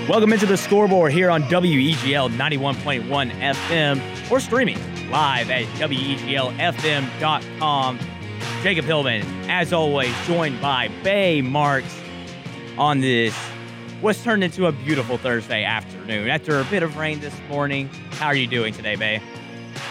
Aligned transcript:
Welcome 0.09 0.33
into 0.33 0.47
the 0.47 0.57
scoreboard 0.57 1.13
here 1.13 1.31
on 1.31 1.45
WEGL 1.45 2.31
91.1 2.31 3.31
FM 3.31 4.01
or 4.29 4.41
streaming 4.41 4.81
live 5.09 5.51
at 5.51 5.67
WEGLFM.com. 5.79 6.59
Jacob 8.65 8.87
Hillman, 8.87 9.21
as 9.51 9.75
always, 9.75 10.11
joined 10.27 10.59
by 10.59 10.89
Bay 11.03 11.43
Marks 11.43 12.01
on 12.79 13.03
this 13.03 13.37
what's 14.01 14.25
turned 14.25 14.43
into 14.43 14.65
a 14.65 14.73
beautiful 14.73 15.19
Thursday 15.19 15.65
afternoon. 15.65 16.31
After 16.31 16.59
a 16.59 16.65
bit 16.65 16.83
of 16.83 16.97
rain 16.97 17.21
this 17.21 17.39
morning, 17.51 17.91
how 18.13 18.29
are 18.29 18.35
you 18.35 18.47
doing 18.47 18.73
today, 18.73 18.97
Bay? 18.97 19.21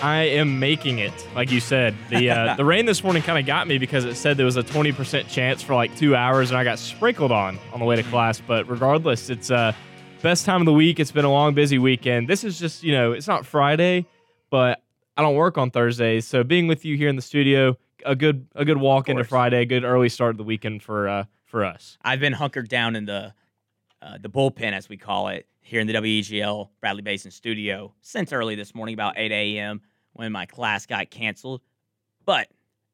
I 0.01 0.23
am 0.23 0.57
making 0.57 0.97
it, 0.97 1.13
like 1.35 1.51
you 1.51 1.59
said. 1.59 1.95
The 2.09 2.31
uh, 2.31 2.55
the 2.57 2.65
rain 2.65 2.87
this 2.87 3.03
morning 3.03 3.21
kind 3.21 3.37
of 3.37 3.45
got 3.45 3.67
me 3.67 3.77
because 3.77 4.05
it 4.05 4.15
said 4.15 4.37
there 4.37 4.45
was 4.47 4.57
a 4.57 4.63
20% 4.63 5.27
chance 5.27 5.61
for 5.61 5.75
like 5.75 5.95
two 5.95 6.15
hours, 6.15 6.49
and 6.49 6.57
I 6.57 6.63
got 6.63 6.79
sprinkled 6.79 7.31
on 7.31 7.59
on 7.73 7.79
the 7.79 7.85
way 7.85 7.95
to 7.95 8.01
class. 8.01 8.41
But 8.41 8.67
regardless, 8.67 9.29
it's 9.29 9.51
uh, 9.51 9.73
best 10.23 10.45
time 10.45 10.63
of 10.63 10.65
the 10.65 10.73
week. 10.73 10.99
It's 10.99 11.11
been 11.11 11.25
a 11.25 11.31
long, 11.31 11.53
busy 11.53 11.77
weekend. 11.77 12.27
This 12.27 12.43
is 12.43 12.57
just, 12.57 12.81
you 12.81 12.93
know, 12.93 13.11
it's 13.11 13.27
not 13.27 13.45
Friday, 13.45 14.07
but 14.49 14.81
I 15.15 15.21
don't 15.21 15.35
work 15.35 15.59
on 15.59 15.69
Thursdays, 15.69 16.25
so 16.25 16.43
being 16.43 16.65
with 16.65 16.85
you 16.85 16.97
here 16.97 17.07
in 17.07 17.15
the 17.15 17.21
studio, 17.21 17.77
a 18.05 18.15
good 18.15 18.47
a 18.55 18.65
good 18.65 18.77
walk 18.77 19.09
into 19.09 19.23
Friday, 19.23 19.61
a 19.61 19.65
good 19.65 19.83
early 19.83 20.09
start 20.09 20.31
of 20.31 20.37
the 20.37 20.43
weekend 20.43 20.83
for 20.83 21.07
uh 21.07 21.23
for 21.45 21.65
us. 21.65 21.97
I've 22.01 22.19
been 22.19 22.33
hunkered 22.33 22.69
down 22.69 22.95
in 22.95 23.05
the 23.05 23.33
uh, 24.01 24.17
the 24.19 24.29
bullpen, 24.29 24.73
as 24.73 24.89
we 24.89 24.97
call 24.97 25.29
it, 25.29 25.47
here 25.61 25.79
in 25.79 25.87
the 25.87 25.93
WEGL 25.93 26.69
Bradley 26.81 27.01
Basin 27.01 27.31
studio 27.31 27.93
since 28.01 28.33
early 28.33 28.55
this 28.55 28.75
morning, 28.75 28.93
about 28.93 29.13
8 29.17 29.31
a.m. 29.31 29.81
when 30.11 30.31
my 30.31 30.45
class 30.45 30.85
got 30.85 31.09
canceled. 31.09 31.61
But 32.25 32.49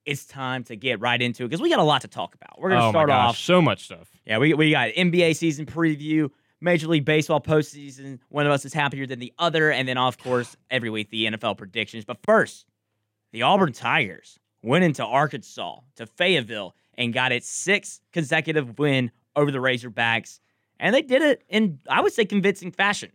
it's 0.06 0.26
time 0.26 0.64
to 0.66 0.76
get 0.76 1.00
right 1.00 1.20
into 1.22 1.44
it 1.44 1.48
because 1.48 1.62
we 1.62 1.70
got 1.70 1.80
a 1.80 1.84
lot 1.84 2.02
to 2.02 2.08
talk 2.08 2.36
about. 2.36 2.60
We're 2.60 2.70
gonna 2.70 2.88
oh 2.88 2.92
start 2.92 3.08
gosh, 3.08 3.30
off. 3.30 3.38
so 3.38 3.62
much 3.62 3.86
stuff. 3.86 4.10
Yeah, 4.26 4.38
we 4.38 4.54
we 4.54 4.72
got 4.72 4.90
NBA 4.90 5.36
season 5.36 5.66
preview. 5.66 6.30
Major 6.62 6.88
League 6.88 7.06
Baseball 7.06 7.40
postseason. 7.40 8.20
One 8.30 8.46
of 8.46 8.52
us 8.52 8.66
is 8.66 8.74
happier 8.74 9.06
than 9.06 9.20
the 9.20 9.34
other. 9.40 9.72
And 9.72 9.88
then, 9.88 9.98
of 9.98 10.18
course, 10.18 10.58
every 10.70 10.90
week, 10.90 11.10
the 11.10 11.26
NFL 11.26 11.58
predictions. 11.58 12.06
But 12.06 12.18
first, 12.24 12.66
the 13.32 13.44
Auburn 13.44 13.72
Tigers 13.72 14.39
went 14.62 14.84
into 14.84 15.06
Arkansas, 15.06 15.80
to 15.96 16.06
Fayetteville, 16.06 16.76
and 16.98 17.14
got 17.14 17.32
its 17.32 17.50
sixth 17.50 18.02
consecutive 18.12 18.78
win 18.78 19.12
over 19.36 19.52
the 19.52 19.60
Razorbacks. 19.60 20.40
And 20.80 20.94
they 20.96 21.02
did 21.02 21.22
it 21.22 21.44
in, 21.50 21.80
I 21.90 22.02
would 22.02 22.14
say, 22.14 22.26
convincing 22.26 22.72
fashion. 22.72 23.12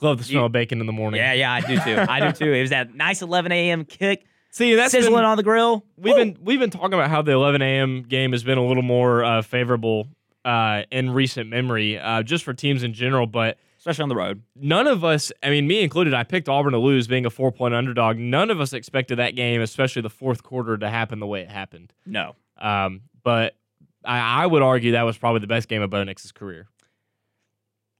Love 0.00 0.18
the 0.18 0.24
smell 0.24 0.46
of 0.46 0.52
bacon 0.52 0.80
in 0.80 0.86
the 0.86 0.92
morning. 0.92 1.18
Yeah, 1.18 1.32
yeah, 1.32 1.52
I 1.52 1.60
do 1.60 1.78
too. 1.78 1.96
I 2.08 2.20
do 2.20 2.32
too. 2.32 2.52
It 2.52 2.60
was 2.60 2.70
that 2.70 2.94
nice 2.94 3.22
11 3.22 3.52
a.m. 3.52 3.84
kick. 3.84 4.24
See, 4.50 4.74
that's 4.74 4.92
sizzling 4.92 5.14
been, 5.14 5.24
on 5.24 5.36
the 5.36 5.42
grill. 5.42 5.84
We've 5.96 6.14
Woo! 6.14 6.24
been 6.24 6.38
we've 6.42 6.60
been 6.60 6.70
talking 6.70 6.94
about 6.94 7.10
how 7.10 7.22
the 7.22 7.32
11 7.32 7.62
a.m. 7.62 8.02
game 8.02 8.32
has 8.32 8.44
been 8.44 8.58
a 8.58 8.64
little 8.64 8.82
more 8.82 9.24
uh, 9.24 9.42
favorable 9.42 10.08
uh, 10.44 10.82
in 10.90 11.10
recent 11.10 11.48
memory, 11.48 11.98
uh, 11.98 12.22
just 12.22 12.44
for 12.44 12.52
teams 12.52 12.82
in 12.82 12.92
general. 12.92 13.26
But 13.26 13.58
especially 13.84 14.04
on 14.04 14.08
the 14.08 14.16
road. 14.16 14.42
none 14.56 14.86
of 14.86 15.04
us, 15.04 15.30
I 15.42 15.50
mean, 15.50 15.66
me 15.66 15.82
included, 15.82 16.14
I 16.14 16.22
picked 16.22 16.48
Auburn 16.48 16.72
to 16.72 16.78
lose, 16.78 17.06
being 17.06 17.26
a 17.26 17.30
four 17.30 17.52
point 17.52 17.74
underdog. 17.74 18.16
None 18.16 18.50
of 18.50 18.58
us 18.58 18.72
expected 18.72 19.18
that 19.18 19.36
game, 19.36 19.60
especially 19.60 20.00
the 20.00 20.08
fourth 20.08 20.42
quarter, 20.42 20.78
to 20.78 20.88
happen 20.88 21.18
the 21.20 21.26
way 21.26 21.42
it 21.42 21.50
happened. 21.50 21.92
No. 22.06 22.34
Um, 22.56 23.02
but 23.22 23.56
I, 24.02 24.44
I 24.44 24.46
would 24.46 24.62
argue 24.62 24.92
that 24.92 25.02
was 25.02 25.18
probably 25.18 25.40
the 25.40 25.46
best 25.46 25.68
game 25.68 25.82
of 25.82 25.90
Bo 25.90 26.02
Nix's 26.02 26.32
career. 26.32 26.66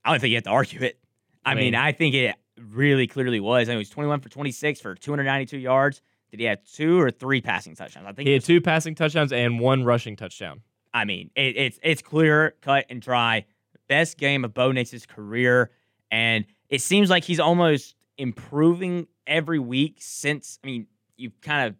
I 0.03 0.09
don't 0.11 0.19
think 0.19 0.31
you 0.31 0.37
have 0.37 0.43
to 0.45 0.49
argue 0.49 0.81
it. 0.81 0.97
I, 1.45 1.51
I 1.51 1.53
mean, 1.53 1.65
mean- 1.65 1.75
I 1.75 1.91
think 1.91 2.15
it 2.15 2.35
really 2.59 3.05
clearly 3.05 3.39
was. 3.39 3.69
I 3.69 3.73
mean, 3.73 3.75
it 3.75 3.79
was 3.79 3.89
21 3.91 4.21
for 4.21 4.29
26 4.29 4.81
for 4.81 4.95
292 4.95 5.59
yards. 5.59 6.01
Did 6.31 6.39
he 6.39 6.47
have 6.47 6.63
two 6.63 6.99
or 6.99 7.11
three 7.11 7.41
passing 7.41 7.75
touchdowns? 7.75 8.07
I 8.07 8.13
think 8.13 8.27
He 8.27 8.33
had 8.33 8.43
two 8.43 8.59
passing 8.59 8.95
touchdowns 8.95 9.31
and 9.31 9.59
one 9.59 9.83
rushing 9.83 10.15
touchdown. 10.15 10.61
I 10.93 11.05
mean, 11.05 11.29
it, 11.35 11.57
it's 11.57 11.79
it's 11.83 12.01
clear, 12.01 12.55
cut 12.61 12.85
and 12.89 13.01
dry. 13.01 13.45
Best 13.87 14.17
game 14.17 14.43
of 14.45 14.53
Bo 14.53 14.71
Nix's 14.71 15.05
career, 15.05 15.71
and 16.11 16.45
it 16.69 16.81
seems 16.81 17.09
like 17.09 17.23
he's 17.23 17.39
almost 17.39 17.95
improving 18.17 19.07
every 19.27 19.59
week 19.59 19.97
since. 19.99 20.59
I 20.63 20.67
mean, 20.67 20.87
you 21.17 21.31
kind 21.41 21.67
of 21.67 21.75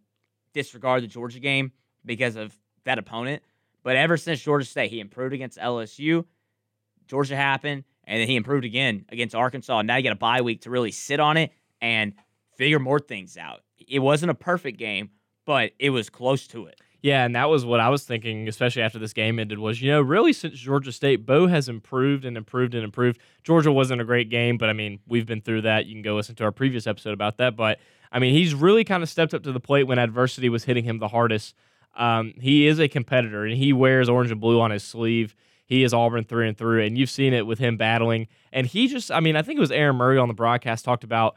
disregard 0.53 1.03
the 1.03 1.07
Georgia 1.07 1.39
game 1.39 1.71
because 2.05 2.35
of 2.35 2.55
that 2.83 2.97
opponent, 2.97 3.43
but 3.83 3.95
ever 3.95 4.17
since 4.17 4.41
Georgia 4.41 4.65
State, 4.65 4.91
he 4.91 4.99
improved 4.99 5.33
against 5.33 5.57
LSU. 5.57 6.25
Georgia 7.07 7.35
happened, 7.35 7.83
and 8.03 8.21
then 8.21 8.27
he 8.27 8.35
improved 8.35 8.65
again 8.65 9.05
against 9.09 9.35
Arkansas. 9.35 9.81
Now 9.81 9.97
you 9.97 10.03
got 10.03 10.13
a 10.13 10.15
bye 10.15 10.41
week 10.41 10.61
to 10.61 10.69
really 10.69 10.91
sit 10.91 11.19
on 11.19 11.37
it 11.37 11.51
and 11.81 12.13
figure 12.57 12.79
more 12.79 12.99
things 12.99 13.37
out. 13.37 13.61
It 13.87 13.99
wasn't 13.99 14.31
a 14.31 14.35
perfect 14.35 14.77
game, 14.79 15.11
but 15.45 15.71
it 15.79 15.89
was 15.89 16.09
close 16.09 16.47
to 16.47 16.65
it. 16.67 16.79
Yeah, 17.01 17.23
and 17.23 17.35
that 17.35 17.49
was 17.49 17.65
what 17.65 17.79
I 17.79 17.89
was 17.89 18.03
thinking, 18.03 18.47
especially 18.47 18.81
after 18.81 18.97
this 18.97 19.13
game 19.13 19.37
ended, 19.37 19.59
was, 19.59 19.81
you 19.81 19.91
know, 19.91 20.01
really 20.01 20.33
since 20.33 20.55
Georgia 20.55 20.91
State, 20.91 21.25
Bo 21.25 21.47
has 21.47 21.69
improved 21.69 22.25
and 22.25 22.35
improved 22.35 22.73
and 22.73 22.83
improved. 22.83 23.19
Georgia 23.43 23.71
wasn't 23.71 24.01
a 24.01 24.05
great 24.05 24.29
game, 24.29 24.57
but 24.57 24.69
I 24.69 24.73
mean, 24.73 24.99
we've 25.07 25.25
been 25.25 25.41
through 25.41 25.61
that. 25.61 25.85
You 25.85 25.93
can 25.93 26.01
go 26.01 26.15
listen 26.15 26.35
to 26.35 26.43
our 26.43 26.51
previous 26.51 26.87
episode 26.87 27.13
about 27.13 27.37
that. 27.37 27.55
But 27.55 27.79
I 28.11 28.19
mean, 28.19 28.33
he's 28.33 28.55
really 28.55 28.83
kind 28.83 29.03
of 29.03 29.09
stepped 29.09 29.33
up 29.33 29.43
to 29.43 29.51
the 29.51 29.59
plate 29.59 29.83
when 29.83 29.99
adversity 29.99 30.49
was 30.49 30.63
hitting 30.63 30.83
him 30.83 30.99
the 30.99 31.09
hardest. 31.09 31.53
Um, 31.95 32.33
he 32.39 32.67
is 32.67 32.79
a 32.79 32.87
competitor 32.87 33.45
and 33.45 33.55
he 33.55 33.71
wears 33.71 34.09
orange 34.09 34.31
and 34.31 34.41
blue 34.41 34.59
on 34.59 34.71
his 34.71 34.83
sleeve. 34.83 35.35
He 35.65 35.83
is 35.83 35.93
Auburn 35.93 36.23
through 36.23 36.47
and 36.47 36.57
through, 36.57 36.83
and 36.83 36.97
you've 36.97 37.09
seen 37.09 37.33
it 37.33 37.47
with 37.47 37.57
him 37.57 37.75
battling. 37.75 38.27
And 38.53 38.67
he 38.67 38.87
just, 38.87 39.11
I 39.11 39.19
mean, 39.19 39.35
I 39.35 39.41
think 39.41 39.57
it 39.57 39.61
was 39.61 39.71
Aaron 39.71 39.95
Murray 39.95 40.17
on 40.17 40.27
the 40.27 40.33
broadcast 40.33 40.85
talked 40.85 41.03
about 41.03 41.35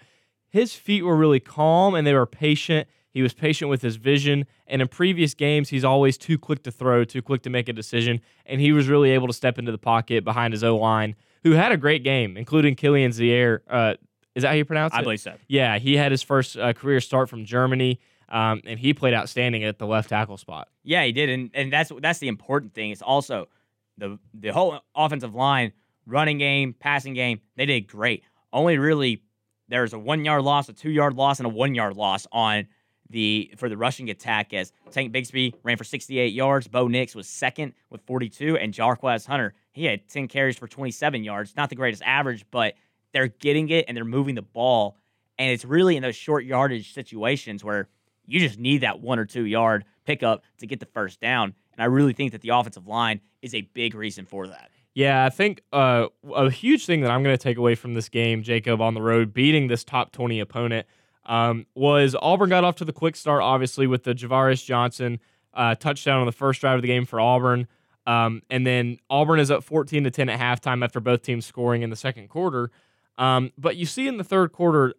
his 0.48 0.74
feet 0.74 1.02
were 1.02 1.16
really 1.16 1.40
calm 1.40 1.94
and 1.94 2.06
they 2.06 2.14
were 2.14 2.26
patient. 2.26 2.88
He 3.10 3.22
was 3.22 3.34
patient 3.34 3.70
with 3.70 3.82
his 3.82 3.96
vision. 3.96 4.46
And 4.66 4.82
in 4.82 4.88
previous 4.88 5.34
games, 5.34 5.68
he's 5.70 5.84
always 5.84 6.18
too 6.18 6.38
quick 6.38 6.62
to 6.64 6.70
throw, 6.70 7.04
too 7.04 7.22
quick 7.22 7.42
to 7.42 7.50
make 7.50 7.68
a 7.68 7.72
decision. 7.72 8.20
And 8.46 8.60
he 8.60 8.72
was 8.72 8.88
really 8.88 9.10
able 9.10 9.26
to 9.26 9.32
step 9.32 9.58
into 9.58 9.72
the 9.72 9.78
pocket 9.78 10.24
behind 10.24 10.52
his 10.52 10.62
O 10.62 10.76
line, 10.76 11.16
who 11.42 11.52
had 11.52 11.72
a 11.72 11.76
great 11.76 12.04
game, 12.04 12.36
including 12.36 12.74
Killian 12.74 13.12
Zier. 13.12 13.60
Uh, 13.68 13.94
is 14.34 14.42
that 14.42 14.48
how 14.48 14.54
you 14.54 14.64
pronounce 14.64 14.94
it? 14.94 14.98
I 14.98 15.02
believe 15.02 15.20
so. 15.20 15.34
Yeah, 15.48 15.78
he 15.78 15.96
had 15.96 16.12
his 16.12 16.22
first 16.22 16.56
uh, 16.56 16.72
career 16.72 17.00
start 17.00 17.28
from 17.28 17.44
Germany, 17.44 17.98
um, 18.28 18.60
and 18.66 18.78
he 18.78 18.94
played 18.94 19.14
outstanding 19.14 19.64
at 19.64 19.78
the 19.78 19.86
left 19.86 20.10
tackle 20.10 20.36
spot. 20.36 20.68
Yeah, 20.84 21.04
he 21.04 21.12
did, 21.12 21.28
and 21.28 21.50
and 21.54 21.72
that's 21.72 21.90
that's 22.00 22.18
the 22.18 22.28
important 22.28 22.74
thing. 22.74 22.90
It's 22.90 23.02
also 23.02 23.48
the 23.96 24.18
the 24.34 24.50
whole 24.50 24.78
offensive 24.94 25.34
line, 25.34 25.72
running 26.06 26.38
game, 26.38 26.74
passing 26.78 27.14
game. 27.14 27.40
They 27.56 27.66
did 27.66 27.88
great. 27.88 28.22
Only 28.52 28.78
really 28.78 29.22
there 29.68 29.82
was 29.82 29.92
a 29.92 29.98
one 29.98 30.24
yard 30.24 30.42
loss, 30.42 30.68
a 30.68 30.72
two 30.72 30.90
yard 30.90 31.14
loss, 31.14 31.40
and 31.40 31.46
a 31.46 31.50
one 31.50 31.74
yard 31.74 31.96
loss 31.96 32.26
on 32.30 32.68
the 33.10 33.52
for 33.56 33.68
the 33.68 33.76
rushing 33.76 34.10
attack. 34.10 34.52
As 34.52 34.72
Tank 34.90 35.12
Bigsby 35.12 35.54
ran 35.62 35.76
for 35.76 35.84
68 35.84 36.32
yards, 36.32 36.68
Bo 36.68 36.88
Nix 36.88 37.14
was 37.14 37.28
second 37.28 37.74
with 37.90 38.02
42, 38.02 38.56
and 38.56 38.72
Jarquez 38.72 39.26
Hunter 39.26 39.54
he 39.72 39.84
had 39.84 40.08
10 40.08 40.26
carries 40.28 40.58
for 40.58 40.66
27 40.66 41.22
yards. 41.22 41.54
Not 41.56 41.70
the 41.70 41.76
greatest 41.76 42.02
average, 42.04 42.44
but 42.50 42.74
they're 43.12 43.28
getting 43.28 43.68
it 43.68 43.84
and 43.86 43.96
they're 43.96 44.04
moving 44.04 44.34
the 44.34 44.42
ball, 44.42 44.96
and 45.38 45.50
it's 45.50 45.64
really 45.64 45.96
in 45.96 46.02
those 46.02 46.16
short 46.16 46.44
yardage 46.44 46.92
situations 46.92 47.62
where 47.62 47.88
you 48.26 48.40
just 48.40 48.58
need 48.58 48.78
that 48.82 49.00
one 49.00 49.18
or 49.18 49.24
two 49.24 49.44
yard 49.44 49.84
pickup 50.04 50.42
to 50.58 50.66
get 50.66 50.80
the 50.80 50.86
first 50.86 51.20
down. 51.20 51.54
And 51.72 51.82
I 51.82 51.86
really 51.86 52.12
think 52.12 52.32
that 52.32 52.42
the 52.42 52.50
offensive 52.50 52.86
line 52.86 53.20
is 53.40 53.54
a 53.54 53.62
big 53.62 53.94
reason 53.94 54.26
for 54.26 54.48
that. 54.48 54.70
Yeah, 54.94 55.24
I 55.24 55.30
think 55.30 55.62
uh, 55.72 56.08
a 56.34 56.50
huge 56.50 56.84
thing 56.84 57.02
that 57.02 57.10
I'm 57.12 57.22
going 57.22 57.36
to 57.36 57.42
take 57.42 57.56
away 57.56 57.76
from 57.76 57.94
this 57.94 58.08
game, 58.08 58.42
Jacob, 58.42 58.80
on 58.80 58.94
the 58.94 59.02
road, 59.02 59.32
beating 59.32 59.68
this 59.68 59.84
top 59.84 60.10
20 60.10 60.40
opponent, 60.40 60.88
um, 61.28 61.66
was 61.74 62.16
Auburn 62.20 62.48
got 62.48 62.64
off 62.64 62.76
to 62.76 62.84
the 62.84 62.92
quick 62.92 63.14
start, 63.14 63.42
obviously, 63.42 63.86
with 63.86 64.02
the 64.02 64.14
Ja'Varrius 64.14 64.64
Johnson 64.64 65.20
uh, 65.54 65.74
touchdown 65.74 66.20
on 66.20 66.26
the 66.26 66.32
first 66.32 66.60
drive 66.60 66.76
of 66.76 66.82
the 66.82 66.88
game 66.88 67.04
for 67.04 67.20
Auburn. 67.20 67.68
Um, 68.06 68.42
and 68.48 68.66
then 68.66 68.98
Auburn 69.10 69.38
is 69.38 69.50
up 69.50 69.62
14 69.62 70.04
to 70.04 70.10
10 70.10 70.30
at 70.30 70.40
halftime 70.40 70.82
after 70.82 70.98
both 70.98 71.22
teams 71.22 71.44
scoring 71.44 71.82
in 71.82 71.90
the 71.90 71.96
second 71.96 72.28
quarter. 72.28 72.70
Um, 73.18 73.52
but 73.58 73.76
you 73.76 73.84
see 73.84 74.08
in 74.08 74.16
the 74.16 74.24
third 74.24 74.52
quarter, 74.52 74.94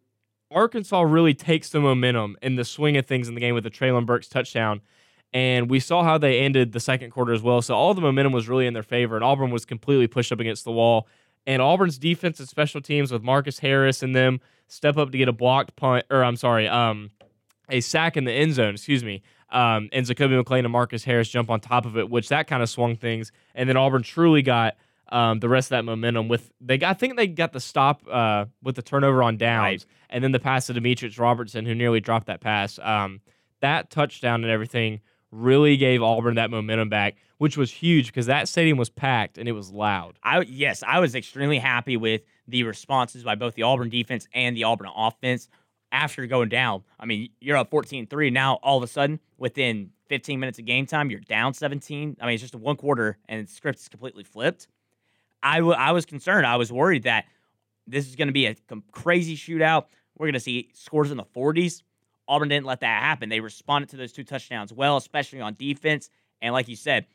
Arkansas 0.51 1.01
really 1.01 1.33
takes 1.33 1.69
the 1.69 1.80
momentum 1.80 2.38
in 2.44 2.56
the 2.56 2.65
swing 2.65 2.98
of 2.98 3.07
things 3.07 3.27
in 3.27 3.33
the 3.33 3.42
game 3.42 3.56
with 3.56 3.63
the 3.63 3.71
Treylon 3.71 4.06
Burks 4.06 4.27
touchdown. 4.27 4.81
And 5.33 5.69
we 5.69 5.80
saw 5.80 6.03
how 6.03 6.18
they 6.19 6.39
ended 6.39 6.71
the 6.71 6.80
second 6.80 7.12
quarter 7.12 7.33
as 7.33 7.42
well. 7.42 7.62
So 7.62 7.75
all 7.75 7.94
the 7.94 8.01
momentum 8.01 8.33
was 8.33 8.48
really 8.48 8.68
in 8.68 8.74
their 8.74 8.83
favor, 8.83 9.15
and 9.15 9.24
Auburn 9.24 9.51
was 9.51 9.65
completely 9.65 10.07
pushed 10.07 10.31
up 10.31 10.39
against 10.39 10.63
the 10.63 10.71
wall. 10.71 11.07
And 11.50 11.62
Auburn's 11.63 11.98
defense 11.98 12.40
and 12.40 12.48
special 12.48 12.80
teams 12.80 13.12
with 13.12 13.24
Marcus 13.24 13.57
Harris 13.57 14.04
and 14.04 14.16
them 14.16 14.40
step 14.68 14.98
up 14.98 15.12
to 15.12 15.18
get 15.18 15.28
a 15.28 15.31
blocked 15.34 15.75
punt, 15.75 16.06
or 16.12 16.24
I'm 16.24 16.36
sorry, 16.36 16.68
um, 16.68 17.10
a 17.69 17.81
sack 17.81 18.18
in 18.18 18.24
the 18.25 18.31
end 18.31 18.54
zone, 18.54 18.75
excuse 18.75 19.04
me. 19.04 19.24
Um, 19.51 19.90
and 19.92 20.06
Zakoby 20.06 20.40
McClain 20.42 20.60
and 20.60 20.72
Marcus 20.72 21.04
Harris 21.04 21.28
jump 21.28 21.50
on 21.50 21.60
top 21.60 21.88
of 21.88 21.98
it, 21.98 22.07
which 22.07 22.30
that 22.30 22.46
kind 22.46 22.62
of 22.62 22.69
swung 22.69 22.96
things. 22.96 23.31
And 23.56 23.68
then 23.68 23.78
Auburn 23.78 24.04
truly 24.04 24.44
got 24.44 24.75
um, 25.12 25.40
the 25.40 25.50
rest 25.50 25.68
of 25.68 25.69
that 25.72 25.86
momentum 25.86 26.28
with 26.28 26.51
they 26.62 26.78
got, 26.78 26.92
I 26.92 26.94
think 26.94 27.18
they 27.18 27.25
got 27.25 27.51
the 27.51 27.60
stop 27.60 28.04
uh, 28.07 28.46
with 28.62 28.75
the 28.75 28.84
turnover 28.84 29.24
on 29.24 29.38
downs, 29.38 29.63
Right. 29.63 29.86
and 30.12 30.24
then 30.24 30.31
the 30.34 30.40
pass 30.40 30.68
to 30.68 30.74
Demetrius 30.74 31.18
Robertson, 31.18 31.66
who 31.66 31.74
nearly 31.74 32.00
dropped 32.00 32.28
that 32.28 32.42
pass. 32.42 32.78
Um, 32.78 33.22
that 33.62 33.90
touchdown 33.90 34.44
and 34.44 34.51
everything 34.51 35.01
really 35.31 35.77
gave 35.77 36.01
Auburn 36.01 36.35
that 36.35 36.49
momentum 36.49 36.89
back, 36.89 37.15
which 37.37 37.57
was 37.57 37.71
huge 37.71 38.07
because 38.07 38.25
that 38.25 38.47
stadium 38.47 38.77
was 38.77 38.89
packed 38.89 39.37
and 39.37 39.47
it 39.47 39.53
was 39.53 39.71
loud. 39.71 40.17
I 40.23 40.41
yes, 40.41 40.83
I 40.85 40.99
was 40.99 41.15
extremely 41.15 41.59
happy 41.59 41.97
with 41.97 42.21
the 42.47 42.63
responses 42.63 43.23
by 43.23 43.35
both 43.35 43.55
the 43.55 43.63
Auburn 43.63 43.89
defense 43.89 44.27
and 44.33 44.55
the 44.55 44.63
Auburn 44.63 44.89
offense 44.95 45.49
after 45.91 46.25
going 46.27 46.49
down. 46.49 46.83
I 46.99 47.05
mean, 47.05 47.29
you're 47.39 47.57
up 47.57 47.71
14-3 47.71 48.31
now 48.31 48.55
all 48.55 48.77
of 48.77 48.83
a 48.83 48.87
sudden 48.87 49.19
within 49.37 49.91
15 50.07 50.39
minutes 50.39 50.59
of 50.59 50.65
game 50.65 50.85
time, 50.85 51.09
you're 51.09 51.19
down 51.19 51.53
17. 51.53 52.17
I 52.19 52.25
mean, 52.25 52.33
it's 52.33 52.41
just 52.41 52.55
a 52.55 52.57
one 52.57 52.75
quarter 52.75 53.17
and 53.27 53.47
the 53.47 53.51
script 53.51 53.79
is 53.79 53.87
completely 53.87 54.23
flipped. 54.23 54.67
I, 55.41 55.57
w- 55.57 55.75
I 55.75 55.91
was 55.91 56.05
concerned. 56.05 56.45
I 56.45 56.57
was 56.57 56.71
worried 56.71 57.03
that 57.03 57.25
this 57.87 58.07
is 58.07 58.15
going 58.15 58.27
to 58.27 58.33
be 58.33 58.47
a 58.47 58.55
crazy 58.91 59.35
shootout. 59.35 59.85
We're 60.17 60.27
going 60.27 60.33
to 60.33 60.39
see 60.39 60.69
scores 60.73 61.11
in 61.11 61.17
the 61.17 61.23
40s. 61.23 61.81
Auburn 62.29 62.47
didn't 62.47 62.67
let 62.67 62.81
that 62.81 63.01
happen. 63.01 63.27
They 63.27 63.39
responded 63.39 63.89
to 63.89 63.97
those 63.97 64.13
two 64.13 64.23
touchdowns 64.23 64.71
well, 64.71 64.95
especially 64.97 65.41
on 65.41 65.55
defense. 65.55 66.09
And 66.41 66.53
like 66.53 66.67
you 66.69 66.75
said, 66.75 67.07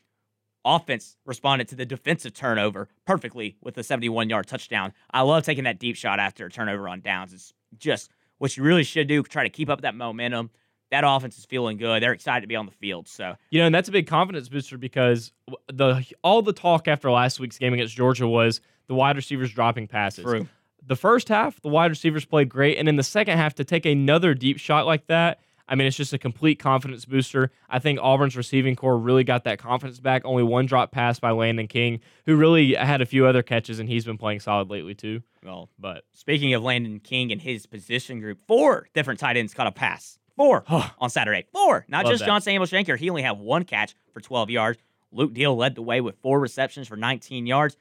offense 0.64 1.16
responded 1.24 1.68
to 1.68 1.76
the 1.76 1.86
defensive 1.86 2.34
turnover 2.34 2.88
perfectly 3.06 3.56
with 3.62 3.78
a 3.78 3.84
71 3.84 4.28
yard 4.28 4.48
touchdown. 4.48 4.92
I 5.12 5.22
love 5.22 5.44
taking 5.44 5.64
that 5.64 5.78
deep 5.78 5.96
shot 5.96 6.18
after 6.18 6.46
a 6.46 6.50
turnover 6.50 6.88
on 6.88 7.00
downs. 7.00 7.32
It's 7.32 7.54
just 7.78 8.10
what 8.38 8.56
you 8.56 8.64
really 8.64 8.82
should 8.82 9.06
do. 9.06 9.22
Try 9.22 9.44
to 9.44 9.50
keep 9.50 9.70
up 9.70 9.82
that 9.82 9.94
momentum. 9.94 10.50
That 10.90 11.04
offense 11.06 11.38
is 11.38 11.44
feeling 11.44 11.76
good. 11.76 12.02
They're 12.02 12.12
excited 12.12 12.42
to 12.42 12.46
be 12.46 12.56
on 12.56 12.66
the 12.66 12.72
field. 12.72 13.08
So 13.08 13.36
you 13.50 13.60
know, 13.60 13.66
and 13.66 13.74
that's 13.74 13.88
a 13.88 13.92
big 13.92 14.06
confidence 14.08 14.48
booster 14.48 14.76
because 14.76 15.32
the 15.72 16.04
all 16.22 16.42
the 16.42 16.52
talk 16.52 16.88
after 16.88 17.10
last 17.10 17.38
week's 17.38 17.58
game 17.58 17.72
against 17.72 17.94
Georgia 17.94 18.26
was 18.28 18.60
the 18.88 18.94
wide 18.94 19.16
receivers 19.16 19.52
dropping 19.52 19.86
passes. 19.86 20.24
True. 20.24 20.48
The 20.86 20.96
first 20.96 21.28
half, 21.28 21.60
the 21.62 21.68
wide 21.68 21.90
receivers 21.90 22.24
played 22.24 22.48
great, 22.48 22.78
and 22.78 22.88
in 22.88 22.96
the 22.96 23.02
second 23.02 23.38
half, 23.38 23.54
to 23.54 23.64
take 23.64 23.86
another 23.86 24.34
deep 24.34 24.58
shot 24.58 24.86
like 24.86 25.06
that 25.06 25.40
I 25.66 25.74
mean, 25.76 25.86
it's 25.86 25.96
just 25.96 26.12
a 26.12 26.18
complete 26.18 26.58
confidence 26.58 27.04
booster. 27.04 27.50
I 27.70 27.78
think 27.78 27.98
Auburn's 28.02 28.36
receiving 28.36 28.76
core 28.76 28.98
really 28.98 29.24
got 29.24 29.44
that 29.44 29.58
confidence 29.58 29.98
back. 29.98 30.22
Only 30.24 30.42
one 30.42 30.66
drop 30.66 30.92
pass 30.92 31.18
by 31.18 31.30
Landon 31.30 31.68
King, 31.68 32.00
who 32.26 32.36
really 32.36 32.74
had 32.74 33.00
a 33.00 33.06
few 33.06 33.26
other 33.26 33.42
catches, 33.42 33.78
and 33.78 33.88
he's 33.88 34.04
been 34.04 34.18
playing 34.18 34.40
solid 34.40 34.68
lately 34.68 34.94
too. 34.94 35.22
Well, 35.42 35.70
but 35.78 36.04
speaking 36.12 36.52
of 36.54 36.62
Landon 36.62 37.00
King 37.00 37.32
and 37.32 37.40
his 37.40 37.66
position 37.66 38.20
group, 38.20 38.40
four 38.46 38.88
different 38.92 39.20
tight 39.20 39.36
ends 39.36 39.54
caught 39.54 39.66
a 39.66 39.72
pass. 39.72 40.18
Four 40.36 40.64
on 40.98 41.10
Saturday. 41.10 41.46
Four. 41.52 41.86
Not 41.88 42.04
Love 42.04 42.12
just 42.12 42.20
that. 42.20 42.26
John 42.26 42.40
Samuel 42.40 42.66
Shenker. 42.66 42.98
He 42.98 43.08
only 43.08 43.22
had 43.22 43.38
one 43.38 43.64
catch 43.64 43.94
for 44.12 44.20
12 44.20 44.50
yards. 44.50 44.78
Luke 45.12 45.32
Deal 45.32 45.56
led 45.56 45.76
the 45.76 45.82
way 45.82 46.00
with 46.00 46.16
four 46.18 46.40
receptions 46.40 46.88
for 46.88 46.96
19 46.96 47.46
yards. 47.46 47.76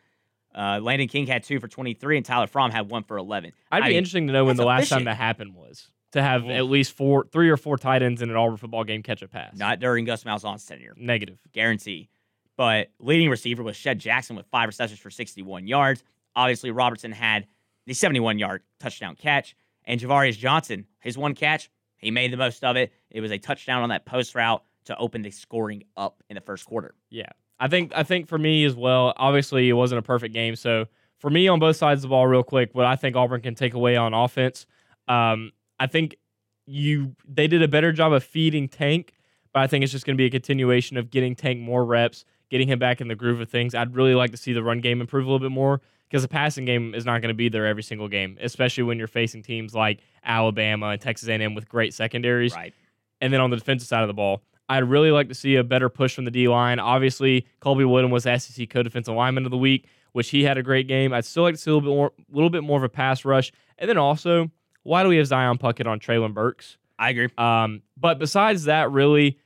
Uh, 0.55 0.79
Landon 0.81 1.07
King 1.07 1.27
had 1.27 1.43
two 1.43 1.59
for 1.59 1.67
23, 1.67 2.17
and 2.17 2.25
Tyler 2.25 2.47
Fromm 2.47 2.71
had 2.71 2.89
one 2.89 3.03
for 3.03 3.17
11. 3.17 3.51
I'd 3.71 3.77
I 3.77 3.79
be 3.81 3.89
mean, 3.89 3.97
interesting 3.97 4.27
to 4.27 4.33
know 4.33 4.45
when 4.45 4.55
the 4.55 4.65
last 4.65 4.89
time 4.89 5.05
that 5.05 5.17
happened 5.17 5.55
was 5.55 5.89
to 6.11 6.21
have 6.21 6.45
at 6.45 6.65
least 6.65 6.93
four, 6.93 7.25
three 7.31 7.49
or 7.49 7.57
four 7.57 7.77
tight 7.77 8.03
ends 8.03 8.21
in 8.21 8.29
an 8.29 8.35
Auburn 8.35 8.57
football 8.57 8.83
game 8.83 9.01
catch 9.01 9.21
a 9.23 9.27
pass. 9.27 9.55
Not 9.57 9.79
during 9.79 10.05
Gus 10.05 10.23
Malzahn's 10.23 10.65
tenure. 10.65 10.93
negative. 10.97 11.39
guarantee. 11.53 12.09
But 12.55 12.89
leading 12.99 13.29
receiver 13.29 13.63
was 13.63 13.75
Shed 13.75 13.97
Jackson 13.97 14.35
with 14.35 14.45
five 14.47 14.67
receptions 14.67 14.99
for 14.99 15.09
61 15.09 15.65
yards. 15.67 16.03
Obviously, 16.35 16.69
Robertson 16.69 17.11
had 17.11 17.47
the 17.87 17.93
71 17.93 18.37
yard 18.37 18.61
touchdown 18.79 19.15
catch. 19.15 19.55
And 19.85 19.99
Ja'Varrius 19.99 20.37
Johnson, 20.37 20.85
his 20.99 21.17
one 21.17 21.33
catch, 21.33 21.69
he 21.97 22.11
made 22.11 22.31
the 22.31 22.37
most 22.37 22.63
of 22.63 22.77
it. 22.77 22.93
It 23.09 23.21
was 23.21 23.31
a 23.31 23.37
touchdown 23.37 23.81
on 23.83 23.89
that 23.89 24.05
post 24.05 24.35
route 24.35 24.63
to 24.85 24.95
open 24.97 25.23
the 25.23 25.31
scoring 25.31 25.83
up 25.97 26.21
in 26.29 26.35
the 26.35 26.41
first 26.41 26.65
quarter. 26.65 26.93
Yeah, 27.09 27.29
I 27.59 27.67
think 27.67 27.91
I 27.95 28.03
think 28.03 28.27
for 28.27 28.37
me 28.37 28.65
as 28.65 28.75
well. 28.75 29.13
Obviously, 29.17 29.69
it 29.69 29.73
wasn't 29.73 29.99
a 29.99 30.01
perfect 30.01 30.33
game, 30.33 30.55
so 30.55 30.87
for 31.19 31.29
me 31.29 31.47
on 31.47 31.59
both 31.59 31.77
sides 31.77 31.99
of 31.99 32.01
the 32.03 32.07
ball, 32.09 32.27
real 32.27 32.43
quick, 32.43 32.71
what 32.73 32.85
I 32.85 32.95
think 32.95 33.15
Auburn 33.15 33.41
can 33.41 33.55
take 33.55 33.73
away 33.73 33.95
on 33.95 34.13
offense, 34.13 34.65
um, 35.07 35.51
I 35.79 35.87
think 35.87 36.17
you 36.65 37.15
they 37.27 37.47
did 37.47 37.61
a 37.61 37.67
better 37.67 37.91
job 37.91 38.13
of 38.13 38.23
feeding 38.23 38.67
Tank, 38.67 39.13
but 39.53 39.61
I 39.61 39.67
think 39.67 39.83
it's 39.83 39.91
just 39.91 40.05
going 40.05 40.15
to 40.15 40.21
be 40.21 40.25
a 40.25 40.29
continuation 40.29 40.97
of 40.97 41.09
getting 41.09 41.35
Tank 41.35 41.59
more 41.59 41.85
reps, 41.85 42.25
getting 42.49 42.67
him 42.67 42.79
back 42.79 43.01
in 43.01 43.07
the 43.07 43.15
groove 43.15 43.39
of 43.39 43.49
things. 43.49 43.73
I'd 43.73 43.95
really 43.95 44.15
like 44.15 44.31
to 44.31 44.37
see 44.37 44.53
the 44.53 44.63
run 44.63 44.81
game 44.81 45.01
improve 45.01 45.25
a 45.25 45.29
little 45.29 45.39
bit 45.39 45.53
more 45.53 45.81
because 46.09 46.23
the 46.23 46.29
passing 46.29 46.65
game 46.65 46.93
is 46.93 47.05
not 47.05 47.21
going 47.21 47.29
to 47.29 47.33
be 47.33 47.49
there 47.49 47.65
every 47.65 47.83
single 47.83 48.07
game, 48.07 48.37
especially 48.41 48.83
when 48.83 48.97
you're 48.97 49.07
facing 49.07 49.41
teams 49.41 49.73
like 49.73 50.01
Alabama 50.23 50.87
and 50.87 51.01
Texas 51.01 51.27
A&M 51.27 51.55
with 51.55 51.67
great 51.67 51.93
secondaries. 51.93 52.53
Right. 52.53 52.73
And 53.19 53.31
then 53.33 53.41
on 53.41 53.49
the 53.49 53.57
defensive 53.57 53.87
side 53.87 54.01
of 54.01 54.07
the 54.07 54.13
ball, 54.13 54.41
I'd 54.69 54.89
really 54.89 55.11
like 55.11 55.27
to 55.29 55.35
see 55.35 55.55
a 55.55 55.63
better 55.63 55.89
push 55.89 56.15
from 56.15 56.25
the 56.25 56.31
D 56.31 56.47
line. 56.47 56.79
Obviously, 56.79 57.45
Colby 57.59 57.85
Wooden 57.85 58.11
was 58.11 58.23
SEC 58.23 58.69
co-defensive 58.69 59.13
lineman 59.13 59.45
of 59.45 59.51
the 59.51 59.57
week, 59.57 59.87
which 60.13 60.29
he 60.29 60.43
had 60.43 60.57
a 60.57 60.63
great 60.63 60.87
game. 60.87 61.13
I'd 61.13 61.25
still 61.25 61.43
like 61.43 61.55
to 61.55 61.61
see 61.61 61.69
a 61.69 61.73
little 61.73 61.89
bit 61.89 61.95
more, 61.95 62.11
little 62.31 62.49
bit 62.49 62.63
more 62.63 62.77
of 62.77 62.83
a 62.83 62.89
pass 62.89 63.25
rush. 63.25 63.51
And 63.77 63.89
then 63.89 63.97
also, 63.97 64.49
why 64.83 65.03
do 65.03 65.09
we 65.09 65.17
have 65.17 65.27
Zion 65.27 65.57
Puckett 65.57 65.87
on 65.87 65.99
Treylon 65.99 66.33
Burks? 66.33 66.77
I 66.97 67.09
agree. 67.09 67.29
Um, 67.37 67.81
but 67.97 68.19
besides 68.19 68.65
that, 68.65 68.91
really, 68.91 69.39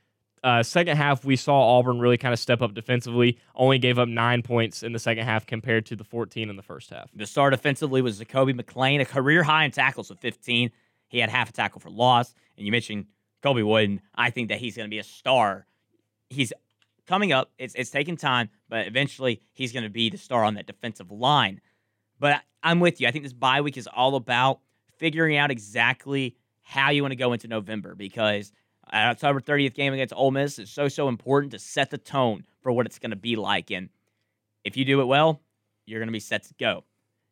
uh, 0.44 0.62
second 0.62 0.96
half 0.96 1.24
we 1.24 1.36
saw 1.36 1.78
Auburn 1.78 1.98
really 1.98 2.18
kind 2.18 2.32
of 2.32 2.38
step 2.38 2.62
up 2.62 2.74
defensively. 2.74 3.38
Only 3.54 3.78
gave 3.78 3.98
up 3.98 4.08
nine 4.08 4.42
points 4.42 4.82
in 4.82 4.92
the 4.92 4.98
second 4.98 5.24
half 5.24 5.46
compared 5.46 5.86
to 5.86 5.96
the 5.96 6.04
14 6.04 6.48
in 6.48 6.56
the 6.56 6.62
first 6.62 6.90
half. 6.90 7.10
The 7.14 7.26
star 7.26 7.50
defensively 7.50 8.02
was 8.02 8.20
Zakoby 8.20 8.58
McClain, 8.58 9.00
a 9.00 9.04
career 9.04 9.42
high 9.42 9.64
in 9.64 9.70
tackles 9.70 10.10
with 10.10 10.20
15. 10.20 10.70
He 11.08 11.18
had 11.18 11.30
half 11.30 11.50
a 11.50 11.52
tackle 11.52 11.80
for 11.80 11.90
loss. 11.90 12.34
And 12.56 12.66
you 12.66 12.72
mentioned 12.72 13.06
Colby 13.42 13.62
Wooden. 13.62 14.00
I 14.14 14.30
think 14.30 14.48
that 14.48 14.58
he's 14.58 14.76
going 14.76 14.86
to 14.88 14.90
be 14.90 14.98
a 14.98 15.04
star. 15.04 15.66
He's 16.28 16.52
coming 17.06 17.32
up. 17.32 17.50
It's 17.58 17.74
it's 17.74 17.90
taking 17.90 18.16
time, 18.16 18.50
but 18.68 18.86
eventually 18.86 19.40
he's 19.52 19.72
going 19.72 19.84
to 19.84 19.90
be 19.90 20.10
the 20.10 20.18
star 20.18 20.44
on 20.44 20.54
that 20.54 20.66
defensive 20.66 21.10
line. 21.10 21.60
But 22.20 22.42
I'm 22.62 22.80
with 22.80 23.00
you. 23.00 23.08
I 23.08 23.10
think 23.10 23.24
this 23.24 23.32
bye 23.32 23.60
week 23.60 23.76
is 23.76 23.88
all 23.88 24.16
about 24.16 24.60
figuring 24.96 25.36
out 25.36 25.50
exactly 25.50 26.36
how 26.62 26.90
you 26.90 27.02
want 27.02 27.12
to 27.12 27.16
go 27.16 27.32
into 27.32 27.48
November 27.48 27.94
because 27.94 28.52
an 28.90 29.08
October 29.08 29.40
30th 29.40 29.74
game 29.74 29.92
against 29.92 30.14
Ole 30.14 30.30
Miss 30.30 30.58
is 30.58 30.70
so 30.70 30.88
so 30.88 31.08
important 31.08 31.52
to 31.52 31.58
set 31.58 31.90
the 31.90 31.98
tone 31.98 32.44
for 32.60 32.72
what 32.72 32.86
it's 32.86 32.98
going 32.98 33.10
to 33.10 33.16
be 33.16 33.36
like. 33.36 33.70
And 33.70 33.88
if 34.64 34.76
you 34.76 34.84
do 34.84 35.00
it 35.00 35.06
well, 35.06 35.40
you're 35.86 36.00
going 36.00 36.08
to 36.08 36.12
be 36.12 36.20
set 36.20 36.44
to 36.44 36.54
go. 36.54 36.84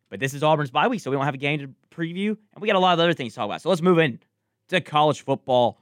But 0.09 0.21
this 0.21 0.35
is 0.35 0.43
Auburn's 0.43 0.71
bye 0.71 0.89
week, 0.89 1.01
so 1.01 1.11
we 1.11 1.17
don't 1.17 1.25
have 1.25 1.35
a 1.35 1.39
game 1.39 1.59
to 1.59 1.71
preview, 1.95 2.29
and 2.29 2.61
we 2.61 2.69
got 2.69 2.77
a 2.77 2.81
lot 2.81 2.95
of 2.95 3.01
other 3.01 3.13
things 3.13 3.33
to 3.33 3.37
talk 3.37 3.47
about. 3.47 3.61
So 3.61 3.69
let's 3.69 3.83
move 3.83 3.99
in 3.99 4.21
to 4.69 4.81
college 4.81 5.23
football 5.23 5.79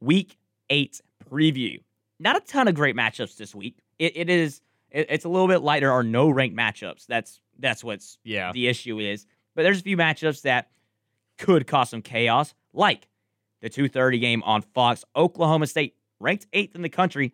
week 0.00 0.36
eight 0.70 1.00
preview. 1.30 1.82
Not 2.18 2.36
a 2.36 2.40
ton 2.40 2.68
of 2.68 2.74
great 2.74 2.96
matchups 2.96 3.36
this 3.36 3.54
week. 3.54 3.78
It, 3.98 4.16
it 4.16 4.28
is 4.30 4.60
it, 4.90 5.06
it's 5.10 5.24
a 5.24 5.28
little 5.28 5.48
bit 5.48 5.62
lighter 5.62 5.90
or 5.90 6.02
no 6.02 6.28
ranked 6.30 6.56
matchups. 6.56 7.06
That's 7.06 7.40
that's 7.58 7.82
what's 7.84 8.18
Yeah. 8.24 8.52
the 8.52 8.68
issue 8.68 8.98
is. 8.98 9.26
But 9.54 9.62
there's 9.62 9.80
a 9.80 9.82
few 9.82 9.96
matchups 9.96 10.42
that 10.42 10.68
could 11.38 11.66
cause 11.66 11.90
some 11.90 12.02
chaos, 12.02 12.54
like 12.72 13.08
the 13.60 13.70
2:30 13.70 14.20
game 14.20 14.42
on 14.44 14.62
Fox. 14.62 15.04
Oklahoma 15.14 15.66
State, 15.66 15.94
ranked 16.20 16.46
eighth 16.52 16.74
in 16.74 16.82
the 16.82 16.88
country, 16.88 17.32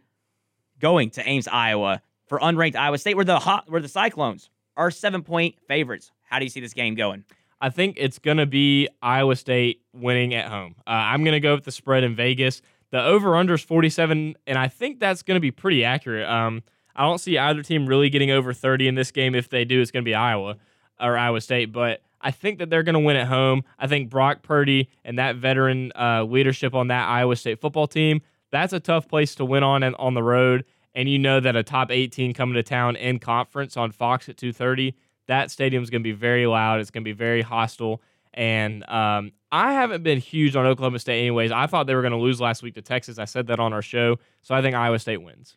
going 0.78 1.10
to 1.10 1.28
Ames, 1.28 1.48
Iowa 1.48 2.02
for 2.26 2.38
unranked 2.38 2.76
Iowa 2.76 2.98
State, 2.98 3.14
where 3.16 3.24
the 3.24 3.38
hot 3.38 3.70
where 3.70 3.80
the 3.80 3.88
Cyclones 3.88 4.50
are 4.76 4.90
seven 4.90 5.22
point 5.22 5.56
favorites. 5.68 6.10
How 6.22 6.38
do 6.38 6.44
you 6.44 6.50
see 6.50 6.60
this 6.60 6.72
game 6.74 6.94
going? 6.94 7.24
I 7.62 7.70
think 7.70 7.96
it's 8.00 8.18
going 8.18 8.38
to 8.38 8.46
be 8.46 8.88
Iowa 9.00 9.36
State 9.36 9.82
winning 9.92 10.34
at 10.34 10.50
home. 10.50 10.74
Uh, 10.84 10.90
I'm 10.90 11.22
going 11.22 11.34
to 11.34 11.40
go 11.40 11.54
with 11.54 11.64
the 11.64 11.70
spread 11.70 12.02
in 12.02 12.16
Vegas. 12.16 12.60
The 12.90 13.00
over 13.00 13.36
under 13.36 13.54
is 13.54 13.62
47, 13.62 14.36
and 14.48 14.58
I 14.58 14.66
think 14.66 14.98
that's 14.98 15.22
going 15.22 15.36
to 15.36 15.40
be 15.40 15.52
pretty 15.52 15.84
accurate. 15.84 16.28
Um, 16.28 16.64
I 16.96 17.04
don't 17.04 17.18
see 17.18 17.38
either 17.38 17.62
team 17.62 17.86
really 17.86 18.10
getting 18.10 18.32
over 18.32 18.52
30 18.52 18.88
in 18.88 18.96
this 18.96 19.12
game. 19.12 19.36
If 19.36 19.48
they 19.48 19.64
do, 19.64 19.80
it's 19.80 19.92
going 19.92 20.04
to 20.04 20.08
be 20.08 20.14
Iowa 20.14 20.56
or 21.00 21.16
Iowa 21.16 21.40
State. 21.40 21.66
But 21.72 22.02
I 22.20 22.32
think 22.32 22.58
that 22.58 22.68
they're 22.68 22.82
going 22.82 22.94
to 22.94 23.00
win 23.00 23.16
at 23.16 23.28
home. 23.28 23.62
I 23.78 23.86
think 23.86 24.10
Brock 24.10 24.42
Purdy 24.42 24.90
and 25.04 25.16
that 25.20 25.36
veteran 25.36 25.92
uh, 25.94 26.24
leadership 26.24 26.74
on 26.74 26.88
that 26.88 27.08
Iowa 27.08 27.36
State 27.36 27.60
football 27.60 27.86
team, 27.86 28.22
that's 28.50 28.72
a 28.72 28.80
tough 28.80 29.06
place 29.06 29.36
to 29.36 29.44
win 29.44 29.62
on 29.62 29.84
and 29.84 29.94
on 30.00 30.14
the 30.14 30.22
road. 30.22 30.64
And 30.96 31.08
you 31.08 31.18
know 31.20 31.38
that 31.38 31.54
a 31.54 31.62
top 31.62 31.92
18 31.92 32.34
coming 32.34 32.54
to 32.54 32.64
town 32.64 32.96
in 32.96 33.20
conference 33.20 33.76
on 33.76 33.92
Fox 33.92 34.28
at 34.28 34.36
2:30, 34.36 34.94
that 35.26 35.50
stadium's 35.50 35.90
going 35.90 36.02
to 36.02 36.04
be 36.04 36.12
very 36.12 36.46
loud. 36.46 36.80
It's 36.80 36.90
going 36.90 37.04
to 37.04 37.08
be 37.08 37.12
very 37.12 37.42
hostile. 37.42 38.02
And 38.34 38.88
um, 38.88 39.32
I 39.50 39.72
haven't 39.72 40.02
been 40.02 40.18
huge 40.18 40.56
on 40.56 40.64
Oklahoma 40.66 40.98
State, 40.98 41.20
anyways. 41.20 41.52
I 41.52 41.66
thought 41.66 41.86
they 41.86 41.94
were 41.94 42.02
going 42.02 42.12
to 42.12 42.18
lose 42.18 42.40
last 42.40 42.62
week 42.62 42.74
to 42.74 42.82
Texas. 42.82 43.18
I 43.18 43.26
said 43.26 43.46
that 43.48 43.60
on 43.60 43.72
our 43.72 43.82
show. 43.82 44.18
So 44.40 44.54
I 44.54 44.62
think 44.62 44.74
Iowa 44.74 44.98
State 44.98 45.22
wins. 45.22 45.56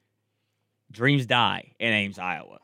Dreams 0.91 1.25
die 1.25 1.71
in 1.79 1.91
Ames, 1.93 2.19
Iowa, 2.19 2.59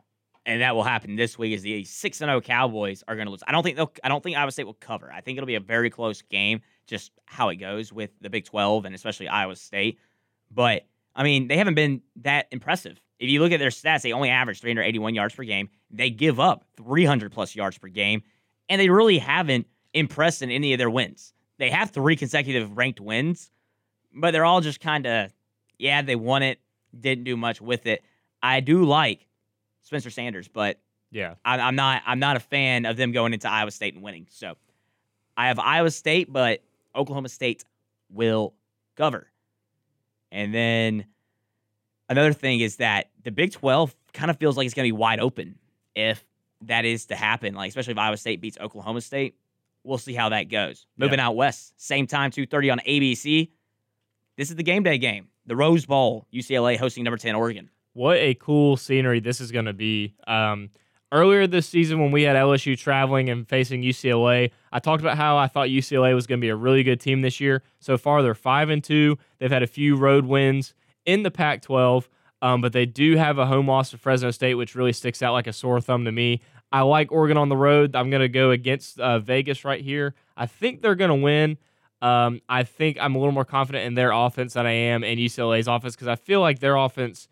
and 0.45 0.61
that 0.61 0.75
will 0.75 0.83
happen 0.83 1.15
this 1.15 1.39
week. 1.39 1.53
Is 1.53 1.63
the 1.63 1.83
six 1.85 2.21
and 2.21 2.29
zero 2.29 2.39
Cowboys 2.39 3.03
are 3.07 3.15
going 3.15 3.25
to 3.25 3.31
lose. 3.31 3.41
I 3.47 3.51
don't 3.51 3.63
think 3.63 3.77
they'll. 3.77 3.91
I 4.03 4.09
don't 4.09 4.23
think 4.23 4.37
Iowa 4.37 4.51
State 4.51 4.65
will 4.65 4.75
cover. 4.75 5.11
I 5.11 5.21
think 5.21 5.37
it'll 5.37 5.47
be 5.47 5.55
a 5.55 5.59
very 5.59 5.89
close 5.89 6.21
game, 6.21 6.61
just 6.85 7.11
how 7.25 7.49
it 7.49 7.55
goes 7.55 7.91
with 7.91 8.11
the 8.21 8.29
Big 8.29 8.45
Twelve 8.45 8.85
and 8.85 8.93
especially 8.93 9.27
Iowa 9.27 9.55
State. 9.55 9.97
But 10.51 10.85
I 11.15 11.23
mean, 11.23 11.47
they 11.47 11.57
haven't 11.57 11.73
been 11.73 12.01
that 12.17 12.47
impressive. 12.51 13.01
If 13.21 13.29
you 13.29 13.39
look 13.39 13.51
at 13.51 13.59
their 13.59 13.69
stats, 13.69 14.01
they 14.01 14.13
only 14.13 14.29
average 14.29 14.59
381 14.61 15.13
yards 15.13 15.35
per 15.35 15.43
game. 15.43 15.69
They 15.91 16.09
give 16.09 16.39
up 16.39 16.65
300 16.75 17.31
plus 17.31 17.55
yards 17.55 17.77
per 17.77 17.87
game, 17.87 18.23
and 18.67 18.81
they 18.81 18.89
really 18.89 19.19
haven't 19.19 19.67
impressed 19.93 20.41
in 20.41 20.49
any 20.49 20.73
of 20.73 20.79
their 20.79 20.89
wins. 20.89 21.31
They 21.59 21.69
have 21.69 21.91
three 21.91 22.15
consecutive 22.15 22.75
ranked 22.75 22.99
wins, 22.99 23.51
but 24.11 24.31
they're 24.31 24.43
all 24.43 24.59
just 24.61 24.79
kind 24.79 25.05
of, 25.05 25.31
yeah, 25.77 26.01
they 26.01 26.15
won 26.15 26.41
it, 26.41 26.59
didn't 26.99 27.25
do 27.25 27.37
much 27.37 27.61
with 27.61 27.85
it. 27.85 28.03
I 28.41 28.59
do 28.59 28.85
like 28.85 29.27
Spencer 29.83 30.09
Sanders, 30.09 30.47
but 30.47 30.79
Yeah. 31.11 31.35
I, 31.45 31.59
I'm 31.59 31.75
not. 31.75 32.01
I'm 32.07 32.19
not 32.19 32.37
a 32.37 32.39
fan 32.39 32.85
of 32.87 32.97
them 32.97 33.11
going 33.11 33.33
into 33.33 33.47
Iowa 33.47 33.69
State 33.69 33.93
and 33.93 34.01
winning. 34.01 34.25
So 34.31 34.55
I 35.37 35.47
have 35.49 35.59
Iowa 35.59 35.91
State, 35.91 36.33
but 36.33 36.63
Oklahoma 36.95 37.29
State 37.29 37.65
will 38.09 38.55
cover. 38.95 39.27
And 40.31 40.51
then 40.55 41.05
Another 42.11 42.33
thing 42.33 42.59
is 42.59 42.75
that 42.75 43.09
the 43.23 43.31
Big 43.31 43.53
12 43.53 43.95
kind 44.11 44.29
of 44.29 44.37
feels 44.37 44.57
like 44.57 44.65
it's 44.65 44.73
going 44.73 44.85
to 44.85 44.93
be 44.93 44.97
wide 44.97 45.21
open 45.21 45.55
if 45.95 46.21
that 46.63 46.83
is 46.83 47.05
to 47.05 47.15
happen. 47.15 47.55
Like 47.55 47.69
especially 47.69 47.93
if 47.93 47.97
Iowa 47.97 48.17
State 48.17 48.41
beats 48.41 48.57
Oklahoma 48.59 48.99
State, 48.99 49.35
we'll 49.85 49.97
see 49.97 50.13
how 50.13 50.27
that 50.27 50.49
goes. 50.49 50.87
Moving 50.97 51.21
out 51.21 51.37
west, 51.37 51.73
same 51.77 52.07
time, 52.07 52.29
2:30 52.31 52.69
on 52.73 52.79
ABC. 52.79 53.49
This 54.35 54.49
is 54.49 54.57
the 54.57 54.63
game 54.63 54.83
day 54.83 54.97
game. 54.97 55.29
The 55.45 55.55
Rose 55.55 55.85
Bowl, 55.85 56.27
UCLA 56.33 56.77
hosting 56.77 57.05
number 57.05 57.17
10 57.17 57.33
Oregon. 57.33 57.69
What 57.93 58.17
a 58.17 58.33
cool 58.33 58.75
scenery 58.75 59.21
this 59.21 59.39
is 59.39 59.53
going 59.53 59.65
to 59.65 59.73
be. 59.73 60.13
Um, 60.27 60.69
earlier 61.13 61.47
this 61.47 61.67
season, 61.67 61.99
when 62.01 62.11
we 62.11 62.23
had 62.23 62.35
LSU 62.35 62.77
traveling 62.77 63.29
and 63.29 63.47
facing 63.47 63.83
UCLA, 63.83 64.51
I 64.73 64.79
talked 64.79 65.01
about 65.01 65.15
how 65.15 65.37
I 65.37 65.47
thought 65.47 65.69
UCLA 65.69 66.13
was 66.13 66.27
going 66.27 66.41
to 66.41 66.45
be 66.45 66.49
a 66.49 66.57
really 66.57 66.83
good 66.83 66.99
team 66.99 67.21
this 67.21 67.39
year. 67.39 67.63
So 67.79 67.97
far, 67.97 68.21
they're 68.21 68.35
five 68.35 68.69
and 68.69 68.83
two. 68.83 69.17
They've 69.39 69.51
had 69.51 69.63
a 69.63 69.67
few 69.67 69.95
road 69.95 70.25
wins 70.25 70.73
in 71.05 71.23
the 71.23 71.31
Pac-12, 71.31 72.07
um, 72.41 72.61
but 72.61 72.73
they 72.73 72.85
do 72.85 73.15
have 73.17 73.37
a 73.37 73.45
home 73.45 73.67
loss 73.67 73.91
to 73.91 73.97
Fresno 73.97 74.31
State, 74.31 74.55
which 74.55 74.75
really 74.75 74.93
sticks 74.93 75.21
out 75.21 75.33
like 75.33 75.47
a 75.47 75.53
sore 75.53 75.79
thumb 75.81 76.05
to 76.05 76.11
me. 76.11 76.41
I 76.71 76.81
like 76.81 77.11
Oregon 77.11 77.37
on 77.37 77.49
the 77.49 77.57
road. 77.57 77.95
I'm 77.95 78.09
going 78.09 78.21
to 78.21 78.29
go 78.29 78.51
against 78.51 78.99
uh, 78.99 79.19
Vegas 79.19 79.65
right 79.65 79.81
here. 79.81 80.15
I 80.37 80.45
think 80.45 80.81
they're 80.81 80.95
going 80.95 81.09
to 81.09 81.15
win. 81.15 81.57
Um, 82.01 82.41
I 82.49 82.63
think 82.63 82.97
I'm 82.99 83.15
a 83.15 83.19
little 83.19 83.33
more 83.33 83.45
confident 83.45 83.85
in 83.85 83.93
their 83.93 84.11
offense 84.11 84.53
than 84.53 84.65
I 84.65 84.71
am 84.71 85.03
in 85.03 85.19
UCLA's 85.19 85.67
offense 85.67 85.95
because 85.95 86.07
I 86.07 86.15
feel 86.15 86.41
like 86.41 86.59
their 86.59 86.75
offense 86.75 87.27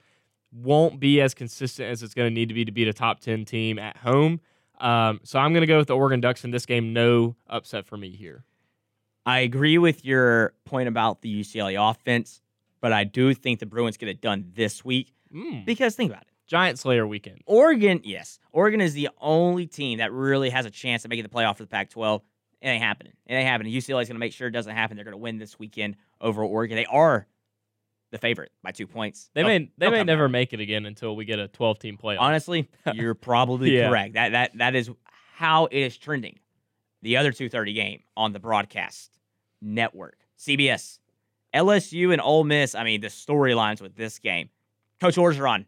won't 0.51 0.99
be 0.99 1.21
as 1.21 1.33
consistent 1.33 1.89
as 1.89 2.03
it's 2.03 2.13
going 2.13 2.27
to 2.29 2.33
need 2.33 2.49
to 2.49 2.53
be 2.53 2.65
to 2.65 2.71
beat 2.71 2.87
a 2.87 2.93
top 2.93 3.19
10 3.19 3.45
team 3.45 3.79
at 3.79 3.97
home. 3.97 4.41
Um, 4.79 5.21
so 5.23 5.39
I'm 5.39 5.53
going 5.53 5.61
to 5.61 5.67
go 5.67 5.77
with 5.77 5.87
the 5.87 5.95
Oregon 5.95 6.21
Ducks 6.21 6.43
in 6.43 6.51
this 6.51 6.65
game. 6.65 6.93
No 6.93 7.35
upset 7.47 7.85
for 7.85 7.97
me 7.97 8.11
here. 8.11 8.43
I 9.25 9.39
agree 9.39 9.77
with 9.77 10.05
your 10.05 10.53
point 10.65 10.87
about 10.87 11.21
the 11.21 11.41
UCLA 11.41 11.91
offense, 11.91 12.41
but 12.81 12.93
I 12.93 13.03
do 13.03 13.33
think 13.33 13.59
the 13.59 13.65
Bruins 13.65 13.97
get 13.97 14.09
it 14.09 14.21
done 14.21 14.51
this 14.55 14.83
week 14.85 15.13
Mm. 15.33 15.63
because 15.65 15.95
think 15.95 16.09
about 16.11 16.23
it. 16.23 16.27
Giant 16.47 16.79
Slayer 16.79 17.05
weekend. 17.05 17.41
Oregon, 17.45 18.01
yes, 18.03 18.39
Oregon 18.51 18.81
is 18.81 18.93
the 18.95 19.09
only 19.21 19.67
team 19.67 19.99
that 19.99 20.11
really 20.11 20.49
has 20.49 20.65
a 20.65 20.71
chance 20.71 21.05
of 21.05 21.09
making 21.09 21.21
the 21.23 21.29
playoff 21.29 21.57
for 21.57 21.63
the 21.63 21.67
Pac-12. 21.67 22.21
It 22.61 22.67
ain't 22.67 22.81
happening. 22.83 23.13
It 23.27 23.35
ain't 23.35 23.47
happening. 23.47 23.71
UCLA 23.71 24.01
is 24.01 24.07
going 24.07 24.15
to 24.15 24.19
make 24.19 24.33
sure 24.33 24.47
it 24.47 24.51
doesn't 24.51 24.75
happen. 24.75 24.97
They're 24.97 25.03
going 25.05 25.11
to 25.13 25.17
win 25.19 25.37
this 25.37 25.59
weekend 25.59 25.97
over 26.19 26.43
Oregon. 26.43 26.75
They 26.75 26.87
are 26.87 27.27
the 28.11 28.17
favorite 28.17 28.51
by 28.63 28.71
two 28.71 28.87
points. 28.87 29.29
They 29.35 29.43
may 29.43 29.69
they 29.77 29.91
may 29.91 30.03
never 30.03 30.27
back. 30.27 30.31
make 30.31 30.53
it 30.53 30.59
again 30.59 30.87
until 30.87 31.15
we 31.15 31.25
get 31.25 31.37
a 31.37 31.47
12 31.47 31.77
team 31.77 31.97
playoff. 32.01 32.17
Honestly, 32.21 32.67
you're 32.95 33.13
probably 33.13 33.77
Yeah. 33.77 33.89
correct. 33.89 34.15
That 34.15 34.29
that 34.31 34.57
that 34.57 34.75
is 34.75 34.89
how 35.35 35.67
it 35.67 35.77
is 35.77 35.95
trending. 35.95 36.39
The 37.03 37.17
other 37.17 37.31
2:30 37.31 37.75
game 37.75 38.01
on 38.17 38.33
the 38.33 38.39
broadcast 38.39 39.11
network, 39.61 40.17
CBS, 40.39 40.97
LSU 41.53 42.11
and 42.11 42.21
Ole 42.21 42.43
Miss. 42.43 42.75
I 42.75 42.83
mean, 42.83 43.01
the 43.01 43.07
storylines 43.07 43.81
with 43.81 43.95
this 43.95 44.19
game. 44.19 44.49
Coach 45.01 45.15
Orgeron 45.15 45.65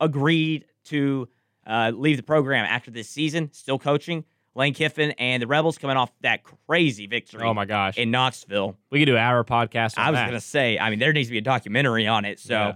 agreed 0.00 0.64
to 0.84 1.28
uh, 1.66 1.92
leave 1.94 2.16
the 2.16 2.22
program 2.22 2.64
after 2.64 2.90
this 2.90 3.08
season, 3.08 3.50
still 3.52 3.78
coaching. 3.78 4.24
Lane 4.54 4.74
Kiffin 4.74 5.12
and 5.12 5.42
the 5.42 5.46
Rebels 5.46 5.78
coming 5.78 5.96
off 5.96 6.12
that 6.20 6.42
crazy 6.66 7.06
victory 7.06 7.42
oh 7.42 7.54
my 7.54 7.64
gosh, 7.64 7.96
in 7.96 8.10
Knoxville. 8.10 8.76
we 8.90 8.98
could 8.98 9.06
do 9.06 9.16
our 9.16 9.44
podcast. 9.44 9.96
On 9.96 10.04
I 10.04 10.10
was 10.10 10.18
that. 10.18 10.30
to 10.32 10.40
say, 10.40 10.78
I 10.78 10.90
mean, 10.90 10.98
there 10.98 11.12
needs 11.14 11.28
to 11.28 11.32
be 11.32 11.38
a 11.38 11.42
documentary 11.42 12.06
on 12.06 12.26
it. 12.26 12.38
So, 12.38 12.52
Yeah. 12.54 12.74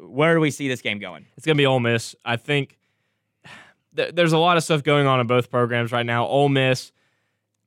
where 0.00 0.34
do 0.34 0.40
we 0.40 0.50
see 0.50 0.66
this 0.66 0.82
game 0.82 0.98
going? 0.98 1.26
It's 1.36 1.46
gonna 1.46 1.54
be 1.54 1.66
Ole 1.66 1.78
Miss. 1.78 2.16
I 2.24 2.34
think 2.36 2.78
th- 3.96 4.12
there's 4.14 4.32
a 4.32 4.38
lot 4.38 4.56
of 4.56 4.64
stuff 4.64 4.82
going 4.82 5.06
on 5.06 5.20
in 5.20 5.28
both 5.28 5.50
programs 5.50 5.92
right 5.92 6.04
now. 6.06 6.26
Ole 6.26 6.48
Miss 6.48 6.90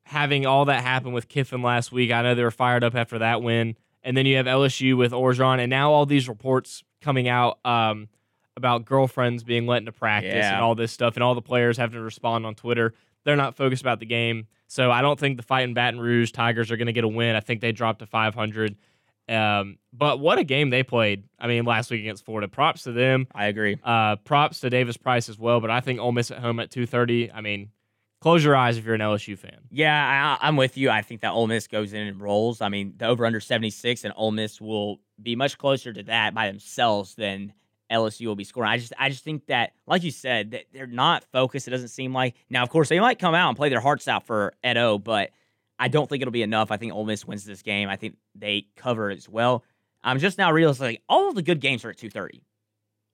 having 0.06 0.46
all 0.46 0.66
that 0.66 0.84
happen 0.84 1.12
with 1.14 1.28
Kiffin 1.28 1.62
last 1.62 1.92
week. 1.92 2.12
I 2.12 2.22
know 2.22 2.36
they 2.36 2.44
were 2.44 2.52
fired 2.52 2.84
up 2.84 2.96
after 2.96 3.20
that 3.20 3.42
win, 3.42 3.76
and 4.04 4.16
then 4.16 4.26
you 4.26 4.38
have 4.38 4.46
LSU 4.46 4.96
with 4.98 5.12
Orgeron, 5.12 5.60
and 5.60 5.70
now 5.70 5.92
all 5.92 6.06
these 6.06 6.30
reports 6.30 6.84
coming 7.02 7.28
out 7.28 7.60
um, 7.66 8.08
about 8.56 8.86
girlfriends 8.86 9.44
being 9.44 9.66
let 9.68 9.78
into 9.80 9.92
practice 9.92 10.34
Yeah. 10.34 10.56
and 10.56 10.64
all 10.64 10.76
this 10.76 10.92
stuff, 10.92 11.16
and 11.16 11.24
all 11.24 11.36
the 11.36 11.42
players 11.42 11.78
having 11.78 11.96
to 11.98 12.02
respond 12.04 12.46
on 12.46 12.56
Twitter. 12.56 12.94
They're 13.24 13.36
not 13.36 13.56
focused 13.56 13.82
about 13.82 14.00
the 14.00 14.06
game, 14.06 14.48
so 14.68 14.92
I 14.92 15.02
don't 15.02 15.20
think 15.20 15.38
the 15.38 15.44
fight 15.44 15.64
in 15.64 15.74
Baton 15.74 16.00
Rouge 16.00 16.32
Tigers 16.32 16.72
are 16.72 16.78
going 16.78 16.86
to 16.88 16.94
get 16.94 17.04
a 17.04 17.08
win. 17.08 17.36
I 17.36 17.40
think 17.40 17.60
they 17.62 17.72
dropped 17.72 18.00
to 18.00 18.06
500. 18.06 18.76
Um, 19.28 19.80
but 19.92 20.20
what 20.20 20.38
a 20.38 20.44
game 20.44 20.70
they 20.70 20.84
played! 20.84 21.24
I 21.40 21.48
mean, 21.48 21.66
last 21.66 21.90
week 21.90 22.02
against 22.02 22.24
Florida. 22.26 22.48
Props 22.48 22.84
to 22.84 22.92
them. 22.92 23.26
I 23.34 23.48
agree. 23.48 23.76
Uh, 23.84 24.18
props 24.18 24.60
to 24.60 24.70
Davis 24.70 24.98
Price 24.98 25.30
as 25.30 25.40
well, 25.40 25.60
but 25.60 25.72
I 25.72 25.80
think 25.80 26.00
Ole 26.00 26.12
Miss 26.12 26.30
at 26.30 26.38
home 26.38 26.60
at 26.60 26.70
2:30. 26.70 27.32
I 27.34 27.42
mean, 27.42 27.72
close 28.26 28.44
your 28.44 28.56
eyes 28.56 28.76
if 28.76 28.84
you're 28.84 28.96
an 28.96 29.02
LSU 29.02 29.38
fan. 29.38 29.60
Yeah, 29.70 30.38
I, 30.42 30.48
I'm 30.48 30.56
with 30.56 30.78
you. 30.78 30.90
I 30.90 31.04
think 31.04 31.22
that 31.22 31.34
Ole 31.34 31.46
Miss 31.46 31.68
goes 31.68 31.94
in 31.94 32.08
and 32.08 32.20
rolls. 32.20 32.60
I 32.60 32.70
mean, 32.70 32.96
the 32.98 33.06
over 33.06 33.24
under 33.24 33.40
76 33.40 34.04
and 34.04 34.12
Ole 34.18 34.32
Miss 34.32 34.60
will 34.60 35.00
be 35.22 35.36
much 35.36 35.60
closer 35.60 35.94
to 35.94 36.02
that 36.02 36.34
by 36.34 36.48
themselves 36.48 37.14
than 37.14 37.54
LSU 37.92 38.26
will 38.26 38.36
be 38.36 38.44
scoring. 38.44 38.72
I 38.72 38.80
just 38.80 38.94
I 38.98 39.10
just 39.10 39.24
think 39.24 39.46
that, 39.46 39.74
like 39.86 40.02
you 40.02 40.10
said, 40.10 40.52
that 40.52 40.64
they're 40.74 40.88
not 40.88 41.24
focused. 41.26 41.68
It 41.68 41.72
doesn't 41.72 41.90
seem 41.90 42.14
like. 42.14 42.34
Now, 42.50 42.64
of 42.64 42.70
course, 42.72 42.90
they 42.90 43.00
might 43.00 43.20
come 43.20 43.36
out 43.36 43.50
and 43.50 43.58
play 43.58 43.70
their 43.70 43.80
hearts 43.80 44.08
out 44.08 44.26
for 44.26 44.56
Ed 44.64 44.78
O, 44.78 44.98
but 44.98 45.30
I 45.78 45.88
don't 45.88 46.10
think 46.10 46.24
it'll 46.24 46.32
be 46.32 46.42
enough. 46.42 46.72
I 46.72 46.78
think 46.78 46.94
Ole 46.94 47.06
Miss 47.06 47.28
wins 47.28 47.46
this 47.46 47.62
game. 47.62 47.90
I 47.90 47.96
think 47.96 48.16
they 48.34 48.66
cover 48.76 49.12
as 49.12 49.30
well. 49.30 49.64
I'm 50.04 50.18
just 50.18 50.40
now 50.40 50.52
realizing 50.52 50.98
all 51.08 51.30
of 51.30 51.36
the 51.36 51.44
good 51.44 51.60
games 51.62 51.86
are 51.86 51.92
at 51.92 51.98
2:30. 51.98 52.42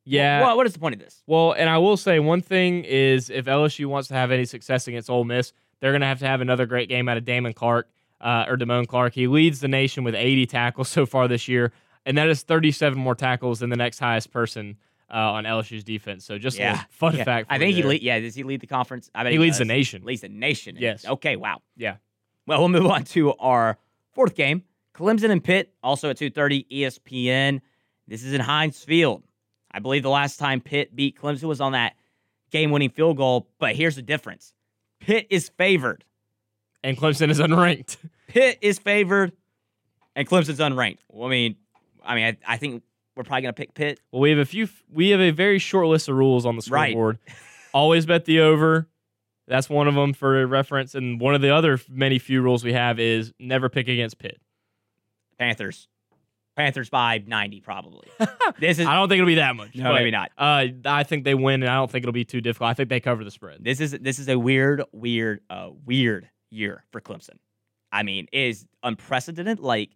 Yeah. 0.06 0.42
What, 0.42 0.58
what 0.58 0.66
is 0.68 0.74
the 0.74 0.80
point 0.80 0.96
of 0.96 1.00
this? 1.00 1.22
Well, 1.28 1.52
and 1.54 1.70
I 1.70 1.78
will 1.78 1.98
say 1.98 2.20
one 2.20 2.42
thing 2.42 2.84
is 2.84 3.30
if 3.30 3.46
LSU 3.46 3.86
wants 3.86 4.08
to 4.10 4.14
have 4.16 4.32
any 4.32 4.46
success 4.46 4.88
against 4.88 5.10
Ole 5.10 5.24
Miss, 5.24 5.54
they're 5.80 5.92
going 5.92 6.02
to 6.02 6.08
have 6.08 6.20
to 6.20 6.28
have 6.28 6.42
another 6.42 6.66
great 6.66 6.90
game 6.90 7.08
out 7.10 7.18
of 7.18 7.26
Damon 7.26 7.54
Clark 7.54 7.88
uh, 8.20 8.46
or 8.48 8.58
Damone 8.58 8.88
Clark. 8.88 9.14
He 9.14 9.28
leads 9.28 9.60
the 9.60 9.68
nation 9.68 10.04
with 10.04 10.16
80 10.16 10.46
tackles 10.48 10.90
so 10.90 11.06
far 11.06 11.28
this 11.28 11.48
year, 11.48 11.72
and 12.06 12.18
that 12.18 12.30
is 12.30 12.44
37 12.44 12.98
more 12.98 13.16
tackles 13.16 13.60
than 13.60 13.70
the 13.70 13.76
next 13.76 14.00
highest 14.00 14.32
person 14.32 14.78
uh, 15.14 15.18
on 15.34 15.44
LSU's 15.44 15.84
defense. 15.84 16.24
So 16.26 16.38
just 16.38 16.58
Yeah. 16.58 16.72
little 16.72 16.86
fun 16.90 17.16
Yeah, 17.18 17.24
fact. 17.26 17.48
I 17.50 17.58
think 17.60 17.76
he 17.76 17.84
lead. 17.84 18.02
Yeah, 18.02 18.20
does 18.20 18.34
he 18.34 18.44
lead 18.44 18.62
the 18.62 18.68
conference? 18.68 19.10
I 19.14 19.24
bet 19.24 19.34
He 19.34 19.40
leads 19.40 19.58
the 19.58 19.66
does. 19.66 19.70
nation. 19.70 20.04
Leads 20.06 20.22
the 20.22 20.30
nation. 20.30 20.78
Yes. 20.80 21.06
Okay. 21.06 21.36
Wow. 21.36 21.62
Yeah. 21.76 21.98
Well, 22.48 22.60
we'll 22.60 22.70
move 22.70 22.86
on 22.88 23.04
to 23.06 23.34
our 23.36 23.78
fourth 24.14 24.36
game. 24.36 24.64
Clemson 24.96 25.30
and 25.32 25.44
Pitt, 25.44 25.74
also 25.84 26.10
at 26.10 26.18
2:30 26.18 26.66
ESPN. 26.72 27.62
This 28.08 28.24
is 28.24 28.34
in 28.34 28.42
Heinz 28.42 28.84
Field. 28.84 29.24
I 29.74 29.80
believe 29.80 30.04
the 30.04 30.10
last 30.10 30.38
time 30.38 30.62
Pitt 30.62 30.96
beat 30.96 31.18
Clemson 31.18 31.44
was 31.44 31.62
on 31.62 31.72
that 31.74 31.94
game-winning 32.52 32.90
field 32.90 33.18
goal. 33.18 33.48
But 33.60 33.76
here's 33.76 33.96
the 33.96 34.02
difference: 34.02 34.54
Pitt 35.00 35.28
is 35.30 35.50
favored. 35.50 36.04
And 36.84 36.98
Clemson 36.98 37.30
is 37.30 37.40
unranked. 37.40 37.98
Pitt 38.28 38.58
is 38.62 38.80
favored, 38.80 39.34
and 40.16 40.28
Clemson's 40.28 40.60
unranked. 40.60 40.98
Well, 41.10 41.28
I 41.28 41.30
mean, 41.32 41.56
I 42.04 42.16
mean, 42.16 42.26
I, 42.26 42.54
I 42.54 42.58
think 42.58 42.82
we're 43.16 43.24
probably 43.24 43.44
gonna 43.44 43.54
pick 43.54 43.74
Pitt. 43.76 44.00
Well, 44.12 44.22
we 44.22 44.32
have 44.32 44.40
a 44.40 44.46
few. 44.46 44.68
We 44.92 45.10
have 45.10 45.20
a 45.22 45.32
very 45.32 45.60
short 45.60 45.88
list 45.88 46.10
of 46.10 46.16
rules 46.16 46.46
on 46.46 46.56
the 46.56 46.68
Right. 46.72 46.90
scoreboard. 46.92 47.20
Always 47.74 48.06
bet 48.06 48.26
the 48.26 48.40
over. 48.40 48.88
That's 49.48 49.70
one 49.70 49.88
of 49.88 49.96
them 49.96 50.14
for 50.14 50.46
reference. 50.48 50.96
And 50.96 51.20
one 51.20 51.36
of 51.36 51.42
the 51.42 51.50
other 51.54 51.80
many 51.90 52.20
few 52.20 52.42
rules 52.42 52.64
we 52.64 52.74
have 52.74 53.00
is 53.00 53.34
never 53.40 53.70
pick 53.70 53.88
against 53.88 54.18
Pitt. 54.18 54.40
Panthers. 55.38 55.88
Panthers 56.56 56.90
by 56.90 57.24
90 57.26 57.62
probably. 57.62 58.08
this 58.60 58.78
is 58.80 58.86
I 58.86 58.96
don't 58.96 59.08
think 59.10 59.20
it'll 59.20 59.28
be 59.28 59.36
that 59.36 59.56
much. 59.56 59.76
No, 59.76 59.86
but, 59.86 59.94
maybe 59.96 60.12
not. 60.12 60.32
Uh, 60.38 60.68
I 60.86 61.04
think 61.04 61.24
they 61.24 61.34
win, 61.36 61.64
and 61.64 61.70
I 61.72 61.76
don't 61.76 61.90
think 61.90 62.04
it'll 62.04 62.12
be 62.14 62.26
too 62.26 62.42
difficult. 62.42 62.70
I 62.70 62.74
think 62.74 62.90
they 62.90 63.00
cover 63.00 63.24
the 63.24 63.32
spread. 63.32 63.64
This 63.64 63.80
is 63.80 63.92
this 63.92 64.20
is 64.20 64.28
a 64.28 64.38
weird, 64.38 64.84
weird, 64.92 65.42
uh, 65.50 65.70
weird 65.86 66.30
year 66.50 66.84
for 66.92 67.00
Clemson. 67.00 67.38
I 67.92 68.04
mean, 68.04 68.28
it 68.32 68.40
is 68.40 68.66
unprecedented. 68.84 69.60
Like, 69.60 69.92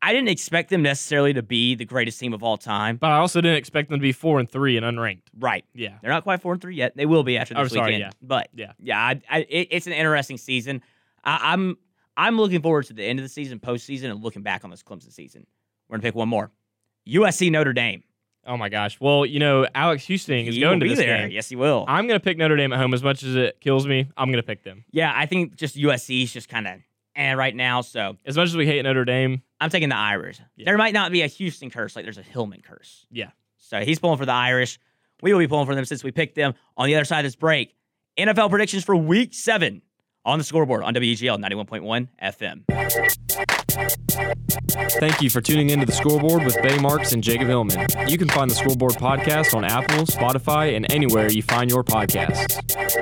I 0.00 0.12
didn't 0.12 0.28
expect 0.30 0.70
them 0.70 0.82
necessarily 0.82 1.32
to 1.34 1.42
be 1.42 1.76
the 1.76 1.84
greatest 1.84 2.18
team 2.18 2.32
of 2.32 2.42
all 2.42 2.56
time. 2.58 2.96
But 2.96 3.10
I 3.12 3.18
also 3.18 3.40
didn't 3.40 3.58
expect 3.58 3.88
them 3.88 3.98
to 4.00 4.02
be 4.02 4.12
four 4.12 4.40
and 4.40 4.50
three 4.50 4.76
and 4.76 4.84
unranked. 4.84 5.22
Right. 5.38 5.64
Yeah. 5.74 5.98
They're 6.02 6.10
not 6.10 6.24
quite 6.24 6.42
four 6.42 6.52
and 6.52 6.60
three 6.60 6.74
yet. 6.74 6.96
They 6.96 7.06
will 7.06 7.22
be 7.22 7.38
after 7.38 7.54
this 7.54 7.60
Oh, 7.60 7.64
this 7.64 7.72
sorry, 7.72 7.92
weekend. 7.94 8.12
yeah. 8.20 8.26
But 8.26 8.48
Yeah. 8.54 8.72
yeah, 8.80 8.98
I, 9.00 9.20
I, 9.30 9.38
it, 9.48 9.68
it's 9.70 9.86
an 9.86 9.92
interesting 9.92 10.38
season. 10.38 10.82
I, 11.24 11.52
I'm 11.52 11.76
I'm 12.16 12.36
looking 12.38 12.60
forward 12.62 12.86
to 12.86 12.92
the 12.92 13.04
end 13.04 13.18
of 13.18 13.22
the 13.24 13.28
season, 13.28 13.58
postseason, 13.58 14.10
and 14.10 14.22
looking 14.22 14.42
back 14.42 14.64
on 14.64 14.70
this 14.70 14.82
Clemson 14.82 15.12
season. 15.12 15.46
We're 15.88 15.96
gonna 15.96 16.02
pick 16.02 16.14
one 16.14 16.28
more. 16.28 16.50
USC 17.08 17.50
Notre 17.50 17.72
Dame. 17.72 18.02
Oh 18.46 18.56
my 18.56 18.68
gosh. 18.68 18.98
Well, 19.00 19.24
you 19.24 19.38
know, 19.38 19.66
Alex 19.74 20.04
Houston 20.06 20.34
is 20.46 20.56
He 20.56 20.60
going 20.60 20.80
to 20.80 20.84
be 20.84 20.90
this 20.90 20.98
there. 20.98 21.16
game. 21.18 21.30
Yes, 21.30 21.48
he 21.48 21.54
will. 21.54 21.84
I'm 21.86 22.08
going 22.08 22.18
to 22.18 22.24
pick 22.24 22.36
Notre 22.38 22.56
Dame 22.56 22.72
at 22.72 22.80
home 22.80 22.92
as 22.92 23.00
much 23.00 23.22
as 23.22 23.36
it 23.36 23.60
kills 23.60 23.86
me. 23.86 24.08
I'm 24.16 24.30
going 24.30 24.42
to 24.42 24.46
pick 24.46 24.64
them. 24.64 24.84
yeah, 24.90 25.12
I 25.14 25.26
think 25.26 25.54
just 25.54 25.76
USC 25.76 26.24
is 26.24 26.32
just 26.32 26.48
kind 26.48 26.66
of 26.66 26.80
eh 27.14 27.34
right 27.34 27.54
now. 27.54 27.82
So 27.82 28.16
As 28.26 28.36
much 28.36 28.48
as 28.48 28.56
we 28.56 28.66
hate 28.66 28.82
Notre 28.82 29.04
Dame, 29.04 29.42
I'm 29.60 29.70
taking 29.70 29.90
the 29.90 29.96
Irish. 29.96 30.40
Yeah. 30.56 30.64
There 30.64 30.76
might 30.76 30.92
not 30.92 31.12
be 31.12 31.22
a 31.22 31.28
Houston 31.28 31.70
curse 31.70 31.94
like 31.94 32.04
there's 32.04 32.18
a 32.18 32.22
Hillman 32.22 32.62
curse. 32.62 33.06
yeah. 33.12 33.30
So 33.58 33.80
he's 33.80 34.00
pulling 34.00 34.18
for 34.18 34.26
the 34.26 34.32
Irish. 34.32 34.80
We 35.22 35.32
will 35.32 35.38
be 35.38 35.46
pulling 35.46 35.66
for 35.66 35.76
them 35.76 35.84
since 35.84 36.02
we 36.02 36.10
picked 36.10 36.34
them 36.34 36.54
on 36.76 36.88
the 36.88 36.96
other 36.96 37.04
side 37.04 37.20
of 37.20 37.24
this 37.24 37.36
break. 37.36 37.76
NFL 38.18 38.50
predictions 38.50 38.82
for 38.82 38.96
week 38.96 39.34
seven 39.34 39.82
on 40.24 40.38
the 40.38 40.44
scoreboard 40.44 40.84
on 40.84 40.94
WGL 40.94 41.38
91.1 41.38 42.08
FM. 42.22 42.62
Thank 45.00 45.20
you 45.20 45.30
for 45.30 45.40
tuning 45.40 45.70
into 45.70 45.86
the 45.86 45.92
scoreboard 45.92 46.44
with 46.44 46.60
Bay 46.62 46.78
Marks 46.78 47.12
and 47.12 47.22
Jacob 47.24 47.48
Hillman. 47.48 47.86
You 48.06 48.18
can 48.18 48.28
find 48.28 48.50
the 48.50 48.54
scoreboard 48.54 48.92
podcast 48.92 49.54
on 49.54 49.64
Apple, 49.64 50.04
Spotify, 50.06 50.76
and 50.76 50.90
anywhere 50.92 51.30
you 51.30 51.42
find 51.42 51.70
your 51.70 51.82
podcasts. 51.82 52.58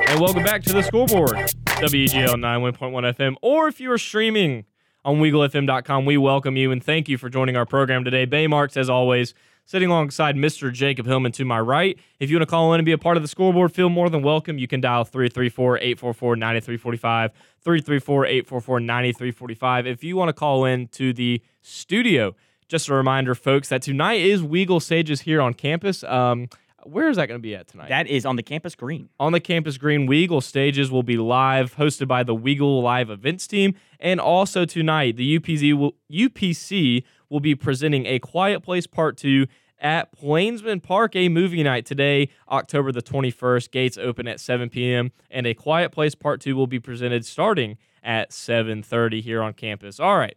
And 0.08 0.20
welcome 0.20 0.44
back 0.44 0.62
to 0.64 0.72
the 0.72 0.82
scoreboard, 0.82 1.36
WGL 1.66 2.34
91.1 2.34 3.14
FM, 3.16 3.36
or 3.42 3.68
if 3.68 3.80
you 3.80 3.90
are 3.92 3.98
streaming 3.98 4.64
on 5.04 5.16
WeagleFM.com, 5.16 6.04
we 6.04 6.16
welcome 6.16 6.56
you 6.56 6.70
and 6.70 6.82
thank 6.82 7.08
you 7.08 7.18
for 7.18 7.28
joining 7.28 7.56
our 7.56 7.66
program 7.66 8.04
today. 8.04 8.24
Bay 8.24 8.46
Marks, 8.46 8.76
as 8.76 8.88
always, 8.88 9.34
sitting 9.70 9.88
alongside 9.88 10.34
Mr. 10.34 10.72
Jacob 10.72 11.06
Hillman 11.06 11.30
to 11.30 11.44
my 11.44 11.60
right. 11.60 11.96
If 12.18 12.28
you 12.28 12.36
want 12.36 12.42
to 12.42 12.50
call 12.50 12.74
in 12.74 12.80
and 12.80 12.84
be 12.84 12.90
a 12.90 12.98
part 12.98 13.16
of 13.16 13.22
the 13.22 13.28
scoreboard, 13.28 13.72
feel 13.72 13.88
more 13.88 14.10
than 14.10 14.20
welcome. 14.20 14.58
You 14.58 14.66
can 14.66 14.80
dial 14.80 15.04
334 15.04 15.78
844 15.78 16.34
9345, 16.34 17.30
334 17.62 18.26
844 18.26 18.80
9345. 18.80 19.86
If 19.86 20.02
you 20.02 20.16
want 20.16 20.28
to 20.28 20.32
call 20.32 20.64
in 20.64 20.88
to 20.88 21.12
the 21.12 21.40
studio, 21.62 22.34
just 22.66 22.88
a 22.88 22.94
reminder, 22.94 23.36
folks, 23.36 23.68
that 23.68 23.80
tonight 23.80 24.20
is 24.20 24.42
Weagle 24.42 24.82
Stages 24.82 25.20
here 25.20 25.40
on 25.40 25.54
campus. 25.54 26.02
Um, 26.02 26.48
where 26.82 27.08
is 27.08 27.16
that 27.16 27.26
going 27.26 27.38
to 27.38 27.42
be 27.42 27.54
at 27.54 27.68
tonight? 27.68 27.90
That 27.90 28.08
is 28.08 28.26
on 28.26 28.34
the 28.34 28.42
campus 28.42 28.74
green. 28.74 29.08
On 29.20 29.30
the 29.30 29.40
campus 29.40 29.78
green, 29.78 30.08
Weagle 30.08 30.42
stages 30.42 30.90
will 30.90 31.02
be 31.02 31.16
live, 31.16 31.76
hosted 31.76 32.08
by 32.08 32.22
the 32.22 32.34
Weagle 32.34 32.82
Live 32.82 33.10
Events 33.10 33.46
team. 33.46 33.74
And 34.00 34.18
also 34.18 34.64
tonight, 34.64 35.16
the 35.16 35.38
UPZ 35.38 35.74
will, 35.74 35.94
UPC 36.10 37.04
will 37.28 37.40
be 37.40 37.54
presenting 37.54 38.06
A 38.06 38.18
Quiet 38.18 38.60
Place 38.60 38.86
Part 38.86 39.16
2 39.16 39.46
at 39.80 40.12
Plainsman 40.12 40.80
Park, 40.80 41.16
a 41.16 41.28
movie 41.28 41.62
night 41.62 41.86
today, 41.86 42.28
October 42.50 42.92
the 42.92 43.02
21st. 43.02 43.70
Gates 43.70 43.98
open 43.98 44.28
at 44.28 44.40
7 44.40 44.68
p.m. 44.68 45.12
And 45.30 45.46
A 45.46 45.54
Quiet 45.54 45.90
Place 45.92 46.14
Part 46.14 46.40
2 46.40 46.54
will 46.54 46.66
be 46.66 46.78
presented 46.80 47.24
starting 47.24 47.78
at 48.02 48.30
7.30 48.30 49.22
here 49.22 49.42
on 49.42 49.52
campus. 49.54 49.98
All 50.00 50.16
right. 50.16 50.36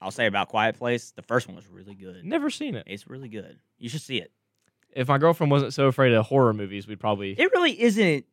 I'll 0.00 0.10
say 0.10 0.26
about 0.26 0.48
Quiet 0.48 0.76
Place, 0.76 1.12
the 1.12 1.22
first 1.22 1.46
one 1.46 1.56
was 1.56 1.68
really 1.68 1.94
good. 1.94 2.24
Never 2.24 2.50
seen 2.50 2.74
it. 2.74 2.84
It's 2.86 3.06
really 3.08 3.28
good. 3.28 3.58
You 3.78 3.88
should 3.88 4.00
see 4.02 4.18
it. 4.18 4.32
If 4.94 5.08
my 5.08 5.18
girlfriend 5.18 5.50
wasn't 5.50 5.72
so 5.74 5.86
afraid 5.86 6.12
of 6.12 6.26
horror 6.26 6.52
movies, 6.52 6.86
we'd 6.86 7.00
probably. 7.00 7.32
It 7.32 7.50
really 7.52 7.80
isn't 7.80 8.26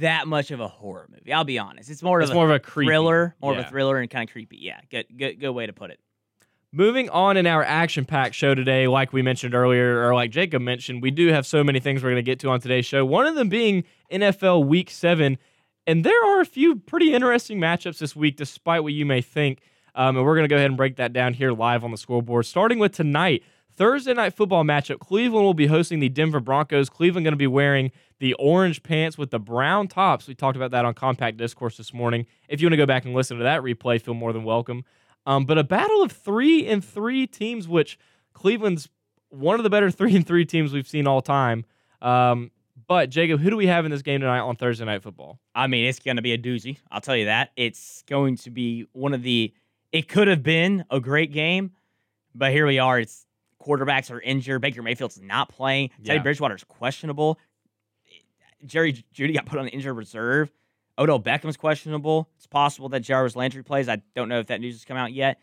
that 0.00 0.26
much 0.26 0.50
of 0.50 0.60
a 0.60 0.68
horror 0.68 1.08
movie. 1.10 1.32
I'll 1.32 1.44
be 1.44 1.58
honest. 1.58 1.90
It's 1.90 2.02
more 2.02 2.20
It's 2.20 2.30
of 2.30 2.34
a 2.34 2.38
more 2.38 2.46
of 2.46 2.50
a 2.52 2.58
creepy. 2.58 2.88
thriller, 2.88 3.36
more 3.40 3.52
of 3.52 3.58
a 3.58 3.68
thriller, 3.68 3.98
and 3.98 4.10
kind 4.10 4.28
of 4.28 4.32
creepy. 4.32 4.58
Yeah, 4.60 4.80
good, 4.90 5.06
good, 5.16 5.38
good 5.40 5.52
way 5.52 5.66
to 5.66 5.72
put 5.72 5.90
it. 5.90 6.00
Moving 6.72 7.10
on 7.10 7.36
in 7.36 7.48
our 7.48 7.64
action 7.64 8.04
packed 8.04 8.36
show 8.36 8.54
today, 8.54 8.86
like 8.86 9.12
we 9.12 9.22
mentioned 9.22 9.56
earlier, 9.56 10.06
or 10.06 10.14
like 10.14 10.30
Jacob 10.30 10.62
mentioned, 10.62 11.02
we 11.02 11.10
do 11.10 11.26
have 11.28 11.44
so 11.44 11.64
many 11.64 11.80
things 11.80 12.00
we're 12.00 12.10
going 12.10 12.24
to 12.24 12.30
get 12.30 12.38
to 12.40 12.48
on 12.48 12.60
today's 12.60 12.86
show. 12.86 13.04
One 13.04 13.26
of 13.26 13.34
them 13.34 13.48
being 13.48 13.82
NFL 14.12 14.66
Week 14.66 14.88
7. 14.88 15.36
And 15.88 16.04
there 16.04 16.24
are 16.24 16.40
a 16.40 16.44
few 16.44 16.76
pretty 16.76 17.12
interesting 17.12 17.58
matchups 17.58 17.98
this 17.98 18.14
week, 18.14 18.36
despite 18.36 18.84
what 18.84 18.92
you 18.92 19.04
may 19.04 19.20
think. 19.20 19.62
Um, 19.96 20.16
and 20.16 20.24
we're 20.24 20.36
going 20.36 20.44
to 20.44 20.48
go 20.48 20.54
ahead 20.54 20.70
and 20.70 20.76
break 20.76 20.94
that 20.94 21.12
down 21.12 21.34
here 21.34 21.50
live 21.50 21.82
on 21.82 21.90
the 21.90 21.96
scoreboard. 21.96 22.46
Starting 22.46 22.78
with 22.78 22.92
tonight, 22.92 23.42
Thursday 23.74 24.14
night 24.14 24.34
football 24.34 24.62
matchup. 24.62 25.00
Cleveland 25.00 25.44
will 25.44 25.54
be 25.54 25.66
hosting 25.66 25.98
the 25.98 26.08
Denver 26.08 26.38
Broncos. 26.38 26.88
Cleveland 26.88 27.24
going 27.24 27.32
to 27.32 27.36
be 27.36 27.48
wearing 27.48 27.90
the 28.20 28.34
orange 28.34 28.84
pants 28.84 29.18
with 29.18 29.30
the 29.30 29.40
brown 29.40 29.88
tops. 29.88 30.28
We 30.28 30.36
talked 30.36 30.54
about 30.54 30.70
that 30.70 30.84
on 30.84 30.94
Compact 30.94 31.36
Discourse 31.36 31.78
this 31.78 31.92
morning. 31.92 32.26
If 32.48 32.60
you 32.60 32.66
want 32.66 32.74
to 32.74 32.76
go 32.76 32.86
back 32.86 33.04
and 33.04 33.12
listen 33.12 33.38
to 33.38 33.42
that 33.42 33.62
replay, 33.62 34.00
feel 34.00 34.14
more 34.14 34.32
than 34.32 34.44
welcome. 34.44 34.84
Um, 35.26 35.44
but 35.44 35.58
a 35.58 35.64
battle 35.64 36.02
of 36.02 36.12
three 36.12 36.66
and 36.66 36.84
three 36.84 37.26
teams, 37.26 37.68
which 37.68 37.98
Cleveland's 38.32 38.88
one 39.28 39.58
of 39.58 39.64
the 39.64 39.70
better 39.70 39.90
three 39.90 40.16
and 40.16 40.26
three 40.26 40.44
teams 40.44 40.72
we've 40.72 40.88
seen 40.88 41.06
all 41.06 41.22
time. 41.22 41.64
Um, 42.02 42.50
but 42.86 43.10
Jacob, 43.10 43.40
who 43.40 43.50
do 43.50 43.56
we 43.56 43.66
have 43.66 43.84
in 43.84 43.90
this 43.90 44.02
game 44.02 44.20
tonight 44.20 44.40
on 44.40 44.56
Thursday 44.56 44.84
night 44.84 45.02
football? 45.02 45.38
I 45.54 45.66
mean, 45.66 45.86
it's 45.86 46.00
going 46.00 46.16
to 46.16 46.22
be 46.22 46.32
a 46.32 46.38
doozy. 46.38 46.78
I'll 46.90 47.00
tell 47.00 47.16
you 47.16 47.26
that. 47.26 47.52
It's 47.56 48.02
going 48.08 48.36
to 48.38 48.50
be 48.50 48.86
one 48.92 49.14
of 49.14 49.22
the. 49.22 49.52
It 49.92 50.08
could 50.08 50.28
have 50.28 50.42
been 50.42 50.84
a 50.90 51.00
great 51.00 51.32
game, 51.32 51.72
but 52.34 52.52
here 52.52 52.66
we 52.66 52.78
are. 52.78 52.98
It's 52.98 53.26
quarterbacks 53.62 54.10
are 54.10 54.20
injured. 54.20 54.60
Baker 54.60 54.82
Mayfield's 54.82 55.20
not 55.20 55.48
playing. 55.50 55.90
Teddy 56.04 56.18
Bridgewater's 56.22 56.64
questionable. 56.64 57.38
Jerry 58.64 59.04
Jeudy 59.14 59.34
got 59.34 59.46
put 59.46 59.58
on 59.58 59.66
the 59.66 59.70
injured 59.70 59.96
reserve. 59.96 60.50
Odell 61.00 61.18
Beckham's 61.18 61.56
questionable. 61.56 62.28
It's 62.36 62.46
possible 62.46 62.88
that 62.90 63.00
Jarvis 63.00 63.34
Landry 63.34 63.64
plays. 63.64 63.88
I 63.88 64.02
don't 64.14 64.28
know 64.28 64.38
if 64.38 64.46
that 64.48 64.60
news 64.60 64.74
has 64.74 64.84
come 64.84 64.96
out 64.98 65.12
yet. 65.12 65.40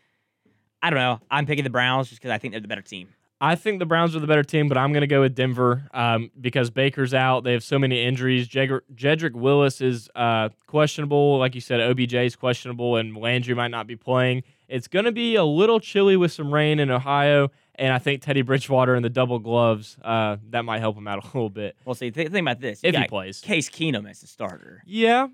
I 0.82 0.90
don't 0.90 0.98
know. 1.00 1.20
I'm 1.30 1.44
picking 1.44 1.64
the 1.64 1.70
Browns 1.70 2.08
just 2.08 2.20
because 2.20 2.30
I 2.30 2.38
think 2.38 2.52
they're 2.52 2.60
the 2.60 2.68
better 2.68 2.80
team. 2.82 3.08
I 3.40 3.54
think 3.54 3.78
the 3.78 3.86
Browns 3.86 4.16
are 4.16 4.20
the 4.20 4.26
better 4.26 4.42
team, 4.42 4.68
but 4.68 4.76
I'm 4.76 4.92
going 4.92 5.02
to 5.02 5.06
go 5.08 5.20
with 5.20 5.34
Denver 5.36 5.88
um, 5.94 6.30
because 6.40 6.70
Baker's 6.70 7.14
out. 7.14 7.44
They 7.44 7.52
have 7.52 7.62
so 7.62 7.78
many 7.78 8.02
injuries. 8.04 8.48
Jeg- 8.48 8.80
Jedrick 8.94 9.32
Willis 9.34 9.80
is 9.80 10.08
uh, 10.16 10.48
questionable. 10.66 11.38
Like 11.38 11.54
you 11.54 11.60
said, 11.60 11.80
OBJ 11.80 12.14
is 12.14 12.36
questionable, 12.36 12.96
and 12.96 13.16
Landry 13.16 13.54
might 13.54 13.70
not 13.70 13.86
be 13.86 13.94
playing. 13.94 14.42
It's 14.66 14.88
going 14.88 15.04
to 15.04 15.12
be 15.12 15.36
a 15.36 15.44
little 15.44 15.78
chilly 15.78 16.16
with 16.16 16.32
some 16.32 16.52
rain 16.52 16.80
in 16.80 16.90
Ohio, 16.90 17.50
and 17.76 17.92
I 17.92 17.98
think 17.98 18.22
Teddy 18.22 18.42
Bridgewater 18.42 18.96
and 18.96 19.04
the 19.04 19.10
double 19.10 19.38
gloves, 19.38 19.96
uh, 20.02 20.38
that 20.50 20.64
might 20.64 20.80
help 20.80 20.96
him 20.96 21.06
out 21.06 21.22
a 21.22 21.26
little 21.28 21.48
bit. 21.48 21.76
We'll 21.84 21.94
see. 21.94 22.10
Think, 22.10 22.32
think 22.32 22.42
about 22.42 22.60
this. 22.60 22.82
You 22.82 22.88
If 22.88 22.96
he 22.96 23.06
plays. 23.06 23.40
Case 23.40 23.70
Keenum 23.70 24.10
as 24.10 24.20
the 24.20 24.26
starter. 24.26 24.82
Yeah, 24.84 25.28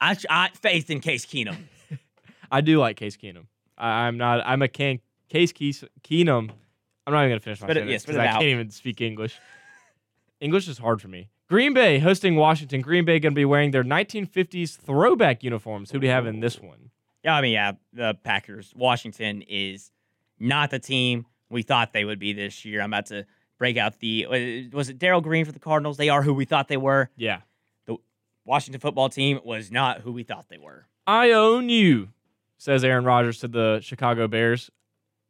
I, 0.00 0.16
I 0.28 0.48
faith 0.60 0.90
in 0.90 1.00
Case 1.00 1.26
Keenum. 1.26 1.56
I 2.52 2.60
do 2.60 2.78
like 2.78 2.96
Case 2.96 3.16
Keenum. 3.16 3.46
I, 3.76 4.06
I'm 4.06 4.16
not, 4.16 4.42
I'm 4.46 4.62
a 4.62 4.68
can, 4.68 5.00
Case 5.28 5.52
Kees- 5.52 5.84
Keenum. 6.02 6.50
I'm 7.06 7.12
not 7.14 7.20
even 7.20 7.30
going 7.30 7.40
to 7.40 7.44
finish 7.44 7.60
my 7.60 7.66
sentence 7.68 7.90
yeah, 7.90 7.98
spit 7.98 8.16
'cause 8.16 8.24
it 8.24 8.28
I 8.28 8.32
can't 8.32 8.42
even 8.44 8.70
speak 8.70 9.00
English. 9.00 9.38
English 10.40 10.68
is 10.68 10.78
hard 10.78 11.00
for 11.02 11.08
me. 11.08 11.28
Green 11.48 11.74
Bay 11.74 11.98
hosting 11.98 12.36
Washington. 12.36 12.80
Green 12.80 13.04
Bay 13.04 13.18
going 13.18 13.32
to 13.32 13.36
be 13.36 13.44
wearing 13.44 13.72
their 13.72 13.82
1950s 13.82 14.76
throwback 14.78 15.42
uniforms. 15.42 15.90
Who 15.90 15.98
do 15.98 16.06
you 16.06 16.12
have 16.12 16.26
in 16.26 16.40
this 16.40 16.60
one? 16.60 16.90
Yeah, 17.24 17.34
I 17.34 17.40
mean, 17.42 17.52
yeah, 17.52 17.72
the 17.92 18.14
Packers. 18.22 18.72
Washington 18.76 19.42
is 19.42 19.90
not 20.38 20.70
the 20.70 20.78
team 20.78 21.26
we 21.50 21.62
thought 21.62 21.92
they 21.92 22.04
would 22.04 22.18
be 22.20 22.32
this 22.32 22.64
year. 22.64 22.80
I'm 22.80 22.90
about 22.90 23.06
to 23.06 23.26
break 23.58 23.76
out 23.76 23.98
the 23.98 24.26
uh, 24.26 24.76
was 24.76 24.88
it 24.88 24.98
Daryl 24.98 25.22
Green 25.22 25.44
for 25.44 25.52
the 25.52 25.58
Cardinals? 25.58 25.96
They 25.96 26.08
are 26.08 26.22
who 26.22 26.32
we 26.32 26.44
thought 26.44 26.68
they 26.68 26.76
were. 26.76 27.10
Yeah. 27.16 27.40
Washington 28.50 28.80
football 28.80 29.08
team 29.08 29.38
was 29.44 29.70
not 29.70 30.00
who 30.00 30.10
we 30.10 30.24
thought 30.24 30.48
they 30.48 30.58
were. 30.58 30.84
I 31.06 31.30
own 31.30 31.68
you, 31.68 32.08
says 32.58 32.82
Aaron 32.82 33.04
Rodgers 33.04 33.38
to 33.38 33.48
the 33.48 33.78
Chicago 33.80 34.26
Bears. 34.26 34.72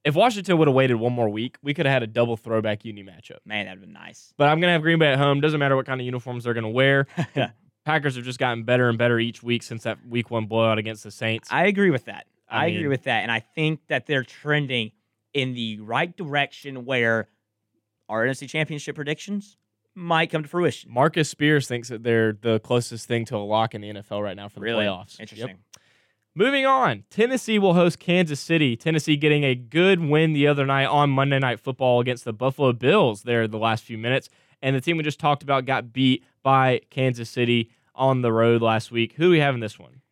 If 0.04 0.14
Washington 0.14 0.56
would 0.56 0.68
have 0.68 0.74
waited 0.74 0.94
one 0.94 1.12
more 1.12 1.28
week, 1.28 1.58
we 1.62 1.74
could 1.74 1.84
have 1.84 1.92
had 1.92 2.02
a 2.02 2.06
double 2.06 2.38
throwback 2.38 2.82
uni 2.82 3.04
matchup. 3.04 3.40
Man, 3.44 3.66
that'd 3.66 3.78
been 3.78 3.92
nice. 3.92 4.32
But 4.38 4.48
I'm 4.48 4.58
going 4.58 4.68
to 4.68 4.72
have 4.72 4.80
Green 4.80 4.98
Bay 4.98 5.12
at 5.12 5.18
home. 5.18 5.42
Doesn't 5.42 5.60
matter 5.60 5.76
what 5.76 5.84
kind 5.84 6.00
of 6.00 6.06
uniforms 6.06 6.44
they're 6.44 6.54
going 6.54 6.64
to 6.64 6.70
wear. 6.70 7.06
Packers 7.84 8.16
have 8.16 8.24
just 8.24 8.38
gotten 8.38 8.64
better 8.64 8.88
and 8.88 8.96
better 8.96 9.18
each 9.18 9.42
week 9.42 9.62
since 9.64 9.82
that 9.82 9.98
week 10.08 10.30
one 10.30 10.46
blowout 10.46 10.78
against 10.78 11.04
the 11.04 11.10
Saints. 11.10 11.46
I 11.52 11.66
agree 11.66 11.90
with 11.90 12.06
that. 12.06 12.24
I 12.48 12.64
I, 12.64 12.66
agree 12.68 12.88
with 12.88 13.02
that, 13.02 13.22
and 13.22 13.30
I 13.30 13.40
think 13.40 13.80
that 13.88 14.06
they're 14.06 14.24
trending 14.24 14.92
in 15.34 15.52
the 15.52 15.78
right 15.80 16.16
direction 16.16 16.86
where 16.86 17.28
our 18.08 18.24
NFC 18.24 18.48
Championship 18.48 18.96
predictions 18.96 19.58
might 19.94 20.30
come 20.30 20.42
to 20.42 20.48
fruition. 20.48 20.92
Marcus 20.92 21.28
Spears 21.28 21.66
thinks 21.66 21.88
that 21.88 22.02
they're 22.02 22.32
the 22.32 22.60
closest 22.60 23.06
thing 23.06 23.24
to 23.26 23.36
a 23.36 23.38
lock 23.38 23.74
in 23.74 23.80
the 23.80 23.92
NFL 23.92 24.22
right 24.22 24.36
now 24.36 24.48
for 24.48 24.56
the 24.56 24.64
Really 24.64 24.84
playoffs. 24.84 25.18
Yep. 25.18 25.20
interesting. 25.20 25.58
Moving 26.34 26.64
on, 26.64 27.04
Tennessee 27.10 27.58
will 27.58 27.74
host 27.74 27.98
Kansas 27.98 28.38
City. 28.38 28.76
Tennessee 28.76 29.16
getting 29.16 29.42
a 29.42 29.54
good 29.54 30.00
win 30.00 30.32
the 30.32 30.46
other 30.46 30.64
night 30.64 30.86
on 30.86 31.10
Monday 31.10 31.40
Night 31.40 31.58
Football 31.58 32.00
against 32.00 32.24
the 32.24 32.32
Buffalo 32.32 32.72
Bills 32.72 33.24
there 33.24 33.48
the 33.48 33.58
last 33.58 33.82
few 33.82 33.98
minutes. 33.98 34.28
And 34.62 34.76
the 34.76 34.80
team 34.80 34.96
we 34.96 35.02
just 35.02 35.18
talked 35.18 35.42
about 35.42 35.64
got 35.64 35.92
beat 35.92 36.24
by 36.42 36.82
Kansas 36.90 37.28
City 37.28 37.70
on 37.94 38.22
the 38.22 38.32
road 38.32 38.62
last 38.62 38.92
week. 38.92 39.14
Who 39.14 39.24
do 39.24 39.30
we 39.30 39.40
have 39.40 39.54
in 39.54 39.60
this 39.60 39.78
one? 39.78 40.02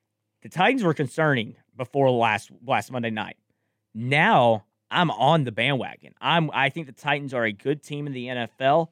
the 0.42 0.48
Titans 0.48 0.82
were 0.82 0.94
concerning 0.94 1.56
before 1.76 2.10
last 2.10 2.50
last 2.64 2.90
Monday 2.90 3.10
night. 3.10 3.36
Now 3.94 4.64
I'm 4.90 5.10
on 5.10 5.44
the 5.44 5.52
bandwagon. 5.52 6.14
I'm 6.20 6.50
I 6.52 6.68
think 6.70 6.86
the 6.86 6.92
Titans 6.92 7.34
are 7.34 7.44
a 7.44 7.52
good 7.52 7.82
team 7.82 8.06
in 8.06 8.12
the 8.12 8.26
NFL. 8.26 8.88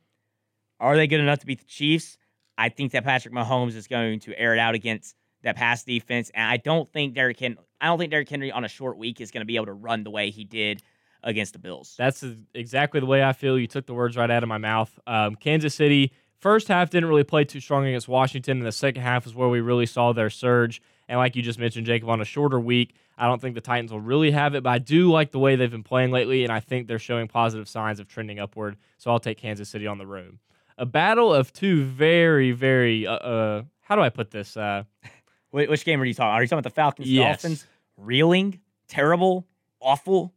Are 0.80 0.96
they 0.96 1.06
good 1.06 1.20
enough 1.20 1.40
to 1.40 1.46
beat 1.46 1.60
the 1.60 1.66
Chiefs? 1.66 2.18
I 2.58 2.68
think 2.68 2.92
that 2.92 3.04
Patrick 3.04 3.34
Mahomes 3.34 3.74
is 3.76 3.86
going 3.86 4.20
to 4.20 4.38
air 4.38 4.54
it 4.54 4.58
out 4.58 4.74
against 4.74 5.14
that 5.42 5.56
pass 5.56 5.84
defense, 5.84 6.30
and 6.34 6.48
I 6.48 6.56
don't 6.56 6.90
think 6.92 7.14
Derrick 7.14 7.38
Henry. 7.38 7.58
I 7.80 7.86
don't 7.86 7.98
think 7.98 8.10
Derrick 8.10 8.28
Henry 8.28 8.50
on 8.50 8.64
a 8.64 8.68
short 8.68 8.96
week 8.96 9.20
is 9.20 9.30
going 9.30 9.42
to 9.42 9.46
be 9.46 9.56
able 9.56 9.66
to 9.66 9.74
run 9.74 10.02
the 10.02 10.10
way 10.10 10.30
he 10.30 10.44
did 10.44 10.82
against 11.22 11.52
the 11.52 11.58
Bills. 11.58 11.94
That's 11.98 12.24
exactly 12.54 13.00
the 13.00 13.06
way 13.06 13.22
I 13.22 13.32
feel. 13.32 13.58
You 13.58 13.66
took 13.66 13.86
the 13.86 13.94
words 13.94 14.16
right 14.16 14.30
out 14.30 14.42
of 14.42 14.48
my 14.48 14.58
mouth. 14.58 14.98
Um, 15.06 15.34
Kansas 15.34 15.74
City, 15.74 16.12
first 16.40 16.68
half 16.68 16.88
didn't 16.88 17.08
really 17.08 17.24
play 17.24 17.44
too 17.44 17.60
strong 17.60 17.86
against 17.86 18.08
Washington, 18.08 18.58
and 18.58 18.66
the 18.66 18.72
second 18.72 19.02
half 19.02 19.26
is 19.26 19.34
where 19.34 19.48
we 19.48 19.60
really 19.60 19.86
saw 19.86 20.12
their 20.12 20.30
surge. 20.30 20.80
And 21.08 21.18
like 21.18 21.36
you 21.36 21.42
just 21.42 21.58
mentioned, 21.58 21.86
Jacob, 21.86 22.08
on 22.08 22.20
a 22.20 22.24
shorter 22.24 22.58
week, 22.58 22.94
I 23.18 23.26
don't 23.26 23.40
think 23.40 23.54
the 23.54 23.60
Titans 23.60 23.92
will 23.92 24.00
really 24.00 24.30
have 24.30 24.54
it, 24.54 24.62
but 24.62 24.70
I 24.70 24.78
do 24.78 25.10
like 25.10 25.30
the 25.30 25.38
way 25.38 25.56
they've 25.56 25.70
been 25.70 25.82
playing 25.82 26.10
lately, 26.10 26.44
and 26.44 26.52
I 26.52 26.60
think 26.60 26.88
they're 26.88 26.98
showing 26.98 27.28
positive 27.28 27.68
signs 27.68 28.00
of 28.00 28.08
trending 28.08 28.38
upward. 28.38 28.76
So 28.98 29.10
I'll 29.10 29.20
take 29.20 29.38
Kansas 29.38 29.68
City 29.68 29.86
on 29.86 29.98
the 29.98 30.06
road. 30.06 30.38
A 30.78 30.86
battle 30.86 31.32
of 31.32 31.52
two 31.52 31.84
very, 31.84 32.52
very, 32.52 33.06
uh, 33.06 33.12
uh 33.14 33.62
how 33.82 33.94
do 33.96 34.02
I 34.02 34.08
put 34.10 34.30
this? 34.30 34.56
Uh, 34.56 34.84
Wh- 35.50 35.68
Which 35.68 35.84
game 35.84 36.00
are 36.00 36.04
you 36.04 36.14
talking? 36.14 36.30
Are 36.32 36.42
you 36.42 36.48
talking 36.48 36.58
about 36.58 36.70
the 36.70 36.74
Falcons, 36.74 37.08
Yes. 37.10 37.42
Dolphins? 37.42 37.66
Reeling, 37.96 38.60
terrible, 38.88 39.46
awful. 39.80 40.34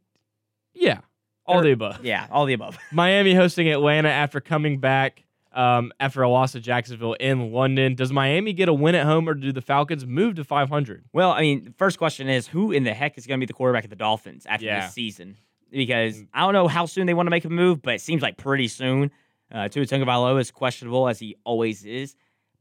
yeah, 0.72 1.00
all 1.46 1.56
They're- 1.56 1.64
the 1.64 1.72
above. 1.72 2.04
Yeah, 2.04 2.26
all 2.30 2.46
the 2.46 2.54
above. 2.54 2.78
Miami 2.92 3.34
hosting 3.34 3.68
Atlanta 3.68 4.08
after 4.08 4.40
coming 4.40 4.78
back 4.78 5.24
um, 5.52 5.92
after 6.00 6.22
a 6.22 6.28
loss 6.30 6.52
to 6.52 6.60
Jacksonville 6.60 7.14
in 7.14 7.52
London. 7.52 7.94
Does 7.96 8.12
Miami 8.12 8.52
get 8.54 8.68
a 8.68 8.72
win 8.72 8.94
at 8.94 9.04
home, 9.04 9.28
or 9.28 9.34
do 9.34 9.52
the 9.52 9.60
Falcons 9.60 10.06
move 10.06 10.36
to 10.36 10.44
500? 10.44 11.04
Well, 11.12 11.32
I 11.32 11.40
mean, 11.42 11.74
first 11.76 11.98
question 11.98 12.28
is 12.28 12.46
who 12.46 12.70
in 12.72 12.84
the 12.84 12.94
heck 12.94 13.18
is 13.18 13.26
going 13.26 13.38
to 13.40 13.42
be 13.44 13.46
the 13.46 13.52
quarterback 13.52 13.84
of 13.84 13.90
the 13.90 13.96
Dolphins 13.96 14.46
after 14.46 14.64
Yeah. 14.66 14.86
this 14.86 14.94
season? 14.94 15.36
Because 15.70 16.22
I 16.32 16.40
don't 16.42 16.52
know 16.52 16.66
how 16.68 16.86
soon 16.86 17.06
they 17.06 17.14
want 17.14 17.26
to 17.26 17.30
make 17.30 17.44
a 17.44 17.50
move, 17.50 17.82
but 17.82 17.94
it 17.94 18.00
seems 18.00 18.22
like 18.22 18.36
pretty 18.36 18.68
soon. 18.68 19.10
Uh, 19.52 19.68
Tua 19.68 19.84
Tagovailoa 19.84 20.40
is 20.40 20.50
questionable 20.50 21.08
as 21.08 21.18
he 21.18 21.36
always 21.44 21.84
is, 21.84 22.14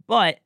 but 0.08 0.40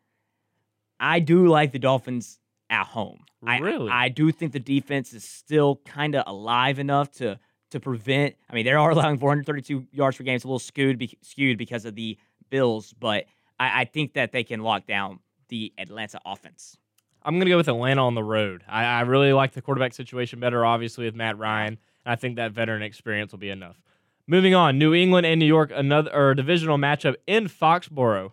I 1.00 1.20
do 1.20 1.48
like 1.48 1.72
the 1.72 1.80
Dolphins 1.80 2.40
at 2.70 2.86
home. 2.86 3.20
I- 3.46 3.60
Really? 3.60 3.92
I, 3.92 4.10
do 4.10 4.32
think 4.32 4.52
the 4.54 4.60
defense 4.60 5.14
is 5.14 5.24
still 5.24 5.82
kind 5.86 6.16
of 6.16 6.24
alive 6.28 6.80
enough 6.80 7.12
to 7.14 7.40
to 7.72 7.80
prevent. 7.80 8.36
I 8.50 8.54
mean, 8.54 8.66
they 8.66 8.72
are 8.72 8.92
allowing 8.92 9.18
432 9.18 9.88
yards 9.92 10.18
per 10.18 10.24
game. 10.24 10.36
It's 10.36 10.44
a 10.44 10.48
little 10.48 10.60
skewed, 10.60 11.00
be, 11.00 11.18
skewed 11.24 11.58
because 11.58 11.86
of 11.86 11.96
the 11.96 12.18
Bills, 12.52 12.94
but 13.00 13.26
I, 13.60 13.82
I 13.82 13.86
think 13.86 14.14
that 14.14 14.32
they 14.32 14.44
can 14.44 14.62
lock 14.62 14.86
down 14.86 15.20
the 15.50 15.74
Atlanta 15.80 16.20
offense. 16.24 16.78
I'm 17.24 17.34
going 17.36 17.46
to 17.46 17.50
go 17.50 17.58
with 17.58 17.68
Atlanta 17.68 18.06
on 18.06 18.14
the 18.14 18.24
road. 18.24 18.64
I, 18.68 18.84
I 18.86 19.02
really 19.02 19.34
like 19.34 19.54
the 19.54 19.62
quarterback 19.62 19.94
situation 19.96 20.40
better, 20.40 20.64
obviously, 20.64 21.06
with 21.06 21.16
Matt 21.16 21.38
Ryan. 21.40 21.80
And 22.06 22.12
I 22.12 22.16
think 22.16 22.36
that 22.36 22.52
veteran 22.52 22.84
experience 22.84 23.32
will 23.32 23.40
be 23.40 23.50
enough. 23.50 23.82
Moving 24.28 24.56
on, 24.56 24.78
New 24.78 24.94
England 24.94 25.26
and 25.26 25.40
New 25.40 25.46
York, 25.46 25.72
another 25.74 26.14
or 26.14 26.34
divisional 26.34 26.78
matchup 26.78 27.16
in 27.28 27.48
Foxborough. 27.48 28.32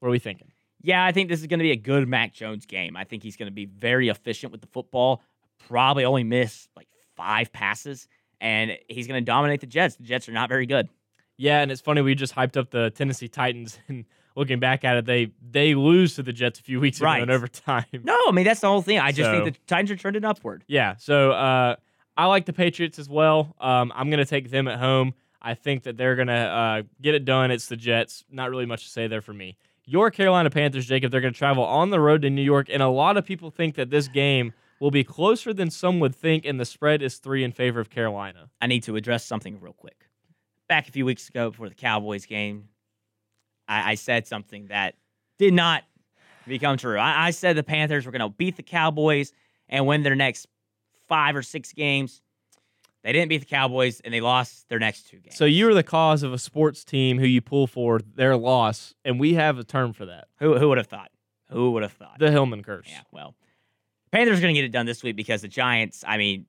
What 0.00 0.08
are 0.08 0.10
we 0.10 0.18
thinking? 0.18 0.50
Yeah, 0.82 1.04
I 1.04 1.12
think 1.12 1.28
this 1.28 1.40
is 1.40 1.46
going 1.46 1.58
to 1.58 1.64
be 1.64 1.72
a 1.72 1.76
good 1.76 2.08
Mac 2.08 2.32
Jones 2.32 2.64
game. 2.64 2.96
I 2.96 3.04
think 3.04 3.22
he's 3.22 3.36
going 3.36 3.48
to 3.48 3.54
be 3.54 3.66
very 3.66 4.08
efficient 4.08 4.52
with 4.52 4.60
the 4.60 4.66
football. 4.68 5.22
Probably 5.68 6.04
only 6.04 6.24
miss 6.24 6.68
like 6.76 6.88
five 7.16 7.52
passes, 7.52 8.08
and 8.40 8.78
he's 8.88 9.06
going 9.08 9.20
to 9.20 9.24
dominate 9.24 9.60
the 9.60 9.66
Jets. 9.66 9.96
The 9.96 10.04
Jets 10.04 10.28
are 10.28 10.32
not 10.32 10.48
very 10.48 10.66
good. 10.66 10.88
Yeah, 11.36 11.60
and 11.60 11.70
it's 11.70 11.80
funny 11.80 12.00
we 12.00 12.14
just 12.14 12.34
hyped 12.34 12.56
up 12.56 12.70
the 12.70 12.90
Tennessee 12.90 13.28
Titans, 13.28 13.78
and 13.88 14.04
looking 14.36 14.60
back 14.60 14.84
at 14.84 14.96
it, 14.96 15.04
they 15.04 15.32
they 15.50 15.74
lose 15.74 16.14
to 16.14 16.22
the 16.22 16.32
Jets 16.32 16.60
a 16.60 16.62
few 16.62 16.80
weeks 16.80 16.98
ago 16.98 17.06
Right. 17.06 17.22
in 17.22 17.28
overtime. 17.30 17.84
No, 18.04 18.16
I 18.28 18.30
mean 18.32 18.44
that's 18.44 18.60
the 18.60 18.68
whole 18.68 18.80
thing. 18.82 18.98
I 19.00 19.10
just 19.12 19.28
So- 19.28 19.44
think 19.44 19.56
the 19.56 19.60
Titans 19.66 19.90
are 19.90 19.96
trending 19.96 20.24
upward. 20.24 20.64
Yeah, 20.68 20.94
so 20.96 21.32
uh, 21.32 21.76
I 22.18 22.26
like 22.26 22.46
the 22.46 22.52
Patriots 22.52 22.98
as 22.98 23.08
well. 23.08 23.54
Um, 23.60 23.92
I'm 23.94 24.10
going 24.10 24.18
to 24.18 24.26
take 24.26 24.50
them 24.50 24.66
at 24.66 24.80
home. 24.80 25.14
I 25.40 25.54
think 25.54 25.84
that 25.84 25.96
they're 25.96 26.16
going 26.16 26.26
to 26.26 26.34
uh, 26.34 26.82
get 27.00 27.14
it 27.14 27.24
done. 27.24 27.52
It's 27.52 27.68
the 27.68 27.76
Jets. 27.76 28.24
Not 28.28 28.50
really 28.50 28.66
much 28.66 28.82
to 28.82 28.90
say 28.90 29.06
there 29.06 29.20
for 29.20 29.32
me. 29.32 29.56
Your 29.84 30.10
Carolina 30.10 30.50
Panthers, 30.50 30.84
Jacob, 30.84 31.12
they're 31.12 31.20
going 31.20 31.32
to 31.32 31.38
travel 31.38 31.62
on 31.62 31.90
the 31.90 32.00
road 32.00 32.22
to 32.22 32.30
New 32.30 32.42
York, 32.42 32.66
and 32.70 32.82
a 32.82 32.88
lot 32.88 33.16
of 33.16 33.24
people 33.24 33.50
think 33.50 33.76
that 33.76 33.88
this 33.88 34.08
game 34.08 34.52
will 34.80 34.90
be 34.90 35.04
closer 35.04 35.54
than 35.54 35.70
some 35.70 36.00
would 36.00 36.14
think, 36.14 36.44
and 36.44 36.58
the 36.60 36.64
spread 36.64 37.02
is 37.02 37.18
three 37.18 37.44
in 37.44 37.52
favor 37.52 37.80
of 37.80 37.88
Carolina. 37.88 38.50
I 38.60 38.66
need 38.66 38.82
to 38.82 38.96
address 38.96 39.24
something 39.24 39.60
real 39.60 39.72
quick. 39.72 40.08
Back 40.68 40.88
a 40.88 40.92
few 40.92 41.06
weeks 41.06 41.28
ago 41.28 41.50
before 41.50 41.68
the 41.68 41.74
Cowboys 41.74 42.26
game, 42.26 42.68
I, 43.68 43.92
I 43.92 43.94
said 43.94 44.26
something 44.26 44.66
that 44.66 44.96
did 45.38 45.54
not 45.54 45.84
become 46.46 46.76
true. 46.76 46.98
I, 46.98 47.28
I 47.28 47.30
said 47.30 47.56
the 47.56 47.62
Panthers 47.62 48.04
were 48.04 48.12
going 48.12 48.28
to 48.28 48.36
beat 48.36 48.56
the 48.56 48.62
Cowboys 48.62 49.32
and 49.68 49.86
win 49.86 50.02
their 50.02 50.16
next 50.16 50.48
five 51.08 51.36
or 51.36 51.42
six 51.42 51.72
games. 51.72 52.20
They 53.04 53.12
didn't 53.12 53.28
beat 53.28 53.38
the 53.38 53.46
Cowboys 53.46 54.00
and 54.00 54.12
they 54.12 54.20
lost 54.20 54.68
their 54.68 54.78
next 54.78 55.08
two 55.08 55.18
games. 55.18 55.36
So 55.36 55.44
you 55.44 55.68
are 55.68 55.74
the 55.74 55.82
cause 55.82 56.22
of 56.22 56.32
a 56.32 56.38
sports 56.38 56.84
team 56.84 57.18
who 57.18 57.26
you 57.26 57.40
pull 57.40 57.66
for 57.66 58.00
their 58.00 58.36
loss, 58.36 58.94
and 59.04 59.18
we 59.20 59.34
have 59.34 59.58
a 59.58 59.64
term 59.64 59.92
for 59.92 60.06
that: 60.06 60.28
who 60.40 60.58
who 60.58 60.68
would 60.68 60.78
have 60.78 60.88
thought? 60.88 61.10
Who 61.50 61.70
would 61.72 61.82
have 61.82 61.92
thought? 61.92 62.18
the 62.18 62.30
Hillman 62.30 62.62
curse. 62.62 62.86
yeah, 62.90 63.00
well, 63.12 63.34
Panthers 64.12 64.38
are 64.38 64.42
going 64.42 64.54
to 64.54 64.60
get 64.60 64.66
it 64.66 64.72
done 64.72 64.84
this 64.86 65.02
week 65.02 65.16
because 65.16 65.42
the 65.42 65.48
Giants. 65.48 66.04
I 66.06 66.18
mean, 66.18 66.46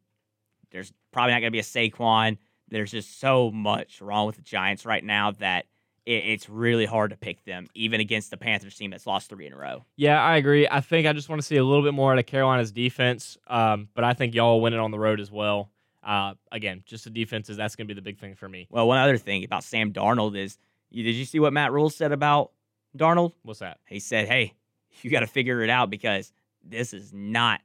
there's 0.72 0.92
probably 1.12 1.34
not 1.34 1.40
going 1.40 1.52
to 1.52 1.56
be 1.56 1.60
a 1.60 1.64
Saquon. 1.64 2.38
There's 2.68 2.92
just 2.92 3.20
so 3.20 3.52
much 3.52 4.02
wrong 4.02 4.28
with 4.28 4.36
the 4.36 4.42
Giants 4.42 4.86
right 4.86 5.04
now 5.04 5.32
that 5.32 5.66
it, 6.06 6.24
it's 6.26 6.50
really 6.50 6.86
hard 6.86 7.12
to 7.12 7.18
pick 7.18 7.44
them, 7.46 7.68
even 7.74 8.00
against 8.00 8.32
the 8.32 8.38
Panthers 8.38 8.76
team 8.76 8.92
that's 8.92 9.08
lost 9.08 9.30
three 9.30 9.48
in 9.48 9.54
a 9.54 9.58
row. 9.58 9.86
Yeah, 9.96 10.22
I 10.22 10.38
agree. 10.38 10.68
I 10.70 10.82
think 10.82 11.08
I 11.08 11.14
just 11.14 11.30
want 11.30 11.42
to 11.42 11.46
see 11.46 11.58
a 11.58 11.64
little 11.64 11.84
bit 11.84 11.94
more 11.94 12.12
out 12.14 12.20
of 12.20 12.26
Carolina's 12.26 12.72
defense, 12.72 13.38
um, 13.48 13.90
but 13.94 14.04
I 14.04 14.14
think 14.14 14.36
y'all 14.36 14.62
win 14.62 14.74
it 14.74 14.80
on 14.80 14.92
the 14.92 15.00
road 15.00 15.20
as 15.20 15.32
well. 15.32 15.70
Uh, 16.04 16.34
again, 16.52 16.84
just 16.86 17.04
the 17.04 17.10
defenses. 17.10 17.58
That's 17.58 17.76
going 17.76 17.88
to 17.88 17.94
be 17.94 18.00
the 18.00 18.04
big 18.04 18.20
thing 18.20 18.36
for 18.36 18.48
me. 18.48 18.68
Well, 18.70 18.88
one 18.88 18.98
other 18.98 19.18
thing 19.18 19.44
about 19.44 19.64
Sam 19.64 19.92
Darnold 19.92 20.38
is, 20.38 20.58
did 20.92 21.04
you 21.14 21.26
see 21.26 21.40
what 21.40 21.54
Matt 21.54 21.72
Rhule 21.72 21.90
said 21.90 22.12
about 22.12 22.52
Darnold? 22.98 23.34
What's 23.44 23.60
that? 23.60 23.80
He 23.86 24.00
said, 24.00 24.28
"Hey, 24.28 24.54
you 25.02 25.12
got 25.12 25.20
to 25.20 25.28
figure 25.28 25.62
it 25.62 25.70
out 25.70 25.90
because 25.90 26.32
this 26.64 26.94
is 26.94 27.14
not 27.14 27.62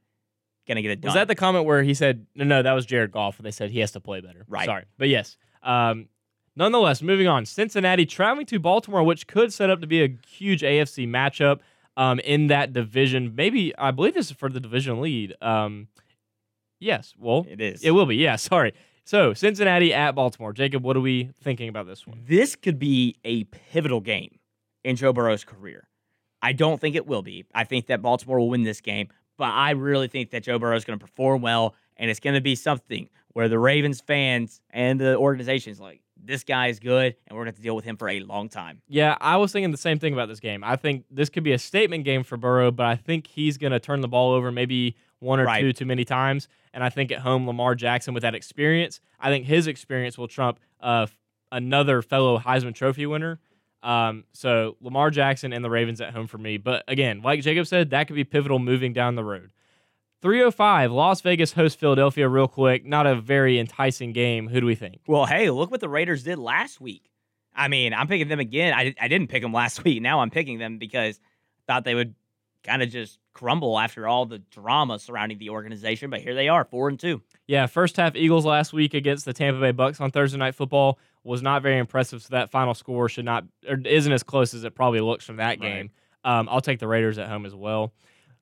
going 0.66 0.76
to 0.76 0.82
get 0.82 0.90
it 0.90 1.00
done." 1.00 1.10
Was 1.10 1.14
that 1.14 1.28
the 1.28 1.34
comment 1.34 1.64
where 1.64 1.82
he 1.82 1.94
said, 1.94 2.26
no, 2.34 2.44
no, 2.44 2.62
that 2.62 2.72
was 2.72 2.86
Jared 2.86 3.12
Goff. 3.12 3.38
They 3.38 3.50
said 3.50 3.70
he 3.70 3.78
has 3.78 3.92
to 3.92 4.00
play 4.00 4.20
better. 4.20 4.44
Right. 4.48 4.66
Sorry. 4.66 4.84
But 4.98 5.08
yes. 5.08 5.36
Um, 5.62 6.08
nonetheless, 6.56 7.02
moving 7.02 7.26
on. 7.26 7.46
Cincinnati 7.46 8.06
traveling 8.06 8.46
to 8.46 8.58
Baltimore, 8.58 9.02
which 9.02 9.26
could 9.26 9.52
set 9.52 9.70
up 9.70 9.80
to 9.80 9.86
be 9.86 10.02
a 10.02 10.16
huge 10.28 10.62
AFC 10.62 11.08
matchup 11.08 11.60
um, 11.96 12.20
in 12.20 12.48
that 12.48 12.72
division. 12.72 13.34
Maybe, 13.34 13.76
I 13.76 13.90
believe 13.90 14.14
this 14.14 14.30
is 14.30 14.36
for 14.36 14.48
the 14.48 14.60
division 14.60 15.00
lead. 15.00 15.34
Um, 15.40 15.88
yes. 16.80 17.14
Well, 17.18 17.46
it 17.48 17.60
is? 17.60 17.82
it 17.82 17.90
will 17.90 18.06
be. 18.06 18.16
Yeah. 18.16 18.36
Sorry. 18.36 18.72
So, 19.06 19.34
Cincinnati 19.34 19.92
at 19.92 20.14
Baltimore. 20.14 20.54
Jacob, 20.54 20.82
what 20.82 20.96
are 20.96 21.00
we 21.00 21.30
thinking 21.42 21.68
about 21.68 21.86
this 21.86 22.06
one? 22.06 22.22
This 22.26 22.56
could 22.56 22.78
be 22.78 23.16
a 23.24 23.44
pivotal 23.44 24.00
game 24.00 24.38
in 24.82 24.96
Joe 24.96 25.12
Burrow's 25.12 25.44
career. 25.44 25.88
I 26.40 26.52
don't 26.52 26.80
think 26.80 26.96
it 26.96 27.06
will 27.06 27.22
be. 27.22 27.44
I 27.54 27.64
think 27.64 27.86
that 27.86 28.02
Baltimore 28.02 28.38
will 28.38 28.50
win 28.50 28.64
this 28.64 28.80
game, 28.80 29.08
but 29.36 29.48
I 29.48 29.70
really 29.70 30.08
think 30.08 30.30
that 30.30 30.42
Joe 30.42 30.58
Burrow 30.58 30.76
is 30.76 30.84
going 30.84 30.98
to 30.98 31.04
perform 31.04 31.42
well, 31.42 31.74
and 31.96 32.10
it's 32.10 32.20
going 32.20 32.34
to 32.34 32.40
be 32.40 32.54
something 32.54 33.08
where 33.32 33.48
the 33.48 33.58
Ravens 33.58 34.00
fans 34.00 34.60
and 34.70 35.00
the 35.00 35.16
organization 35.16 35.72
is 35.72 35.80
like, 35.80 36.00
this 36.24 36.44
guy 36.44 36.68
is 36.68 36.78
good, 36.80 37.14
and 37.26 37.36
we're 37.36 37.44
going 37.44 37.46
to 37.46 37.50
have 37.50 37.56
to 37.56 37.62
deal 37.62 37.76
with 37.76 37.84
him 37.84 37.96
for 37.96 38.08
a 38.08 38.20
long 38.20 38.48
time. 38.48 38.80
Yeah, 38.88 39.16
I 39.20 39.36
was 39.36 39.52
thinking 39.52 39.70
the 39.70 39.76
same 39.76 39.98
thing 39.98 40.12
about 40.12 40.28
this 40.28 40.40
game. 40.40 40.64
I 40.64 40.76
think 40.76 41.04
this 41.10 41.28
could 41.28 41.44
be 41.44 41.52
a 41.52 41.58
statement 41.58 42.04
game 42.04 42.24
for 42.24 42.36
Burrow, 42.36 42.70
but 42.70 42.86
I 42.86 42.96
think 42.96 43.26
he's 43.26 43.58
going 43.58 43.72
to 43.72 43.80
turn 43.80 44.00
the 44.00 44.08
ball 44.08 44.32
over 44.32 44.50
maybe 44.52 44.96
one 45.20 45.40
or 45.40 45.44
Right. 45.44 45.60
two 45.60 45.72
too 45.72 45.86
many 45.86 46.04
times. 46.04 46.48
And 46.72 46.82
I 46.82 46.88
think 46.90 47.12
at 47.12 47.20
home, 47.20 47.46
Lamar 47.46 47.74
Jackson 47.74 48.14
with 48.14 48.22
that 48.22 48.34
experience, 48.34 49.00
I 49.20 49.30
think 49.30 49.46
his 49.46 49.66
experience 49.66 50.18
will 50.18 50.28
trump 50.28 50.58
uh, 50.80 51.06
another 51.52 52.02
fellow 52.02 52.38
Heisman 52.38 52.74
Trophy 52.74 53.06
winner. 53.06 53.38
Um, 53.82 54.24
so 54.32 54.76
Lamar 54.80 55.10
Jackson 55.10 55.52
and 55.52 55.64
the 55.64 55.70
Ravens 55.70 56.00
at 56.00 56.12
home 56.14 56.26
for 56.26 56.38
me. 56.38 56.56
But 56.56 56.84
again, 56.88 57.20
like 57.22 57.42
Jacob 57.42 57.66
said, 57.66 57.90
that 57.90 58.06
could 58.06 58.16
be 58.16 58.24
pivotal 58.24 58.58
moving 58.58 58.92
down 58.92 59.14
the 59.14 59.24
road. 59.24 59.50
305, 60.24 60.90
Las 60.90 61.20
Vegas 61.20 61.52
hosts 61.52 61.78
Philadelphia 61.78 62.26
real 62.26 62.48
quick. 62.48 62.86
Not 62.86 63.06
a 63.06 63.14
very 63.14 63.58
enticing 63.58 64.14
game. 64.14 64.48
Who 64.48 64.58
do 64.58 64.64
we 64.64 64.74
think? 64.74 65.00
Well, 65.06 65.26
hey, 65.26 65.50
look 65.50 65.70
what 65.70 65.80
the 65.80 65.88
Raiders 65.88 66.22
did 66.22 66.38
last 66.38 66.80
week. 66.80 67.10
I 67.54 67.68
mean, 67.68 67.92
I'm 67.92 68.08
picking 68.08 68.28
them 68.28 68.40
again. 68.40 68.72
I, 68.72 68.94
I 68.98 69.06
didn't 69.08 69.28
pick 69.28 69.42
them 69.42 69.52
last 69.52 69.84
week. 69.84 70.00
Now 70.00 70.20
I'm 70.20 70.30
picking 70.30 70.58
them 70.58 70.78
because 70.78 71.20
I 71.68 71.72
thought 71.74 71.84
they 71.84 71.94
would 71.94 72.14
kind 72.62 72.82
of 72.82 72.88
just 72.88 73.18
crumble 73.34 73.78
after 73.78 74.08
all 74.08 74.24
the 74.24 74.38
drama 74.38 74.98
surrounding 74.98 75.36
the 75.36 75.50
organization. 75.50 76.08
But 76.08 76.22
here 76.22 76.34
they 76.34 76.48
are, 76.48 76.64
four 76.64 76.88
and 76.88 76.98
two. 76.98 77.20
Yeah, 77.46 77.66
first 77.66 77.98
half 77.98 78.16
Eagles 78.16 78.46
last 78.46 78.72
week 78.72 78.94
against 78.94 79.26
the 79.26 79.34
Tampa 79.34 79.60
Bay 79.60 79.72
Bucks 79.72 80.00
on 80.00 80.10
Thursday 80.10 80.38
Night 80.38 80.54
Football 80.54 80.98
was 81.22 81.42
not 81.42 81.60
very 81.62 81.76
impressive. 81.76 82.22
So 82.22 82.28
that 82.30 82.50
final 82.50 82.72
score 82.72 83.10
should 83.10 83.26
not 83.26 83.44
or 83.68 83.76
isn't 83.84 84.10
as 84.12 84.22
close 84.22 84.54
as 84.54 84.64
it 84.64 84.74
probably 84.74 85.00
looks 85.00 85.26
from 85.26 85.36
that 85.36 85.60
Right. 85.60 85.60
game. 85.60 85.90
Um, 86.24 86.48
I'll 86.50 86.62
take 86.62 86.78
the 86.78 86.88
Raiders 86.88 87.18
at 87.18 87.28
home 87.28 87.44
as 87.44 87.54
well. 87.54 87.92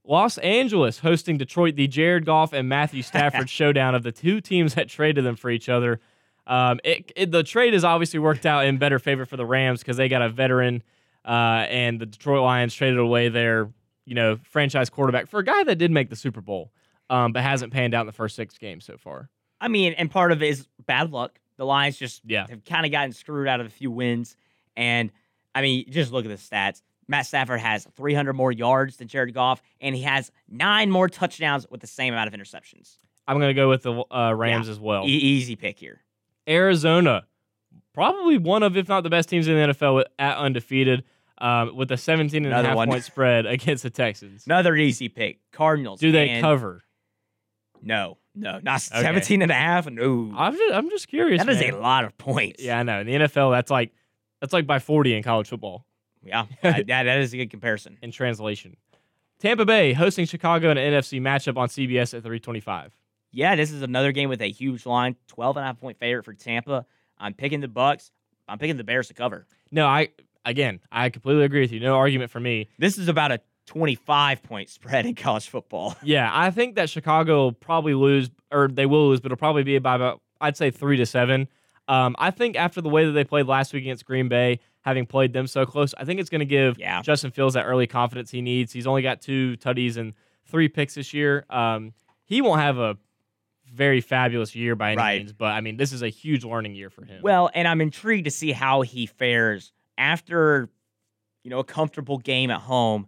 Los 0.04 0.36
Angeles 0.38 0.98
hosting 0.98 1.38
Detroit, 1.38 1.76
the 1.76 1.86
Jared 1.86 2.26
Goff 2.26 2.52
and 2.52 2.68
Matthew 2.68 3.02
Stafford 3.02 3.48
showdown 3.48 3.94
of 3.94 4.02
the 4.02 4.12
two 4.12 4.40
teams 4.40 4.74
that 4.74 4.88
traded 4.88 5.24
them 5.24 5.36
for 5.36 5.50
each 5.50 5.68
other. 5.68 6.00
Um, 6.46 6.80
it, 6.82 7.12
it, 7.14 7.30
the 7.30 7.44
trade 7.44 7.72
has 7.72 7.84
obviously 7.84 8.18
worked 8.18 8.44
out 8.46 8.64
in 8.66 8.78
better 8.78 8.98
favor 8.98 9.24
for 9.24 9.36
the 9.36 9.46
Rams 9.46 9.80
because 9.80 9.96
they 9.96 10.08
got 10.08 10.22
a 10.22 10.28
veteran, 10.28 10.82
uh, 11.24 11.66
and 11.68 12.00
the 12.00 12.06
Detroit 12.06 12.42
Lions 12.42 12.74
traded 12.74 12.98
away 12.98 13.28
their 13.28 13.70
you 14.04 14.14
know 14.16 14.38
franchise 14.50 14.90
quarterback 14.90 15.28
for 15.28 15.38
a 15.38 15.44
guy 15.44 15.62
that 15.62 15.76
did 15.76 15.92
make 15.92 16.10
the 16.10 16.16
Super 16.16 16.40
Bowl, 16.40 16.72
um, 17.10 17.32
but 17.32 17.42
hasn't 17.44 17.72
panned 17.72 17.94
out 17.94 18.00
in 18.00 18.06
the 18.06 18.12
first 18.12 18.34
six 18.34 18.58
games 18.58 18.84
so 18.84 18.96
far. 18.96 19.28
I 19.60 19.68
mean, 19.68 19.92
and 19.92 20.10
part 20.10 20.32
of 20.32 20.42
it 20.42 20.48
is 20.48 20.66
bad 20.84 21.12
luck. 21.12 21.38
The 21.58 21.64
Lions 21.64 21.96
just 21.96 22.22
Yeah. 22.26 22.48
have 22.48 22.64
kind 22.64 22.84
of 22.84 22.90
gotten 22.90 23.12
screwed 23.12 23.46
out 23.46 23.60
of 23.60 23.66
a 23.66 23.70
few 23.70 23.92
wins. 23.92 24.34
And 24.76 25.12
I 25.54 25.62
mean, 25.62 25.84
just 25.90 26.10
look 26.10 26.24
at 26.24 26.28
the 26.28 26.34
stats. 26.34 26.82
Matt 27.12 27.27
Stafford 27.27 27.61
has 27.61 27.87
300 27.94 28.33
more 28.33 28.51
yards 28.51 28.96
than 28.96 29.07
Jared 29.07 29.35
Goff, 29.35 29.62
and 29.81 29.94
he 29.94 30.03
has 30.03 30.33
nine 30.48 30.90
more 30.90 31.09
touchdowns 31.09 31.66
with 31.70 31.81
the 31.83 31.87
same 31.87 32.14
amount 32.14 32.33
of 32.33 32.35
interceptions. 32.40 32.98
I'm 33.29 33.37
going 33.38 33.51
to 33.51 33.55
go 33.55 33.68
with 33.68 33.83
the 33.83 34.03
uh, 34.11 34.33
Rams 34.35 34.68
as 34.68 34.81
well. 34.81 35.05
E- 35.05 35.09
easy 35.11 35.55
pick 35.55 35.79
here. 35.79 36.01
Arizona, 36.48 37.25
probably 37.92 38.38
one 38.38 38.62
of, 38.62 38.77
if 38.77 38.88
not 38.88 39.03
the 39.03 39.11
best 39.11 39.29
teams 39.29 39.46
in 39.46 39.55
the 39.55 39.75
NFL 39.75 40.05
at 40.18 40.37
undefeated, 40.38 41.05
um, 41.38 41.77
with 41.77 41.92
a 41.92 41.96
17 41.96 42.44
and 42.46 42.55
a 42.55 42.62
half 42.62 42.77
one. 42.77 42.88
point 42.88 43.05
spread 43.05 43.46
against 43.57 43.83
the 43.83 43.90
Texans. 43.90 44.46
Another 44.46 44.75
easy 44.75 45.09
pick. 45.09 45.38
Cardinals. 45.53 46.01
Do 46.01 46.11
they 46.12 46.40
cover? 46.40 46.83
No, 47.83 48.18
no, 48.35 48.61
not 48.62 48.83
Okay. 48.92 49.03
17 49.03 49.42
and 49.42 49.51
a 49.51 49.55
half. 49.55 49.88
No. 49.90 50.33
I'm 50.37 50.55
just, 50.57 50.75
I'm 50.75 50.88
just 50.88 51.09
curious. 51.09 51.44
That 51.44 51.51
is 51.51 51.61
a 51.61 51.72
lot 51.72 52.05
of 52.05 52.16
points. 52.16 52.62
Yeah, 52.62 52.79
I 52.79 52.83
know. 52.83 53.01
In 53.01 53.07
the 53.07 53.12
NFL, 53.14 53.53
that's 53.53 53.70
like 53.70 53.92
that's 54.40 54.53
like 54.53 54.66
by 54.66 54.79
40 54.79 55.14
in 55.14 55.22
college 55.22 55.48
football. 55.48 55.85
Yeah. 56.22 56.46
that, 56.62 56.87
that 56.87 57.18
is 57.18 57.32
a 57.35 57.37
good 57.37 57.50
comparison. 57.50 57.98
In 58.02 58.12
translation, 58.12 58.76
Tampa 59.38 59.64
Bay 59.64 59.92
hosting 59.92 60.26
Chicago 60.26 60.70
in 60.70 60.78
an 60.78 60.92
NFC 60.92 61.20
matchup 61.20 61.56
on 61.56 61.68
CBS 61.68 62.14
at 62.14 62.22
325. 62.22 62.96
Yeah, 63.32 63.56
this 63.56 63.70
is 63.70 63.82
another 63.82 64.12
game 64.12 64.28
with 64.28 64.42
a 64.42 64.50
huge 64.50 64.85
line. 64.87 65.16
12 65.28 65.56
and 65.56 65.64
a 65.64 65.66
half 65.66 65.80
point 65.80 65.98
favorite 65.98 66.24
for 66.24 66.35
Tampa. 66.35 66.85
I'm 67.18 67.35
picking 67.35 67.61
the 67.61 67.68
Bucks. 67.68 68.11
I'm 68.46 68.58
picking 68.58 68.76
the 68.76 68.85
Bears 68.85 69.08
to 69.08 69.14
cover. 69.14 69.46
No, 69.70 69.87
I 69.87 70.08
again, 70.44 70.80
I 70.90 71.08
completely 71.08 71.44
agree 71.44 71.61
with 71.61 71.72
you. 71.72 71.80
No 71.80 71.96
argument 71.96 72.30
for 72.30 72.40
me. 72.40 72.68
This 72.78 72.98
is 72.98 73.08
about 73.08 73.32
a 73.32 73.40
25 73.66 74.42
point 74.42 74.68
spread 74.68 75.06
in 75.06 75.14
college 75.14 75.48
football. 75.48 75.96
Yeah, 76.02 76.30
I 76.32 76.50
think 76.50 76.74
that 76.76 76.90
Chicago 76.90 77.44
will 77.44 77.52
probably 77.52 77.94
lose, 77.94 78.30
or 78.50 78.68
they 78.68 78.87
will 78.87 79.08
lose, 79.08 79.20
but 79.20 79.26
it'll 79.26 79.38
probably 79.38 79.62
be 79.62 79.78
by 79.78 79.94
about, 79.94 80.20
I'd 80.40 80.56
say, 80.56 80.70
three 80.70 80.96
to 80.96 81.06
seven. 81.06 81.48
Um, 81.88 82.16
I 82.18 82.30
think 82.30 82.56
after 82.56 82.80
the 82.80 82.88
way 82.88 83.06
that 83.06 83.12
they 83.12 83.24
played 83.24 83.46
last 83.46 83.72
week 83.72 83.85
against 83.85 84.04
Green 84.04 84.28
Bay, 84.28 84.61
having 84.83 85.07
played 85.07 85.33
them 85.33 85.47
so 85.47 85.64
close, 85.64 85.95
I 85.97 86.05
think 86.05 86.21
it's 86.21 86.29
going 86.31 86.40
to 86.40 86.45
give 86.45 86.79
Yeah. 86.79 87.03
Justin 87.03 87.31
Fields 87.31 87.55
that 87.55 87.64
early 87.64 87.87
confidence 87.87 88.31
he 88.31 88.42
needs. 88.42 88.73
He's 88.73 88.87
only 88.87 89.03
got 89.03 89.21
two 89.21 89.57
tutties 89.59 89.97
and 89.97 90.12
three 90.47 90.68
picks 90.68 90.95
this 90.95 91.14
year. 91.14 91.45
Um, 91.51 91.95
he 92.25 92.42
won't 92.42 92.61
have 92.61 92.79
a 92.79 92.97
very 93.73 94.01
fabulous 94.01 94.55
year 94.55 94.75
by 94.77 94.88
any 94.92 94.97
Right. 94.99 95.18
means, 95.21 95.33
but 95.33 95.47
I 95.53 95.61
mean, 95.62 95.77
this 95.79 95.92
is 95.92 96.03
a 96.03 96.09
huge 96.09 96.45
learning 96.45 96.75
year 96.75 96.90
for 96.90 97.05
him. 97.05 97.23
Well, 97.23 97.51
and 97.55 97.66
I'm 97.66 97.81
intrigued 97.81 98.25
to 98.27 98.31
see 98.31 98.53
how 98.53 98.83
he 98.83 99.07
fares 99.07 99.73
after, 99.97 100.68
you 101.42 101.51
know, 101.51 101.59
a 101.61 101.64
comfortable 101.64 102.18
game 102.18 102.51
at 102.51 102.61
home, 102.61 103.07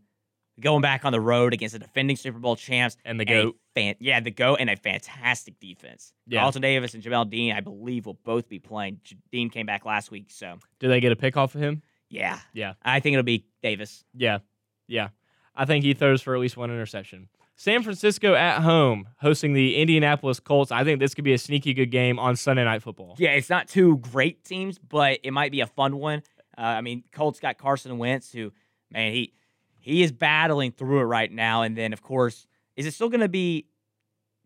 going 0.61 0.81
back 0.81 1.05
on 1.05 1.13
the 1.13 1.21
road 1.21 1.53
against 1.53 1.73
the 1.75 1.81
defending 1.81 2.17
Super 2.17 2.39
Bowl 2.39 2.57
champs. 2.57 2.97
and 3.05 3.19
the 3.21 3.25
goat. 3.25 3.57
Fan, 3.75 3.97
yeah, 3.99 4.21
the 4.21 4.31
go 4.31 4.55
and 4.57 4.71
a 4.71 4.77
fantastic 4.77 5.59
defense. 5.59 6.13
Yeah. 6.27 6.41
Carlton 6.41 6.63
Davis 6.63 6.95
and 6.95 7.03
Jamel 7.03 7.29
Dean, 7.29 7.53
I 7.53 7.61
believe, 7.61 8.07
will 8.07 8.19
both 8.25 8.49
be 8.49 8.59
playing. 8.61 9.01
J- 9.03 9.17
Dean 9.33 9.51
came 9.51 9.67
back 9.67 9.85
last 9.85 10.11
week, 10.11 10.27
so 10.31 10.59
Did 10.79 10.89
they 10.91 11.01
get 11.01 11.11
a 11.13 11.17
pick 11.17 11.37
off 11.37 11.55
of 11.55 11.61
him? 11.61 11.83
yeah, 12.09 12.39
Yeah. 12.53 12.75
I 12.83 13.01
think 13.01 13.15
it'll 13.15 13.25
be 13.25 13.47
Davis. 13.63 14.05
Yeah. 14.15 14.39
Yeah. 14.87 15.09
I 15.57 15.65
think 15.65 15.85
he 15.85 15.93
throws 15.95 16.23
for 16.23 16.35
at 16.35 16.41
least 16.41 16.57
one 16.57 16.71
interception. 16.71 17.29
San 17.57 17.83
Francisco 17.83 18.35
at 18.35 18.63
home 18.63 19.09
hosting 19.19 19.53
the 19.55 19.77
Indianapolis 19.77 20.41
Colts. 20.41 20.73
I 20.73 20.83
think 20.85 20.99
this 21.01 21.15
could 21.15 21.25
be 21.25 21.33
a 21.33 21.39
sneaky 21.39 21.73
good 21.75 21.91
game 21.91 22.19
on 22.19 22.35
Sunday 22.37 22.65
Night 22.65 22.83
Football. 22.83 23.15
Yeah, 23.19 23.31
it's 23.31 23.49
not 23.51 23.69
two 23.69 23.99
great 23.99 24.45
teams, 24.45 24.79
but 24.79 25.21
it 25.23 25.31
might 25.33 25.53
be 25.53 25.61
a 25.61 25.67
fun 25.67 25.97
one. 25.97 26.23
Uh, 26.59 26.61
I 26.63 26.81
mean, 26.81 27.05
Colts 27.13 27.39
got 27.41 27.57
Carson 27.59 27.97
Wentz, 27.99 28.33
who, 28.33 28.53
man, 28.91 29.13
he 29.13 29.33
he 29.81 30.03
is 30.03 30.11
battling 30.13 30.73
through 30.73 31.01
it 31.01 31.05
right 31.05 31.31
now. 31.31 31.63
And 31.63 31.77
then, 31.77 31.93
of 31.93 32.03
course, 32.03 32.47
is 32.77 32.87
it 32.87 32.95
still 32.95 33.09
going 33.09 33.21
to 33.21 33.29
be 33.29 33.67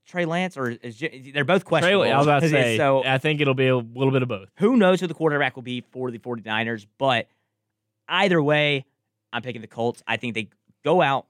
Trey 0.07 0.25
Lance 0.25 0.57
or 0.57 0.71
is 0.71 0.97
J- 0.97 1.31
they're 1.33 1.45
both 1.45 1.62
Trey, 1.64 1.69
questionable? 1.69 2.05
I 2.05 2.17
was 2.17 2.27
about 2.27 2.43
to 2.43 2.49
say, 2.51 2.77
so 2.77 3.05
I 3.05 3.19
think 3.19 3.41
it'll 3.41 3.55
be 3.55 3.69
a 3.69 3.77
little 3.77 4.11
bit 4.11 4.23
of 4.23 4.29
both. 4.29 4.49
who 4.59 4.77
knows 4.77 5.01
who 5.01 5.07
the 5.07 5.14
quarterback 5.14 5.57
will 5.57 5.62
be 5.62 5.83
for 5.91 6.11
the 6.11 6.19
49ers? 6.19 6.87
But 6.99 7.29
either 8.09 8.43
way, 8.43 8.85
I'm 9.33 9.43
picking 9.43 9.61
the 9.61 9.67
Colts. 9.67 10.03
I 10.07 10.17
think 10.17 10.35
they 10.35 10.49
go 10.85 11.03
out 11.03 11.27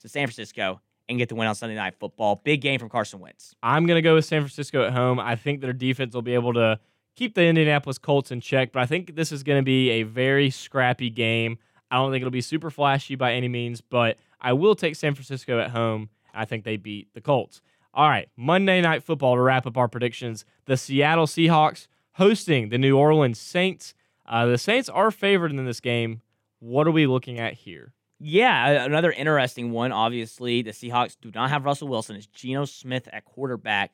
to 0.00 0.08
San 0.08 0.26
Francisco 0.26 0.80
and 1.08 1.18
get 1.18 1.28
the 1.28 1.34
win 1.34 1.48
on 1.48 1.54
Sunday 1.54 1.74
Night 1.74 1.94
Football. 1.98 2.40
Big 2.44 2.60
game 2.60 2.78
from 2.78 2.88
Carson 2.88 3.20
Wentz. 3.20 3.54
I'm 3.62 3.86
going 3.86 3.96
to 3.98 4.02
go 4.02 4.14
with 4.14 4.24
San 4.24 4.40
Francisco 4.42 4.84
at 4.84 4.92
home. 4.92 5.18
I 5.18 5.36
think 5.36 5.60
their 5.60 5.72
defense 5.72 6.14
will 6.14 6.22
be 6.22 6.34
able 6.34 6.54
to 6.54 6.78
keep 7.16 7.34
the 7.34 7.44
Indianapolis 7.44 7.98
Colts 7.98 8.30
in 8.30 8.40
check, 8.40 8.72
but 8.72 8.80
I 8.80 8.86
think 8.86 9.16
this 9.16 9.32
is 9.32 9.42
going 9.42 9.58
to 9.58 9.64
be 9.64 9.90
a 9.90 10.02
very 10.04 10.48
scrappy 10.50 11.10
game. 11.10 11.58
I 11.90 11.96
don't 11.96 12.10
think 12.10 12.22
it'll 12.22 12.30
be 12.30 12.40
super 12.40 12.70
flashy 12.70 13.16
by 13.16 13.34
any 13.34 13.48
means, 13.48 13.80
but 13.80 14.16
I 14.40 14.54
will 14.54 14.74
take 14.74 14.96
San 14.96 15.14
Francisco 15.14 15.58
at 15.58 15.70
home. 15.70 16.08
I 16.34 16.44
think 16.44 16.64
they 16.64 16.76
beat 16.76 17.12
the 17.14 17.20
Colts. 17.20 17.60
All 17.94 18.08
right, 18.08 18.28
Monday 18.36 18.80
Night 18.80 19.02
Football 19.02 19.34
to 19.34 19.42
wrap 19.42 19.66
up 19.66 19.76
our 19.76 19.88
predictions. 19.88 20.44
The 20.64 20.76
Seattle 20.76 21.26
Seahawks 21.26 21.88
hosting 22.12 22.70
the 22.70 22.78
New 22.78 22.96
Orleans 22.96 23.38
Saints. 23.38 23.94
Uh, 24.26 24.46
the 24.46 24.58
Saints 24.58 24.88
are 24.88 25.10
favored 25.10 25.50
in 25.50 25.64
this 25.64 25.80
game. 25.80 26.22
What 26.60 26.86
are 26.86 26.92
we 26.92 27.06
looking 27.06 27.38
at 27.38 27.54
here? 27.54 27.92
Yeah, 28.18 28.84
another 28.84 29.10
interesting 29.10 29.72
one. 29.72 29.90
Obviously, 29.90 30.62
the 30.62 30.70
Seahawks 30.70 31.16
do 31.20 31.30
not 31.34 31.50
have 31.50 31.64
Russell 31.64 31.88
Wilson. 31.88 32.16
It's 32.16 32.26
Geno 32.26 32.64
Smith 32.64 33.08
at 33.12 33.24
quarterback. 33.24 33.92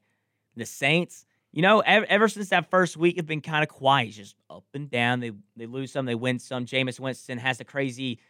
The 0.55 0.67
Saints, 0.67 1.25
you 1.51 1.63
know, 1.63 1.81
ever, 1.81 2.05
ever 2.09 2.29
since 2.29 2.51
that 2.51 2.69
first 2.71 2.97
week, 2.97 3.17
have 3.17 3.27
been 3.27 3.41
kind 3.41 3.63
of 3.63 3.71
quiet, 3.71 4.13
just 4.13 4.37
up 4.51 4.65
and 4.75 4.91
down. 4.91 5.21
They 5.21 5.33
they 5.57 5.67
lose 5.67 5.93
some, 5.93 6.05
they 6.05 6.15
win 6.15 6.39
some. 6.39 6.67
Jameis 6.67 7.01
Winston 7.01 7.39
has 7.39 7.59
the 7.59 7.65
crazy 7.65 8.21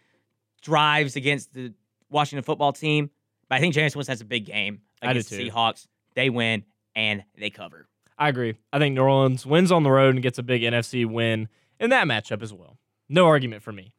drives 0.62 1.16
against 1.16 1.52
the 1.52 1.72
Washington 2.10 2.44
football 2.44 2.72
team, 2.72 3.10
but 3.48 3.56
I 3.56 3.60
think 3.60 3.74
Jameis 3.74 3.96
Winston 3.96 4.12
has 4.12 4.20
a 4.20 4.24
big 4.24 4.46
game 4.46 4.80
against 5.02 5.30
the. 5.30 5.50
Seahawks. 5.50 5.86
They 6.14 6.30
win 6.30 6.64
and 6.94 7.24
they 7.38 7.50
cover. 7.50 7.86
I 8.18 8.28
agree. 8.28 8.56
I 8.72 8.78
think 8.78 8.94
New 8.94 9.02
Orleans 9.02 9.46
wins 9.46 9.70
on 9.70 9.84
the 9.84 9.90
road 9.90 10.14
and 10.14 10.22
gets 10.22 10.38
a 10.38 10.42
big 10.42 10.62
NFC 10.62 11.06
win 11.06 11.48
in 11.78 11.90
that 11.90 12.06
matchup 12.06 12.42
as 12.42 12.52
well. 12.52 12.78
No 13.08 13.26
argument 13.26 13.62
for 13.62 13.72
me. 13.72 13.92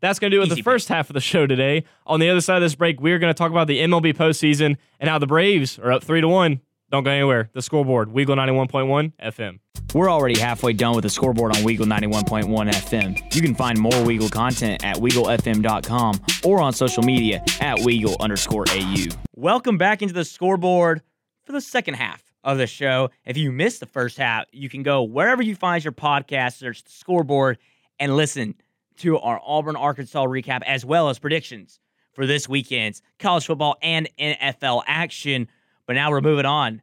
That's 0.00 0.18
going 0.18 0.30
to 0.30 0.36
do 0.36 0.40
it 0.40 0.44
with 0.44 0.52
Easy 0.52 0.62
the 0.62 0.64
first 0.64 0.88
half 0.88 1.10
of 1.10 1.14
the 1.14 1.20
show 1.20 1.46
today. 1.46 1.84
On 2.06 2.20
the 2.20 2.30
other 2.30 2.40
side 2.40 2.56
of 2.56 2.62
this 2.62 2.74
break, 2.74 3.00
we're 3.00 3.18
going 3.18 3.32
to 3.32 3.36
talk 3.36 3.50
about 3.50 3.66
the 3.66 3.80
MLB 3.80 4.14
postseason 4.14 4.78
and 4.98 5.10
how 5.10 5.18
the 5.18 5.26
Braves 5.26 5.78
are 5.78 5.92
up 5.92 6.02
3 6.02 6.22
to 6.22 6.28
1. 6.28 6.60
Don't 6.90 7.04
go 7.04 7.10
anywhere. 7.10 7.50
The 7.52 7.60
scoreboard, 7.60 8.08
Weagle 8.08 8.36
91.1 8.36 9.12
FM. 9.22 9.58
We're 9.92 10.08
already 10.08 10.38
halfway 10.38 10.72
done 10.72 10.94
with 10.94 11.02
the 11.02 11.10
scoreboard 11.10 11.56
on 11.56 11.62
Weagle 11.62 11.80
91.1 11.80 12.46
FM. 12.46 13.34
You 13.34 13.42
can 13.42 13.56
find 13.56 13.76
more 13.76 13.90
Weagle 13.90 14.30
content 14.30 14.84
at 14.84 14.98
WeagleFM.com 14.98 16.20
or 16.44 16.60
on 16.60 16.72
social 16.72 17.02
media 17.02 17.42
at 17.60 17.78
Weagle 17.78 18.16
underscore 18.20 18.66
AU. 18.70 19.06
Welcome 19.34 19.78
back 19.78 20.00
into 20.00 20.14
the 20.14 20.24
scoreboard 20.24 21.02
for 21.42 21.50
the 21.50 21.60
second 21.60 21.94
half 21.94 22.22
of 22.44 22.56
the 22.56 22.68
show. 22.68 23.10
If 23.24 23.36
you 23.36 23.50
missed 23.50 23.80
the 23.80 23.86
first 23.86 24.16
half, 24.16 24.44
you 24.52 24.68
can 24.68 24.84
go 24.84 25.02
wherever 25.02 25.42
you 25.42 25.56
find 25.56 25.82
your 25.82 25.92
podcast, 25.92 26.58
search 26.58 26.84
the 26.84 26.92
scoreboard, 26.92 27.58
and 27.98 28.14
listen 28.14 28.54
to 28.98 29.18
our 29.18 29.40
Auburn 29.44 29.74
Arkansas 29.74 30.24
recap 30.24 30.62
as 30.66 30.84
well 30.84 31.08
as 31.08 31.18
predictions 31.18 31.80
for 32.12 32.26
this 32.26 32.48
weekend's 32.48 33.02
college 33.18 33.46
football 33.46 33.76
and 33.82 34.08
NFL 34.20 34.84
action. 34.86 35.48
But 35.86 35.94
now 35.94 36.12
we're 36.12 36.20
moving 36.20 36.46
on 36.46 36.80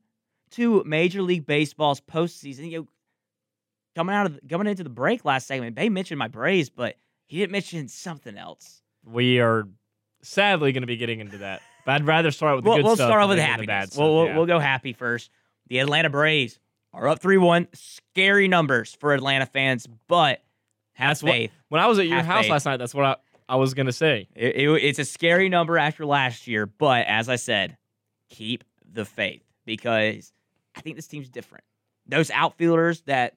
to 0.52 0.84
Major 0.86 1.22
League 1.22 1.46
Baseball's 1.46 2.02
postseason. 2.02 2.70
You 2.70 2.80
know, 2.80 2.88
coming 3.98 4.16
out 4.16 4.28
of 4.28 4.36
the, 4.36 4.42
coming 4.48 4.68
into 4.68 4.84
the 4.84 4.90
break 4.92 5.26
last 5.26 5.48
segment, 5.48 5.76
Bay 5.76 5.90
mentioned 5.90 6.20
my 6.20 6.28
Braves, 6.28 6.70
but 6.70 6.96
he 7.26 7.40
didn't 7.40 7.52
mention 7.52 7.88
something 7.88 8.38
else. 8.38 8.84
We 9.04 9.40
are 9.40 9.68
sadly 10.22 10.72
going 10.72 10.82
to 10.84 10.88
be 10.88 10.98
getting 10.98 11.20
into 11.20 11.40
that. 11.40 11.62
But 11.84 11.96
I'd 11.96 12.06
rather 12.06 12.30
start 12.30 12.58
with 12.58 12.64
the 12.64 12.70
We'll, 12.70 12.78
good 12.78 12.86
we'll 12.86 12.96
stuff 12.96 13.10
start 13.10 13.24
off 13.24 13.30
than 13.30 13.38
with 13.38 13.46
get 13.46 13.50
into 13.54 13.62
the 13.64 13.68
bad 13.68 13.92
stuff. 13.92 14.00
We'll, 14.04 14.16
we'll, 14.16 14.26
yeah. 14.28 14.38
we'll 14.38 14.46
go 14.46 14.60
happy 14.60 14.94
first. 14.94 15.32
The 15.70 15.80
Atlanta 15.80 16.12
Braves 16.12 16.60
are 16.94 17.08
up 17.08 17.20
three 17.20 17.38
one. 17.38 17.68
Scary 17.74 18.48
numbers 18.48 18.96
for 19.00 19.16
Atlanta 19.16 19.48
fans, 19.48 19.88
but 20.08 20.44
have 20.94 21.10
That's 21.10 21.24
what- 21.24 21.32
faith. 21.32 21.52
when 21.70 21.82
I 21.82 21.88
was 21.88 21.98
at 21.98 22.06
your 22.08 22.22
house 22.22 22.44
faith. 22.44 22.52
last 22.52 22.66
night, 22.66 22.78
that's 22.78 22.94
what 22.94 23.06
I, 23.06 23.16
I 23.50 23.56
was 23.56 23.74
going 23.74 23.88
to 23.88 23.92
say. 23.94 24.28
It- 24.36 24.58
it- 24.58 24.84
it's 24.84 25.00
a 25.00 25.06
scary 25.06 25.50
number 25.50 25.78
after 25.80 26.06
last 26.06 26.46
year, 26.48 26.68
but 26.68 27.08
as 27.08 27.30
I 27.30 27.36
said, 27.38 27.78
keep 28.30 28.64
the 28.92 29.06
faith 29.06 29.44
because 29.66 30.32
I 30.76 30.82
think 30.82 30.98
this 30.98 31.08
team's 31.08 31.30
different. 31.30 31.64
Those 32.06 32.30
outfielders 32.32 33.02
that 33.02 33.34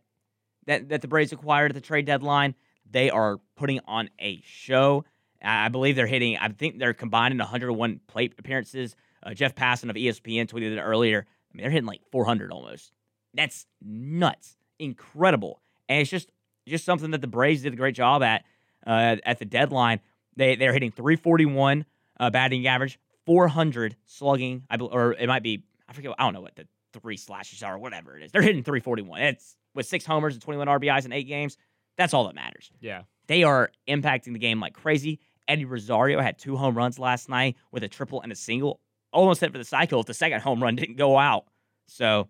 that 0.67 0.89
that 0.89 1.03
the 1.03 1.09
Braves 1.09 1.33
acquired 1.33 1.71
at 1.71 1.75
the 1.75 1.81
trade 1.81 2.07
deadline, 2.07 2.55
they 2.91 3.11
are 3.11 3.39
putting 3.57 3.81
on 3.87 4.11
a 4.21 4.41
show. 4.45 5.05
I 5.43 5.69
believe 5.69 5.97
they're 5.97 6.07
hitting. 6.07 6.37
I 6.37 6.49
think 6.49 6.79
they're 6.79 6.93
combining 6.93 7.39
101 7.39 8.01
plate 8.07 8.35
appearances. 8.39 8.95
Uh, 9.23 9.33
Jeff 9.33 9.55
Passan 9.55 9.89
of 9.89 9.97
ESPN 9.97 10.47
tweeted 10.47 10.73
it 10.73 10.81
earlier. 10.81 11.27
I 11.27 11.57
mean, 11.57 11.63
they're 11.63 11.71
hitting 11.71 11.87
like 11.87 12.03
400 12.13 12.53
almost. 12.53 12.93
That's 13.33 13.67
nuts, 13.83 14.57
incredible, 14.79 15.61
and 15.89 16.01
it's 16.01 16.11
just 16.11 16.31
just 16.69 16.85
something 16.85 17.11
that 17.13 17.21
the 17.21 17.27
Braves 17.27 17.63
did 17.63 17.73
a 17.73 17.77
great 17.77 17.95
job 17.95 18.23
at 18.23 18.45
uh, 18.87 19.17
at 19.25 19.39
the 19.39 19.45
deadline. 19.45 20.01
They 20.37 20.57
they're 20.57 20.73
hitting 20.73 20.91
341 20.91 21.85
uh, 22.19 22.31
batting 22.31 22.67
average, 22.67 22.99
400 23.27 23.97
slugging. 24.05 24.65
I 24.71 24.77
bel 24.77 24.89
or 24.93 25.13
it 25.13 25.27
might 25.27 25.43
be 25.43 25.65
I 25.89 25.93
forget. 25.93 26.13
I 26.19 26.25
don't 26.25 26.35
know 26.35 26.41
what 26.41 26.57
the 26.57 26.67
three 26.93 27.17
slashes 27.17 27.63
are, 27.63 27.79
whatever 27.79 28.17
it 28.17 28.25
is. 28.25 28.33
They're 28.33 28.43
hitting 28.43 28.63
341. 28.63 29.23
It's 29.23 29.57
with 29.75 29.87
six 29.87 30.05
homers 30.05 30.35
and 30.35 30.43
21 30.43 30.67
RBIs 30.67 31.05
in 31.05 31.13
eight 31.13 31.29
games. 31.29 31.57
That's 31.97 32.15
all 32.15 32.25
that 32.27 32.35
matters. 32.35 32.71
Yeah. 32.81 33.03
They 33.27 33.43
are 33.43 33.71
impacting 33.89 34.33
the 34.33 34.39
game 34.39 34.61
like 34.61 34.75
crazy. 34.75 35.21
Eddie 35.47 35.65
Rosario 35.65 36.21
had 36.21 36.39
two 36.39 36.57
home 36.57 36.77
runs 36.77 36.99
last 36.99 37.29
night 37.29 37.57
with 37.73 37.83
a 37.83 37.89
triple 37.89 38.23
and 38.23 38.33
a 38.33 38.37
single. 38.37 38.81
Almost 39.13 39.41
hit 39.41 39.53
for 39.53 39.59
the 39.59 39.65
cycle 39.65 40.01
if 40.01 40.07
the 40.07 40.15
second 40.15 40.41
home 40.41 40.63
run 40.63 40.77
didn't 40.77 40.97
go 40.97 41.19
out. 41.19 41.45
So, 41.89 42.29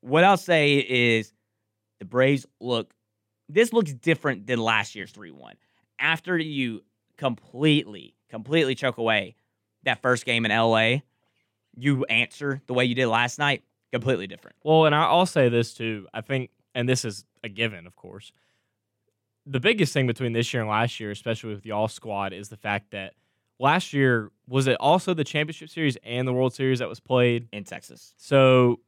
what 0.00 0.24
I'll 0.24 0.36
say 0.38 0.78
is 0.78 1.32
the 1.98 2.06
Braves 2.06 2.46
look, 2.60 2.92
this 3.48 3.72
looks 3.72 3.92
different 3.92 4.46
than 4.46 4.58
last 4.58 4.94
year's 4.94 5.12
3 5.12 5.30
1. 5.30 5.54
After 5.98 6.36
you 6.36 6.82
completely, 7.18 8.14
completely 8.30 8.74
choke 8.74 8.98
away 8.98 9.36
that 9.84 10.02
first 10.02 10.24
game 10.24 10.44
in 10.44 10.50
LA, 10.50 11.02
you 11.76 12.04
answer 12.06 12.60
the 12.66 12.74
way 12.74 12.84
you 12.84 12.94
did 12.94 13.06
last 13.06 13.38
night, 13.38 13.62
completely 13.92 14.26
different. 14.26 14.56
Well, 14.64 14.86
and 14.86 14.94
I'll 14.94 15.26
say 15.26 15.48
this 15.48 15.74
too. 15.74 16.06
I 16.12 16.20
think, 16.20 16.50
and 16.74 16.88
this 16.88 17.04
is 17.04 17.24
a 17.44 17.48
given, 17.48 17.86
of 17.86 17.96
course. 17.96 18.32
The 19.44 19.60
biggest 19.60 19.92
thing 19.92 20.06
between 20.06 20.32
this 20.32 20.52
year 20.52 20.62
and 20.62 20.70
last 20.70 21.00
year, 21.00 21.10
especially 21.10 21.54
with 21.54 21.62
the 21.62 21.72
All 21.72 21.88
Squad, 21.88 22.32
is 22.32 22.48
the 22.48 22.56
fact 22.56 22.92
that 22.92 23.14
last 23.58 23.92
year 23.92 24.30
was 24.48 24.66
it 24.66 24.76
also 24.80 25.14
the 25.14 25.24
Championship 25.24 25.68
Series 25.68 25.96
and 26.04 26.26
the 26.26 26.32
World 26.32 26.54
Series 26.54 26.78
that 26.78 26.88
was 26.88 27.00
played. 27.00 27.48
In 27.52 27.64
Texas. 27.64 28.14
So 28.16 28.80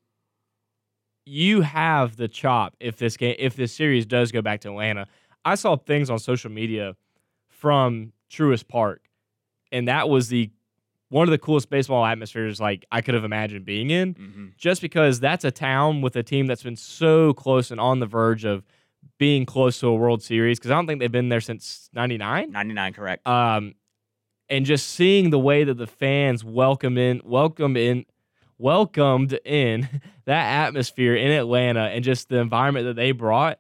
you 1.26 1.62
have 1.62 2.16
the 2.16 2.28
chop 2.28 2.76
if 2.80 2.96
this 2.96 3.16
game 3.16 3.36
if 3.38 3.56
this 3.56 3.72
series 3.72 4.06
does 4.06 4.30
go 4.30 4.42
back 4.42 4.60
to 4.60 4.68
Atlanta. 4.68 5.06
I 5.44 5.56
saw 5.56 5.76
things 5.76 6.10
on 6.10 6.18
social 6.18 6.50
media 6.50 6.96
from 7.48 8.12
Truist 8.30 8.68
Park, 8.68 9.02
and 9.72 9.88
that 9.88 10.08
was 10.08 10.28
the 10.28 10.50
one 11.10 11.28
of 11.28 11.30
the 11.32 11.38
coolest 11.38 11.70
baseball 11.70 12.04
atmospheres 12.04 12.60
like 12.60 12.84
I 12.90 13.00
could 13.00 13.14
have 13.14 13.24
imagined 13.24 13.64
being 13.64 13.90
in 13.90 14.14
Mm-hmm. 14.14 14.46
just 14.56 14.80
because 14.82 15.20
that's 15.20 15.44
a 15.44 15.50
town 15.50 16.00
with 16.02 16.16
a 16.16 16.22
team 16.22 16.46
that's 16.46 16.62
been 16.62 16.76
so 16.76 17.32
close 17.34 17.70
and 17.70 17.80
on 17.80 18.00
the 18.00 18.06
verge 18.06 18.44
of 18.44 18.64
being 19.18 19.44
close 19.46 19.78
to 19.80 19.86
a 19.88 19.94
World 19.94 20.22
Series 20.22 20.58
because 20.58 20.70
I 20.70 20.74
don't 20.74 20.86
think 20.86 20.98
they've 21.00 21.12
been 21.12 21.28
there 21.28 21.40
since 21.42 21.88
'99. 21.92 22.50
99, 22.50 22.92
correct. 22.94 23.26
Um, 23.26 23.74
and 24.48 24.64
just 24.66 24.88
seeing 24.88 25.30
the 25.30 25.38
way 25.38 25.64
that 25.64 25.74
the 25.78 25.86
fans 25.86 26.42
welcome 26.44 26.96
in, 26.98 27.20
welcome 27.24 27.76
in, 27.76 28.06
welcomed 28.58 29.38
in 29.44 29.88
that 30.24 30.66
atmosphere 30.66 31.14
in 31.14 31.30
Atlanta, 31.30 31.82
and 31.88 32.02
just 32.04 32.28
the 32.28 32.38
environment 32.38 32.86
that 32.86 32.96
they 32.96 33.12
brought. 33.12 33.58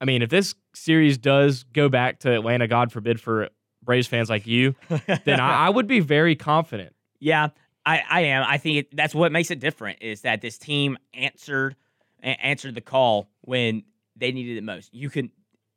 I 0.00 0.04
mean, 0.04 0.22
if 0.22 0.30
this 0.30 0.54
series 0.74 1.18
does 1.18 1.64
go 1.72 1.88
back 1.88 2.20
to 2.20 2.32
Atlanta, 2.32 2.66
God 2.68 2.92
forbid 2.92 3.20
for 3.20 3.48
Braves 3.86 4.06
fans 4.06 4.28
like 4.28 4.46
you, 4.46 4.74
then 5.24 5.40
I, 5.40 5.66
I 5.66 5.70
would 5.70 5.86
be 5.86 6.00
very 6.00 6.36
confident. 6.36 6.94
Yeah, 7.18 7.48
I, 7.86 8.02
I 8.08 8.20
am. 8.22 8.44
I 8.46 8.58
think 8.58 8.76
it, 8.78 8.96
that's 8.96 9.14
what 9.14 9.32
makes 9.32 9.50
it 9.50 9.60
different 9.60 10.02
is 10.02 10.22
that 10.22 10.42
this 10.42 10.58
team 10.58 10.98
answered 11.14 11.76
answered 12.22 12.74
the 12.74 12.80
call 12.80 13.30
when 13.42 13.84
they 14.16 14.32
needed 14.32 14.58
it 14.58 14.64
most. 14.64 14.92
You 14.92 15.08
can 15.08 15.30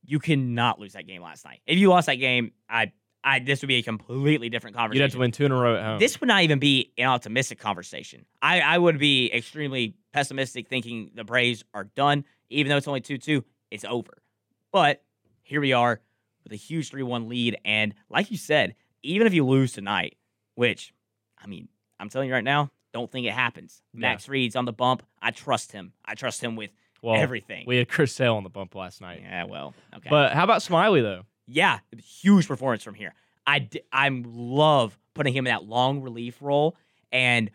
you 0.04 0.20
cannot 0.20 0.80
lose 0.80 0.94
that 0.94 1.08
game 1.08 1.22
last 1.22 1.46
night. 1.46 1.62
If 1.68 1.78
you 1.78 1.90
lost 1.90 2.08
that 2.08 2.16
game, 2.16 2.52
I 2.68 2.92
I 3.24 3.40
this 3.40 3.62
would 3.62 3.68
be 3.68 3.76
a 3.76 3.84
completely 3.84 4.50
different 4.50 4.76
conversation. 4.76 5.02
You'd 5.02 5.04
have 5.04 5.12
to 5.14 5.20
win 5.20 5.32
two 5.32 5.46
in 5.46 5.52
a 5.52 5.56
row 5.56 5.76
at 5.76 5.84
home. 5.84 6.00
This 6.00 6.20
would 6.20 6.28
not 6.28 6.42
even 6.42 6.60
be 6.60 6.92
an 6.98 7.06
optimistic 7.06 7.60
conversation. 7.60 8.26
I, 8.42 8.62
I 8.62 8.78
would 8.78 8.98
be 8.98 9.32
extremely 9.32 9.96
pessimistic 10.14 10.68
thinking 10.68 11.12
the 11.14 11.24
Braves 11.24 11.64
are 11.74 11.84
done. 11.84 12.26
Even 12.50 12.72
though 12.72 12.78
it's 12.78 12.88
only 12.88 13.02
2 13.02 13.20
2, 13.20 13.44
it's 13.70 13.86
over. 13.86 14.24
But 14.72 15.04
here 15.44 15.62
we 15.62 15.74
are 15.74 16.02
with 16.44 16.54
a 16.54 16.58
huge 16.58 16.90
3 16.90 17.04
1 17.04 17.28
lead. 17.30 17.58
And 17.66 17.94
like 18.10 18.32
you 18.32 18.38
said, 18.38 18.76
even 19.04 19.28
if 19.28 19.34
you 19.34 19.46
lose 19.46 19.72
tonight, 19.72 20.18
which, 20.56 20.94
I 21.42 21.48
mean, 21.48 21.68
I'm 22.00 22.10
telling 22.10 22.28
you 22.28 22.34
right 22.34 22.44
now, 22.44 22.72
don't 22.94 23.12
think 23.12 23.28
it 23.28 23.34
happens. 23.34 23.82
Yeah. 23.94 24.02
Max 24.02 24.26
Fried's 24.26 24.56
on 24.56 24.66
the 24.66 24.74
bump. 24.74 25.04
I 25.22 25.32
trust 25.32 25.72
him. 25.72 25.94
I 26.06 26.16
trust 26.16 26.42
him 26.42 26.56
with 26.56 26.72
well, 27.02 27.16
everything. 27.16 27.66
we 27.68 27.78
had 27.78 27.88
Chris 27.88 28.14
Sale 28.14 28.36
on 28.36 28.44
the 28.44 28.50
bump 28.50 28.76
last 28.76 29.00
night. 29.02 29.22
yeah, 29.22 29.46
well, 29.46 29.74
okay. 29.96 30.10
But 30.10 30.34
how 30.34 30.44
about 30.44 30.62
Smyly 30.62 31.02
though? 31.02 31.24
yeah, 31.48 31.80
huge 31.98 32.48
performance 32.48 32.84
from 32.84 32.94
here. 32.94 33.14
I 33.48 33.60
d- 33.60 33.82
I 33.92 34.10
love 34.10 34.98
putting 35.16 35.34
him 35.34 35.48
in 35.48 35.52
that 35.52 35.64
long 35.64 36.02
relief 36.02 36.38
role 36.42 36.76
and 37.12 37.50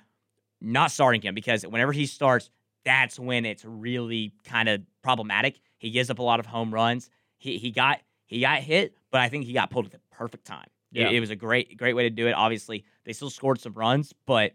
not 0.61 0.91
starting 0.91 1.23
him 1.23 1.35
because 1.35 1.65
whenever 1.65 1.93
he 1.93 2.07
starts, 2.07 2.51
that's 2.85 3.19
when 3.19 3.45
it's 3.45 3.65
really 3.65 4.33
kind 4.45 4.69
of 4.69 4.83
problematic. 5.03 5.61
He 5.79 5.91
gives 5.91 6.11
up 6.11 6.19
a 6.19 6.23
lot 6.23 6.41
of 6.41 6.47
home 6.47 6.75
runs. 6.75 7.11
He 7.39 7.59
he 7.59 7.71
got 7.71 8.01
he 8.27 8.41
got 8.41 8.61
hit, 8.63 8.97
but 9.11 9.21
I 9.21 9.29
think 9.29 9.45
he 9.45 9.53
got 9.53 9.71
pulled 9.71 9.87
at 9.87 9.93
the 9.93 10.01
perfect 10.11 10.45
time. 10.47 10.67
It- 10.93 11.01
Yeah. 11.01 11.09
It, 11.11 11.21
was 11.21 11.31
a 11.31 11.37
great 11.37 11.77
great 11.77 11.95
way 11.95 12.05
to 12.05 12.11
do 12.11 12.27
it. 12.29 12.33
Obviously, 12.33 12.85
they 13.05 13.13
still 13.13 13.31
scored 13.31 13.61
some 13.61 13.73
runs, 13.75 14.13
but 14.27 14.53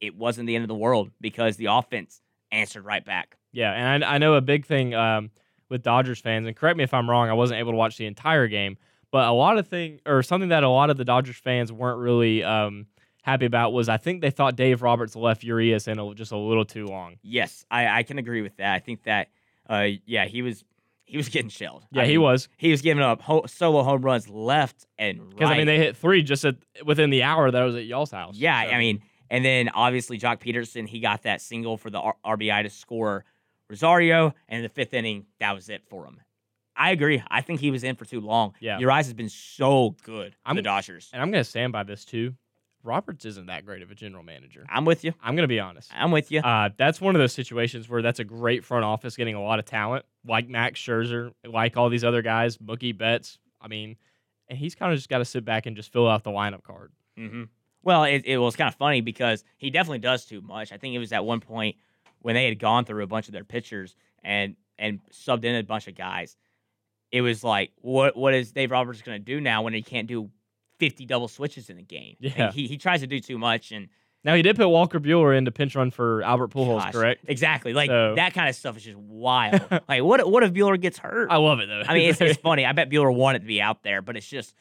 it 0.00 0.14
wasn't 0.16 0.46
the 0.46 0.54
end 0.54 0.62
of 0.64 0.68
the 0.68 0.74
world 0.74 1.10
because 1.20 1.56
the 1.56 1.66
offense 1.66 2.20
answered 2.52 2.84
right 2.84 3.04
back. 3.04 3.36
Yeah, 3.52 3.72
and 3.72 4.04
I, 4.04 4.14
I 4.14 4.18
know 4.18 4.34
a 4.34 4.40
big 4.42 4.66
thing 4.66 4.94
um, 4.94 5.30
with 5.70 5.82
Dodgers 5.82 6.20
fans, 6.20 6.46
and 6.46 6.54
correct 6.54 6.76
me 6.76 6.84
if 6.84 6.92
I'm 6.92 7.08
wrong, 7.08 7.28
I 7.30 7.32
wasn't 7.32 7.60
able 7.60 7.72
to 7.72 7.76
watch 7.78 7.96
the 7.96 8.04
entire 8.06 8.46
game, 8.48 8.76
but 9.10 9.26
a 9.26 9.32
lot 9.32 9.56
of 9.58 9.66
thing 9.68 10.00
or 10.04 10.22
something 10.22 10.50
that 10.50 10.62
a 10.64 10.68
lot 10.68 10.90
of 10.90 10.96
the 10.98 11.04
Dodgers 11.04 11.36
fans 11.36 11.72
weren't 11.72 11.98
really 11.98 12.44
um, 12.44 12.86
happy 13.22 13.46
about 13.46 13.72
was 13.72 13.88
I 13.88 13.96
think 13.96 14.20
they 14.20 14.30
thought 14.30 14.56
Dave 14.56 14.82
Roberts 14.82 15.16
left 15.16 15.42
Urias 15.44 15.88
in 15.88 15.98
a, 15.98 16.14
just 16.14 16.32
a 16.32 16.36
little 16.36 16.64
too 16.66 16.84
long. 16.86 17.16
Yes, 17.22 17.64
I, 17.70 17.86
I 18.00 18.02
can 18.02 18.18
agree 18.18 18.42
with 18.42 18.56
that. 18.58 18.74
I 18.74 18.78
think 18.80 19.04
that 19.04 19.28
uh 19.68 19.86
yeah, 20.04 20.26
he 20.26 20.42
was 20.42 20.64
he 21.06 21.16
was 21.16 21.28
getting 21.28 21.48
shelled. 21.48 21.84
Yeah, 21.90 22.02
I 22.02 22.06
he 22.06 22.18
was 22.18 22.48
he 22.58 22.70
was 22.70 22.82
giving 22.82 23.02
up 23.02 23.22
ho- 23.22 23.46
solo 23.46 23.82
home 23.82 24.02
runs 24.02 24.28
left 24.28 24.86
and 24.98 25.18
right. 25.20 25.30
because 25.30 25.50
I 25.50 25.56
mean 25.56 25.66
they 25.66 25.78
hit 25.78 25.96
three 25.96 26.22
just 26.22 26.44
at, 26.44 26.56
within 26.84 27.10
the 27.10 27.22
hour 27.22 27.50
that 27.50 27.62
I 27.62 27.64
was 27.64 27.74
at 27.76 27.86
y'all's 27.86 28.10
house. 28.10 28.36
yeah, 28.36 28.64
So, 28.64 28.70
I 28.72 28.78
mean, 28.78 29.02
and 29.30 29.44
then 29.44 29.68
obviously 29.70 30.18
Joc 30.18 30.40
Pederson, 30.40 30.86
he 30.88 31.00
got 31.00 31.22
that 31.22 31.40
single 31.40 31.76
for 31.76 31.90
the 31.90 31.98
R- 32.00 32.16
RBI 32.24 32.62
to 32.64 32.70
score 32.70 33.24
Rosario, 33.68 34.34
and 34.48 34.58
in 34.58 34.62
the 34.62 34.68
fifth 34.68 34.94
inning, 34.94 35.26
that 35.40 35.54
was 35.54 35.68
it 35.68 35.82
for 35.88 36.04
him. 36.06 36.20
I 36.76 36.90
agree. 36.90 37.22
I 37.30 37.40
think 37.40 37.60
he 37.60 37.70
was 37.70 37.84
in 37.84 37.96
for 37.96 38.04
too 38.04 38.20
long. 38.20 38.54
Yeah. 38.60 38.78
Urias 38.78 39.06
has 39.06 39.14
been 39.14 39.30
so 39.30 39.96
good 40.04 40.36
I'm- 40.44 40.56
the 40.56 40.62
Dodgers. 40.62 41.10
and 41.12 41.22
I'm 41.22 41.30
gonna 41.30 41.42
stand 41.44 41.72
by 41.72 41.82
this 41.84 42.04
too. 42.04 42.34
Roberts 42.86 43.24
isn't 43.24 43.46
that 43.46 43.66
great 43.66 43.82
of 43.82 43.90
a 43.90 43.94
general 43.94 44.22
manager. 44.22 44.64
I'm 44.70 44.84
with 44.84 45.04
you. 45.04 45.12
I'm 45.22 45.34
gonna 45.36 45.48
be 45.48 45.60
honest. 45.60 45.90
I'm 45.94 46.10
with 46.10 46.30
you. 46.30 46.40
Uh, 46.40 46.70
that's 46.76 47.00
one 47.00 47.14
of 47.14 47.20
those 47.20 47.32
situations 47.32 47.88
where 47.88 48.02
that's 48.02 48.20
a 48.20 48.24
great 48.24 48.64
front 48.64 48.84
office 48.84 49.16
getting 49.16 49.34
a 49.34 49.42
lot 49.42 49.58
of 49.58 49.64
talent, 49.64 50.04
like 50.26 50.48
Max 50.48 50.80
Scherzer, 50.80 51.32
like 51.46 51.76
all 51.76 51.88
these 51.88 52.04
other 52.04 52.22
guys, 52.22 52.56
Mookie 52.58 52.96
Betts. 52.96 53.38
I 53.60 53.68
mean, 53.68 53.96
and 54.48 54.58
he's 54.58 54.74
kind 54.74 54.92
of 54.92 54.98
just 54.98 55.08
got 55.08 55.18
to 55.18 55.24
sit 55.24 55.44
back 55.44 55.66
and 55.66 55.76
just 55.76 55.92
fill 55.92 56.08
out 56.08 56.22
the 56.24 56.30
lineup 56.30 56.62
card. 56.62 56.92
hmm 57.16 57.44
Well, 57.82 58.04
it, 58.04 58.22
it 58.24 58.38
was 58.38 58.54
kind 58.56 58.68
of 58.68 58.74
funny 58.76 59.00
because 59.00 59.44
he 59.56 59.70
definitely 59.70 59.98
does 59.98 60.24
too 60.24 60.40
much. 60.40 60.72
I 60.72 60.76
think 60.76 60.94
it 60.94 60.98
was 60.98 61.12
at 61.12 61.24
one 61.24 61.40
point 61.40 61.76
when 62.20 62.34
they 62.34 62.46
had 62.46 62.58
gone 62.58 62.84
through 62.84 63.02
a 63.02 63.08
bunch 63.08 63.26
of 63.28 63.32
their 63.32 63.44
pitchers 63.44 63.96
and 64.22 64.56
and 64.78 65.00
subbed 65.12 65.44
in 65.44 65.54
a 65.54 65.62
bunch 65.62 65.88
of 65.88 65.94
guys. 65.94 66.36
It 67.12 67.22
was 67.22 67.42
like, 67.42 67.72
what 67.76 68.16
what 68.16 68.34
is 68.34 68.52
Dave 68.52 68.70
Roberts 68.70 69.00
going 69.02 69.18
to 69.18 69.24
do 69.24 69.40
now 69.40 69.62
when 69.62 69.72
he 69.72 69.82
can't 69.82 70.06
do 70.06 70.30
fifty 70.78 71.06
double 71.06 71.28
switches 71.28 71.70
in 71.70 71.78
a 71.78 71.82
game? 71.82 72.16
And 72.22 72.32
Yeah. 72.36 72.52
he 72.52 72.66
he 72.66 72.76
tries 72.78 73.00
to 73.00 73.06
do 73.06 73.20
too 73.20 73.38
much 73.38 73.72
and 73.72 73.88
Now 74.24 74.34
he 74.34 74.42
did 74.42 74.56
put 74.56 74.68
Walker 74.68 74.98
Buehler 74.98 75.36
into 75.36 75.50
pinch 75.52 75.76
run 75.76 75.90
for 75.90 76.22
Albert 76.22 76.50
Pujols, 76.50 76.80
gosh, 76.82 76.92
correct? 76.92 77.24
Exactly, 77.28 77.72
like 77.72 77.88
So- 77.88 78.14
that 78.16 78.34
kind 78.34 78.48
of 78.48 78.54
stuff 78.56 78.76
is 78.76 78.84
just 78.84 78.96
wild. 78.98 79.60
like 79.88 80.02
what 80.02 80.28
what 80.30 80.42
if 80.42 80.52
Buehler 80.52 80.80
gets 80.80 80.98
hurt? 80.98 81.28
I 81.30 81.36
love 81.36 81.60
it 81.60 81.66
though. 81.68 81.82
I 81.86 81.94
mean, 81.94 82.10
it's, 82.10 82.20
it's 82.20 82.40
funny. 82.42 82.64
I 82.66 82.72
bet 82.72 82.90
Buehler 82.90 83.14
wanted 83.14 83.40
to 83.42 83.46
be 83.46 83.60
out 83.60 83.82
there, 83.82 84.02
but 84.02 84.16
it's 84.16 84.26
just, 84.28 84.54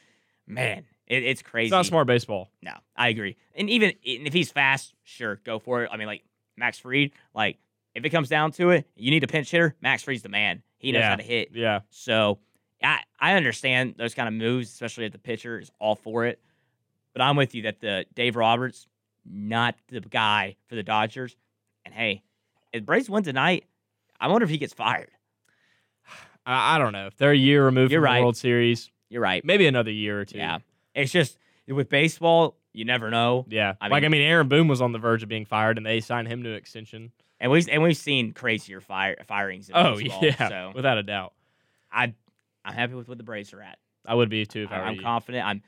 man, 0.47 0.85
it, 1.07 1.23
it's 1.23 1.41
crazy. 1.41 1.67
it's 1.67 1.71
not 1.71 1.85
smart 1.85 2.07
baseball. 2.07 2.49
No, 2.61 2.73
I 2.95 3.09
agree. 3.09 3.37
And 3.55 3.69
even 3.69 3.89
and 4.05 4.27
if 4.27 4.33
he's 4.33 4.51
fast, 4.51 4.93
sure, 5.03 5.37
go 5.43 5.59
for 5.59 5.83
it. 5.83 5.89
I 5.91 5.97
mean, 5.97 6.07
like 6.07 6.23
Max 6.57 6.77
Fried, 6.79 7.11
like 7.33 7.57
if 7.95 8.03
it 8.05 8.09
comes 8.09 8.29
down 8.29 8.51
to 8.53 8.71
it, 8.71 8.87
you 8.95 9.09
need 9.11 9.23
a 9.23 9.27
pinch 9.27 9.49
hitter. 9.51 9.75
Max 9.81 10.03
Fried's 10.03 10.21
the 10.23 10.29
man. 10.29 10.61
He 10.77 10.91
knows 10.91 10.99
Yeah. 11.01 11.09
how 11.09 11.15
to 11.15 11.23
hit. 11.23 11.49
Yeah, 11.53 11.79
So 11.89 12.39
I 12.83 12.99
I 13.19 13.33
understand 13.33 13.95
those 13.97 14.13
kind 14.13 14.27
of 14.27 14.33
moves, 14.33 14.69
especially 14.69 15.05
if 15.05 15.11
the 15.11 15.17
pitcher 15.17 15.59
is 15.59 15.71
all 15.79 15.95
for 15.95 16.25
it. 16.25 16.39
But 17.13 17.21
I'm 17.21 17.35
with 17.35 17.55
you 17.55 17.63
that 17.63 17.79
the 17.79 18.05
Dave 18.13 18.35
Roberts, 18.35 18.87
not 19.25 19.75
the 19.87 20.01
guy 20.01 20.57
for 20.67 20.75
the 20.75 20.83
Dodgers. 20.83 21.35
And 21.85 21.93
hey, 21.93 22.23
if 22.73 22.83
Braves 22.85 23.09
win 23.09 23.23
tonight, 23.23 23.65
I 24.19 24.27
wonder 24.27 24.43
if 24.43 24.49
he 24.49 24.57
gets 24.57 24.73
fired. 24.73 25.09
I, 26.45 26.75
I 26.75 26.77
don't 26.77 26.93
know 26.93 27.07
if 27.07 27.17
they're 27.17 27.31
a 27.31 27.37
year 27.37 27.65
removed 27.65 27.91
You're 27.91 28.01
from 28.01 28.05
right. 28.05 28.17
the 28.19 28.23
World 28.23 28.37
Series, 28.37 28.91
You're 29.09 29.21
right. 29.21 29.43
maybe 29.45 29.65
another 29.67 29.91
year 29.91 30.19
or 30.19 30.25
two. 30.25 30.37
Yeah. 30.37 30.59
It's 30.93 31.11
just 31.11 31.37
with 31.67 31.89
baseball, 31.89 32.57
you 32.73 32.85
never 32.85 33.09
know. 33.09 33.45
yeah. 33.49 33.73
I 33.81 33.87
like 33.87 34.03
I 34.03 34.09
mean- 34.09 34.19
mean, 34.19 34.29
Aaron 34.29 34.47
Boone 34.47 34.67
was 34.67 34.81
on 34.81 34.91
the 34.91 34.99
verge 34.99 35.23
of 35.23 35.29
being 35.29 35.45
fired, 35.45 35.77
and 35.77 35.85
they 35.85 35.99
signed 36.01 36.27
him 36.27 36.43
to 36.43 36.49
an 36.49 36.55
extension. 36.55 37.11
And 37.39 37.51
we've 37.51 37.67
and 37.69 37.81
we've 37.83 37.97
seen 37.97 38.31
crazier 38.33 38.79
fire 38.81 39.17
firings. 39.27 39.69
In 39.69 39.75
Oh 39.75 39.95
baseball, 39.97 40.19
yeah, 40.23 40.49
So 40.49 40.71
without 40.75 40.97
a 40.97 41.03
doubt, 41.03 41.33
I 41.91 42.13
I'm 42.65 42.73
happy 42.73 42.93
with 42.95 43.07
what 43.07 43.17
the 43.17 43.23
Braves 43.23 43.53
are 43.53 43.61
at. 43.61 43.77
I 44.05 44.15
would 44.15 44.29
be 44.29 44.45
too 44.45 44.63
if 44.63 44.71
I 44.71 44.75
I, 44.75 44.79
were 44.79 44.85
I'm 44.85 44.95
you. 44.95 45.01
confident. 45.01 45.45
I'm 45.45 45.61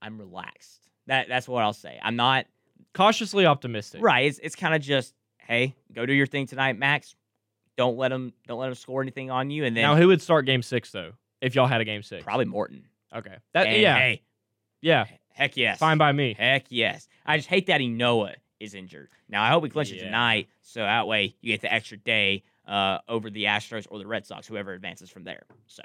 I'm 0.00 0.18
relaxed. 0.18 0.88
That 1.06 1.28
that's 1.28 1.48
what 1.48 1.62
I'll 1.62 1.72
say. 1.72 1.98
I'm 2.02 2.16
not 2.16 2.46
cautiously 2.94 3.46
optimistic. 3.46 4.02
right. 4.02 4.26
It's 4.26 4.38
it's 4.38 4.54
kind 4.56 4.74
of 4.74 4.80
just 4.82 5.14
hey, 5.38 5.74
go 5.92 6.06
do 6.06 6.12
your 6.12 6.26
thing 6.26 6.46
tonight, 6.46 6.78
Max. 6.78 7.14
Don't 7.76 7.96
let 7.96 8.08
them 8.08 8.32
don't 8.46 8.58
let 8.58 8.66
them 8.66 8.74
score 8.74 9.02
anything 9.02 9.30
on 9.30 9.50
you, 9.50 9.64
and 9.64 9.76
then 9.76 9.82
Now, 9.82 9.96
who 9.96 10.08
would 10.08 10.22
start 10.22 10.46
Game 10.46 10.62
Six 10.62 10.90
though? 10.92 11.12
If 11.40 11.54
y'all 11.54 11.66
had 11.66 11.80
a 11.80 11.84
Game 11.84 12.02
Six, 12.02 12.24
probably 12.24 12.46
Morton. 12.46 12.84
Okay. 13.14 13.36
That 13.52 13.66
And, 13.66 13.82
yeah, 13.82 13.98
Hey, 13.98 14.22
yeah, 14.80 15.04
heck 15.30 15.56
yes. 15.56 15.78
fine 15.78 15.98
by 15.98 16.12
me. 16.12 16.34
Heck 16.38 16.64
yes. 16.70 17.06
I 17.24 17.36
just 17.36 17.48
hate 17.48 17.66
that 17.66 17.80
Ynoa 17.80 18.34
is 18.58 18.74
injured. 18.74 19.10
Now 19.28 19.42
I 19.42 19.48
hope 19.50 19.62
we 19.62 19.68
clinch 19.68 19.92
it 19.92 19.98
tonight, 19.98 20.48
so 20.62 20.80
that 20.80 21.06
way 21.06 21.36
you 21.40 21.52
get 21.52 21.60
the 21.60 21.72
extra 21.72 21.98
day 21.98 22.42
uh, 22.66 22.98
over 23.08 23.28
the 23.30 23.44
Astros 23.44 23.86
or 23.90 23.98
the 23.98 24.06
Red 24.06 24.26
Sox, 24.26 24.46
whoever 24.46 24.72
advances 24.72 25.10
from 25.10 25.24
there. 25.24 25.44
So, 25.66 25.82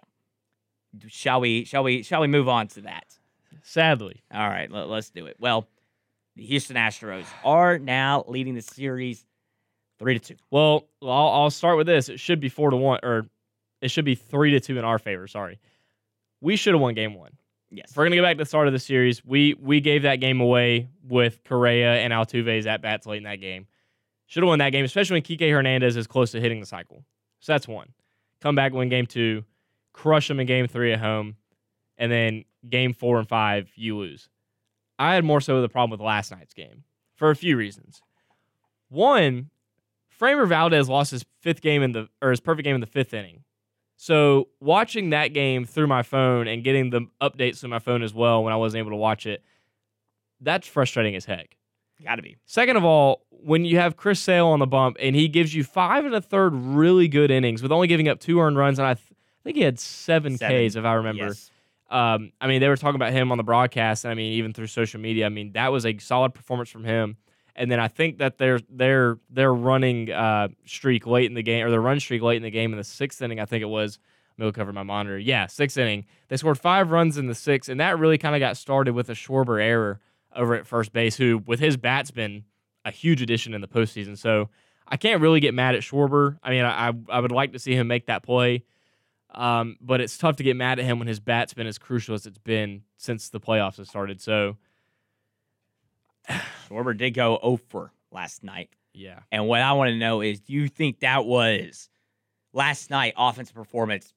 shall 1.08 1.42
we? 1.42 1.66
Shall 1.66 1.84
we? 1.84 2.04
Shall 2.04 2.22
we 2.22 2.28
move 2.28 2.48
on 2.48 2.68
to 2.70 2.82
that? 2.82 3.18
Sadly, 3.64 4.24
All 4.34 4.48
right, 4.48 4.72
let, 4.72 4.90
us 4.90 5.10
do 5.10 5.28
it. 5.28 5.36
Well, 5.40 5.68
the 6.36 6.44
Houston 6.44 6.76
Astros 6.76 7.26
are 7.44 7.78
now 7.78 8.24
leading 8.28 8.56
the 8.56 8.62
series 8.62 9.26
three 10.00 10.18
to 10.18 10.20
two. 10.20 10.36
well, 10.50 10.88
I'll, 11.04 11.10
I'll 11.10 11.50
start 11.52 11.78
with 11.78 11.86
this. 11.86 12.10
It 12.10 12.20
should 12.20 12.40
be 12.40 12.50
four 12.50 12.72
to 12.72 12.76
one, 12.76 13.00
or 13.04 13.28
it 13.82 13.92
should 13.92 14.06
be 14.06 14.16
three 14.16 14.52
to 14.52 14.60
two 14.60 14.80
in 14.80 14.86
our 14.86 14.98
favor. 14.98 15.28
Sorry, 15.28 15.60
we 16.42 16.56
should 16.56 16.74
have 16.74 16.82
won 16.82 16.96
Game 16.96 17.14
One. 17.14 17.32
Yes. 17.70 17.92
If 17.92 17.98
we're 17.98 18.06
gonna 18.06 18.16
go 18.16 18.24
back 18.24 18.38
to 18.38 18.44
the 18.44 18.48
start 18.48 18.68
of 18.68 18.74
the 18.74 18.80
series, 18.80 19.24
we 19.24 19.54
we 19.54 19.80
gave 19.80 20.04
that 20.04 20.18
game 20.18 20.42
away 20.42 20.90
with 21.08 21.44
Correa 21.44 21.96
and 21.96 22.12
Altuve's 22.12 22.66
at 22.66 22.82
bats 22.82 23.06
late 23.06 23.18
in 23.18 23.24
that 23.24 23.38
game. 23.42 23.68
Should 24.26 24.44
have 24.44 24.48
won 24.48 24.60
that 24.60 24.72
game, 24.72 24.86
especially 24.86 25.16
when 25.16 25.24
Kike 25.24 25.52
Hernandez 25.52 25.98
is 25.98 26.08
close 26.08 26.32
to 26.32 26.42
hitting 26.42 26.60
the 26.60 26.66
cycle. 26.66 27.04
So 27.40 27.54
that's 27.54 27.68
one. 27.68 27.90
Come 28.42 28.56
back, 28.56 28.74
win 28.74 28.90
game 28.90 29.06
two, 29.06 29.44
crush 29.94 30.28
them 30.28 30.40
in 30.40 30.48
game 30.48 30.68
three 30.68 30.94
at 30.94 31.00
home, 31.00 31.36
and 31.98 32.12
then 32.12 32.46
game 32.70 32.94
four 32.94 33.20
and 33.20 33.28
five 33.28 33.70
you 33.76 33.98
lose. 33.98 34.30
I 35.00 35.16
had 35.16 35.24
more 35.24 35.42
so 35.42 35.62
the 35.62 35.70
problem 35.70 35.92
with 35.92 36.06
last 36.06 36.32
night's 36.32 36.54
game 36.54 36.84
for 37.16 37.32
a 37.32 37.36
few 37.36 37.58
reasons. 37.58 38.02
One, 38.90 39.50
Framber 40.20 40.48
Valdez 40.48 40.88
lost 40.88 41.12
his 41.12 41.26
fifth 41.40 41.62
game 41.62 41.82
in 41.82 41.92
the 41.94 42.08
or 42.22 42.30
his 42.30 42.40
perfect 42.40 42.66
game 42.66 42.76
in 42.76 42.82
the 42.82 42.88
fifth 42.88 43.14
inning. 43.14 43.44
So 43.98 44.48
watching 44.60 45.12
that 45.12 45.30
game 45.30 45.66
through 45.66 45.88
my 45.88 46.04
phone 46.04 46.48
and 46.48 46.64
getting 46.64 46.90
the 46.90 47.08
updates 47.22 47.60
through 47.60 47.70
my 47.70 47.80
phone 47.80 48.02
as 48.04 48.14
well 48.14 48.44
when 48.44 48.52
I 48.52 48.56
wasn't 48.58 48.80
able 48.80 48.92
to 48.92 48.98
watch 48.98 49.26
it, 49.26 49.44
that's 50.40 50.68
frustrating 50.68 51.16
as 51.16 51.26
heck. 51.26 51.56
Got 52.04 52.16
to 52.16 52.24
be. 52.24 52.38
Second 52.46 52.78
of 52.78 52.84
all, 52.84 53.26
when 53.30 53.64
you 53.64 53.78
have 53.78 53.98
Chris 53.98 54.20
Sale 54.20 54.48
on 54.48 54.60
the 54.60 54.66
bump 54.66 54.98
and 55.00 55.16
he 55.16 55.28
gives 55.28 55.54
you 55.54 55.64
five 55.64 56.06
and 56.06 56.16
a 56.16 56.22
third 56.22 56.54
really 56.54 57.08
good 57.08 57.30
innings 57.30 57.62
with 57.62 57.72
only 57.72 57.88
giving 57.88 58.08
up 58.08 58.20
two 58.20 58.40
earned 58.40 58.58
runs, 58.58 58.80
and 58.80 58.88
I, 58.88 58.96
I 59.42 59.44
think 59.44 59.58
he 59.58 59.64
had 59.64 59.80
seven, 59.80 60.38
Seven. 60.38 60.70
Ks 60.70 60.76
if 60.76 60.86
I 60.86 60.94
remember. 60.94 61.28
Yes. 61.28 61.52
Um, 61.90 62.32
I 62.40 62.48
mean, 62.48 62.62
they 62.62 62.70
were 62.70 62.78
talking 62.78 62.96
about 62.96 63.12
him 63.12 63.32
on 63.32 63.38
the 63.38 63.44
broadcast, 63.44 64.06
and 64.06 64.12
I 64.12 64.16
mean, 64.16 64.34
even 64.34 64.54
through 64.54 64.68
social 64.68 65.02
media. 65.02 65.26
I 65.26 65.30
mean, 65.30 65.52
that 65.54 65.72
was 65.72 65.86
a 65.86 65.98
solid 65.98 66.34
performance 66.34 66.70
from 66.70 66.86
him. 66.86 67.18
And 67.56 67.70
then 67.70 67.80
I 67.82 67.90
think 67.90 68.20
that 68.20 68.38
their 68.38 68.60
their 68.70 69.18
their 69.30 69.54
running 69.54 70.10
uh, 70.10 70.50
streak 70.66 71.06
late 71.06 71.26
in 71.26 71.34
the 71.34 71.44
game, 71.44 71.66
or 71.66 71.70
their 71.70 71.82
run 71.82 72.00
streak 72.00 72.22
late 72.22 72.38
in 72.38 72.44
the 72.44 72.52
game 72.52 72.72
in 72.72 72.78
the 72.78 72.84
sixth 72.84 73.22
inning, 73.22 73.40
I 73.40 73.46
think 73.46 73.62
it 73.62 73.70
was. 73.70 74.00
Me 74.38 74.50
cover 74.52 74.72
my 74.72 74.84
monitor. 74.84 75.20
Yeah, 75.20 75.48
sixth 75.48 75.78
inning. 75.78 76.06
They 76.30 76.38
scored 76.38 76.58
five 76.58 76.92
runs 76.92 77.18
in 77.18 77.28
the 77.28 77.36
sixth, 77.36 77.70
and 77.70 77.80
that 77.80 78.00
really 78.00 78.18
kind 78.18 78.34
of 78.36 78.40
got 78.40 78.58
started 78.58 78.94
with 78.94 79.10
a 79.10 79.14
Schwarber 79.14 79.62
error 79.62 80.00
over 80.34 80.56
at 80.56 80.66
first 80.66 80.94
base, 80.94 81.18
who 81.18 81.44
with 81.46 81.60
his 81.60 81.76
bats 81.78 82.10
been 82.10 82.46
a 82.86 82.92
huge 82.92 83.22
addition 83.22 83.54
in 83.54 83.62
the 83.62 83.68
postseason. 83.68 84.18
So 84.18 84.50
I 84.88 84.98
can't 84.98 85.22
really 85.22 85.42
get 85.42 85.54
mad 85.54 85.76
at 85.76 85.82
Schwarber. 85.82 86.38
I 86.42 86.52
mean, 86.52 86.64
I, 86.64 86.94
I 87.10 87.20
would 87.20 87.34
like 87.34 87.52
to 87.52 87.60
see 87.60 87.76
him 87.76 87.88
make 87.88 88.08
that 88.08 88.24
play, 88.24 88.64
um, 89.34 89.78
but 89.82 90.02
it's 90.02 90.18
tough 90.18 90.36
to 90.38 90.44
get 90.44 90.56
mad 90.56 90.80
at 90.80 90.86
him 90.86 91.00
when 91.00 91.08
his 91.08 91.20
bat's 91.20 91.54
been 91.54 91.68
as 91.68 91.78
crucial 91.78 92.16
as 92.16 92.26
it's 92.26 92.38
been 92.38 92.84
since 92.98 93.30
the 93.30 93.40
playoffs 93.40 93.78
have 93.78 93.88
started. 93.88 94.22
So 94.22 94.58
Schwarber 96.70 96.98
did 96.98 97.12
go 97.12 97.40
0 97.42 97.60
for 97.70 97.92
last 98.12 98.44
night. 98.44 98.70
yeah, 98.94 99.20
And 99.32 99.48
what 99.48 99.62
I 99.62 99.74
want 99.74 99.90
to 99.90 99.96
know 99.98 100.22
is 100.22 100.40
do 100.42 100.54
you 100.54 100.68
think 100.68 101.00
that 101.00 101.26
was 101.26 101.90
last 102.54 102.90
night 102.90 103.14
offensive 103.18 103.56
performance 103.56 104.14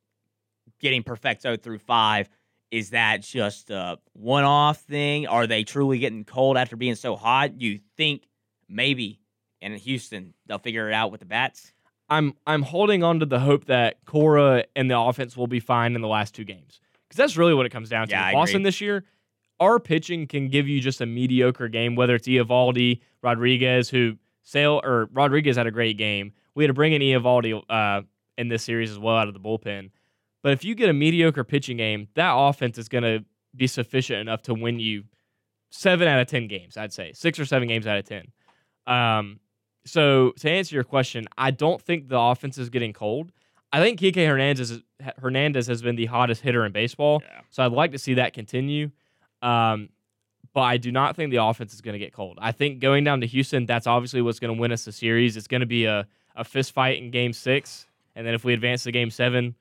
getting 0.81 1.03
perfecto 1.03 1.57
through 1.57 1.79
five? 1.79 2.29
Is 2.71 2.91
that 2.91 3.23
just 3.23 3.71
a 3.71 3.99
one 4.15 4.43
off 4.45 4.81
thing? 4.81 5.29
Are 5.29 5.47
they 5.47 5.63
truly 5.63 5.99
getting 5.99 6.25
cold 6.25 6.57
after 6.57 6.77
being 6.77 6.97
so 6.97 7.15
hot? 7.15 7.61
You 7.61 7.79
think 7.97 8.27
maybe 8.69 9.21
in 9.61 9.75
Houston 9.75 10.35
they'll 10.47 10.59
figure 10.59 10.89
it 10.89 10.95
out 10.95 11.13
with 11.13 11.21
the 11.21 11.27
bats? 11.27 11.73
I'm 12.09 12.35
I'm 12.47 12.63
holding 12.63 13.03
on 13.03 13.21
to 13.21 13.27
the 13.27 13.41
hope 13.41 13.67
that 13.67 14.05
Cora 14.05 14.65
and 14.77 14.91
the 14.91 14.99
offense 14.99 15.37
will 15.37 15.47
be 15.47 15.61
fine 15.61 15.95
in 15.95 16.01
the 16.01 16.09
last 16.09 16.35
two 16.35 16.45
games 16.45 16.81
because 17.09 17.17
that's 17.17 17.37
really 17.37 17.55
what 17.55 17.67
it 17.67 17.71
comes 17.71 17.89
down 17.89 18.09
to. 18.09 18.13
Yeah, 18.13 18.33
Boston 18.33 18.63
this 18.63 18.81
year, 18.81 19.05
our 19.61 19.79
pitching 19.81 20.27
can 20.27 20.49
give 20.49 20.69
you 20.69 20.81
just 20.81 21.01
a 21.01 21.07
mediocre 21.07 21.69
game, 21.69 21.97
whether 21.97 22.15
it's 22.15 22.29
Eovaldi, 22.29 23.01
Rodriguez, 23.23 23.89
who 23.89 24.17
Sale 24.43 24.81
or 24.85 25.09
Rodriguez 25.13 25.57
had 25.57 25.67
a 25.67 25.71
great 25.71 25.97
game. 25.97 26.33
We 26.55 26.65
had 26.65 26.69
to 26.69 26.75
bring 26.75 26.93
in 26.93 27.01
Eovaldi 27.01 27.63
uh, 27.69 28.03
in 28.37 28.49
this 28.49 28.63
series 28.63 28.91
as 28.91 28.99
well 28.99 29.17
out 29.17 29.29
of 29.29 29.35
the 29.35 29.41
bullpen. 29.41 29.91
But 30.43 30.53
if 30.53 30.65
you 30.65 30.75
get 30.75 30.91
a 30.91 30.93
mediocre 30.93 31.43
pitching 31.43 31.79
game, 31.79 32.09
that 32.15 32.33
offense 32.35 32.77
is 32.77 32.89
going 32.89 33.05
to 33.05 33.25
be 33.57 33.67
sufficient 33.67 34.21
enough 34.21 34.43
to 34.43 34.55
win 34.55 34.79
you 34.79 35.05
seven 35.71 36.07
out 36.07 36.21
of 36.21 36.27
ten 36.27 36.49
games. 36.49 36.77
I'd 36.77 36.93
say 36.93 37.13
six 37.15 37.39
or 37.39 37.47
seven 37.47 37.67
games 37.67 37.87
out 37.87 37.99
of 37.99 38.05
ten. 38.05 38.27
Um, 38.87 39.41
so 39.85 40.33
to 40.39 40.51
answer 40.51 40.75
your 40.75 40.85
question, 40.85 41.27
I 41.37 41.51
don't 41.51 41.81
think 41.81 42.09
the 42.09 42.19
offense 42.19 42.59
is 42.59 42.71
getting 42.71 42.93
cold. 42.93 43.33
I 43.73 43.81
think 43.81 43.99
Kike 44.01 44.27
Hernandez 44.27 44.71
is, 44.71 44.83
Hernandez 45.21 45.67
has 45.67 45.83
been 45.83 45.97
the 45.97 46.07
hottest 46.07 46.43
hitter 46.43 46.65
in 46.65 46.73
baseball, 46.73 47.23
Yeah. 47.25 47.41
so 47.51 47.65
I'd 47.65 47.73
like 47.73 47.93
to 47.93 47.99
see 47.99 48.15
that 48.15 48.33
continue. 48.33 48.91
Um, 49.43 49.89
but 50.53 50.61
I 50.63 50.77
do 50.77 50.93
not 50.93 51.17
think 51.17 51.31
the 51.33 51.43
offense 51.43 51.75
is 51.75 51.81
going 51.81 51.95
to 51.95 51.99
get 51.99 52.13
cold. 52.13 52.39
I 52.41 52.53
think 52.53 52.79
going 52.79 53.03
down 53.03 53.21
to 53.23 53.27
Houston, 53.27 53.67
that's 53.67 53.87
obviously 53.89 54.23
what's 54.23 54.39
going 54.39 54.55
to 54.55 54.61
win 54.61 54.71
us 54.71 54.85
the 54.85 54.93
series. 54.93 55.37
It's 55.37 55.49
going 55.49 55.61
to 55.63 55.67
be 55.67 55.85
a, 55.87 56.07
a 56.37 56.45
fist 56.45 56.73
fight 56.73 57.03
in 57.03 57.11
Game 57.11 57.33
Six, 57.33 57.87
and 58.15 58.25
then 58.27 58.35
if 58.35 58.45
we 58.45 58.55
advance 58.55 58.85
to 58.85 58.93
Game 58.93 59.11
Seven, 59.11 59.57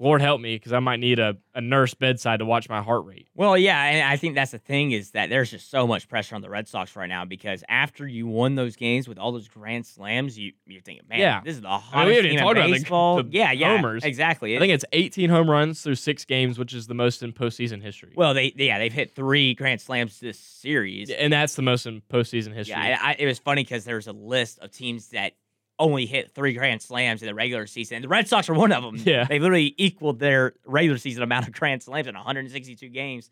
Lord 0.00 0.20
help 0.20 0.40
me, 0.40 0.54
because 0.54 0.72
I 0.72 0.78
might 0.78 1.00
need 1.00 1.18
a, 1.18 1.36
a 1.54 1.60
nurse 1.60 1.92
bedside 1.94 2.38
to 2.38 2.44
watch 2.44 2.68
my 2.68 2.80
heart 2.80 3.04
rate. 3.04 3.26
Well, 3.34 3.58
yeah, 3.58 3.82
and 3.82 4.08
I 4.08 4.16
think 4.16 4.36
that's 4.36 4.52
the 4.52 4.58
thing 4.58 4.92
is 4.92 5.10
that 5.10 5.28
there's 5.28 5.50
just 5.50 5.70
so 5.70 5.86
much 5.88 6.08
pressure 6.08 6.36
on 6.36 6.40
the 6.42 6.48
Red 6.48 6.68
Sox 6.68 6.94
right 6.94 7.08
now 7.08 7.24
because 7.24 7.64
after 7.68 8.06
you 8.06 8.26
won 8.28 8.54
those 8.54 8.76
games 8.76 9.08
with 9.08 9.18
all 9.18 9.32
those 9.32 9.48
grand 9.48 9.86
slams, 9.86 10.38
you 10.38 10.52
you're 10.66 10.80
thinking, 10.82 11.04
man, 11.08 11.18
Yeah. 11.18 11.40
this 11.44 11.56
is 11.56 11.62
the 11.62 11.68
I 11.68 11.72
mean, 11.72 11.80
hottest 11.80 12.20
team 12.22 12.32
in 12.32 12.38
about 12.38 12.54
the- 12.54 12.60
baseball. 12.72 13.22
the 13.24 13.28
yeah, 13.32 13.50
yeah, 13.52 13.76
homers. 13.76 14.04
exactly. 14.04 14.56
I 14.56 14.60
think 14.60 14.72
it's 14.72 14.84
18 14.92 15.30
home 15.30 15.50
runs 15.50 15.82
through 15.82 15.96
six 15.96 16.24
games, 16.24 16.58
which 16.58 16.74
is 16.74 16.86
the 16.86 16.94
most 16.94 17.22
in 17.24 17.32
postseason 17.32 17.82
history. 17.82 18.12
well, 18.14 18.34
they 18.34 18.52
yeah 18.56 18.78
they've 18.78 18.92
hit 18.92 19.14
three 19.16 19.54
grand 19.54 19.80
slams 19.80 20.20
this 20.20 20.38
series. 20.38 21.10
and 21.10 21.32
that's 21.32 21.56
the 21.56 21.62
most 21.62 21.86
in 21.86 22.02
postseason 22.02 22.52
history. 22.54 22.76
Yeah, 22.76 22.98
I, 23.02 23.10
I, 23.10 23.16
it 23.18 23.26
was 23.26 23.38
funny 23.40 23.64
because 23.64 23.84
there's 23.84 24.06
a 24.06 24.12
list 24.12 24.60
of 24.60 24.70
teams 24.70 25.08
that 25.08 25.32
only 25.78 26.06
hit 26.06 26.32
three 26.34 26.52
grand 26.54 26.82
slams 26.82 27.22
in 27.22 27.26
the 27.28 27.34
regular 27.34 27.66
season, 27.66 27.96
and 27.96 28.04
the 28.04 28.08
Red 28.08 28.26
Sox 28.28 28.48
are 28.48 28.54
one 28.54 28.72
of 28.72 28.82
them. 28.82 28.96
Yeah. 29.04 29.24
they 29.24 29.38
literally 29.38 29.74
equaled 29.78 30.18
their 30.18 30.54
regular 30.66 30.98
season 30.98 31.22
amount 31.22 31.46
of 31.46 31.52
grand 31.54 31.82
slams 31.82 32.06
in 32.06 32.14
162 32.14 32.88
games, 32.88 33.30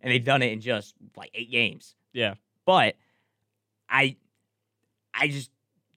and 0.00 0.12
they've 0.12 0.24
done 0.24 0.42
it 0.42 0.52
in 0.52 0.60
just 0.60 0.94
like 1.16 1.30
eight 1.34 1.50
games. 1.50 1.94
Yeah. 2.12 2.34
but 2.64 2.96
I, 3.88 4.16
I 5.14 5.28
just 5.28 5.50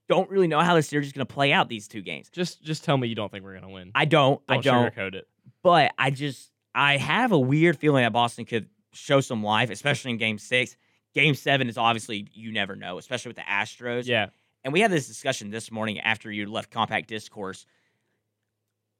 don't 0.07 0.29
really 0.29 0.47
know 0.47 0.59
how 0.59 0.75
this 0.75 0.87
series 0.87 1.07
is 1.07 1.13
going 1.13 1.25
to 1.25 1.33
play 1.33 1.51
out 1.53 1.69
these 1.69 1.87
two 1.87 2.01
games. 2.01 2.29
Just 2.29 2.61
just 2.63 2.83
tell 2.83 2.97
me 2.97 3.07
you 3.07 3.15
don't 3.15 3.31
think 3.31 3.43
we're 3.43 3.53
gonna 3.53 3.69
win. 3.69 3.91
I 3.95 4.05
don't, 4.05 4.41
I 4.47 4.55
Don't 4.55 4.63
don't, 4.63 4.93
sugarcoat 4.95 5.13
it. 5.15 5.27
but 5.63 5.93
I 5.97 6.09
just 6.11 6.51
I 6.73 6.97
have 6.97 7.31
a 7.31 7.39
weird 7.39 7.77
feeling 7.77 8.03
that 8.03 8.13
Boston 8.13 8.45
could 8.45 8.69
show 8.93 9.21
some 9.21 9.43
life, 9.43 9.69
especially 9.69 10.11
in 10.11 10.17
Game 10.17 10.37
Six. 10.39 10.75
Game 11.13 11.35
Seven 11.35 11.67
is 11.69 11.77
obviously 11.77 12.27
you 12.33 12.51
never 12.51 12.75
know, 12.75 12.97
especially 12.97 13.29
with 13.29 13.37
the 13.37 13.43
Astros. 13.43 14.05
Yeah. 14.07 14.27
And 14.69 14.73
we 14.75 14.81
had 14.81 14.91
this 14.91 15.07
discussion 15.07 15.49
this 15.49 15.71
morning 15.71 15.99
after 15.99 16.31
you 16.31 16.45
left 16.45 16.69
Compact 16.69 17.07
Discourse. 17.07 17.65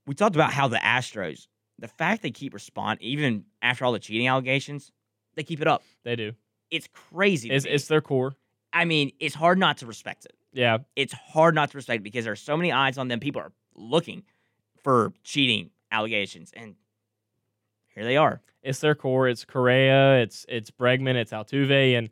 We 0.07 0.15
talked 0.15 0.36
about 0.36 0.51
how 0.51 0.67
the 0.67 0.78
Astros, 0.78 1.45
the 1.78 1.88
fact 1.88 2.24
they 2.24 2.32
keep 2.32 2.55
respond 2.55 2.99
even 3.03 3.45
after 3.61 3.86
all 3.86 3.91
the 3.91 3.99
cheating 3.99 4.28
allegations, 4.28 4.91
they 5.36 5.43
keep 5.43 5.61
it 5.61 5.67
up. 5.67 5.84
They 6.03 6.15
do. 6.15 6.32
It's 6.72 6.88
crazy. 6.91 7.51
It's, 7.51 7.65
it's 7.65 7.86
their 7.86 8.01
core. 8.01 8.34
I 8.74 8.86
mean, 8.86 9.11
it's 9.20 9.36
hard 9.36 9.59
not 9.59 9.78
to 9.78 9.86
respect 9.86 10.26
it. 10.26 10.34
Yeah. 10.53 10.80
It's 10.95 11.13
hard 11.13 11.53
not 11.53 11.70
to 11.70 11.78
respect 11.78 11.97
it 11.97 12.03
because 12.03 12.24
there 12.24 12.34
are 12.34 12.36
so 12.36 12.57
many 12.57 12.72
eyes 12.72 12.97
on 12.97 13.07
them. 13.07 13.20
People 13.20 13.43
are 13.43 13.51
looking 13.76 14.24
for 14.84 15.13
cheating 15.24 15.70
allegations, 15.91 16.51
and 16.51 16.74
here 17.93 18.05
they 18.05 18.17
are. 18.17 18.41
It's 18.63 18.80
their 18.80 18.95
core. 18.95 19.28
It's 19.28 19.45
Correa. 19.45 20.24
It's 20.24 20.47
it's 20.49 20.72
Bregman. 20.72 21.13
It's 21.13 21.32
Altuve. 21.32 21.95
And 21.95 22.09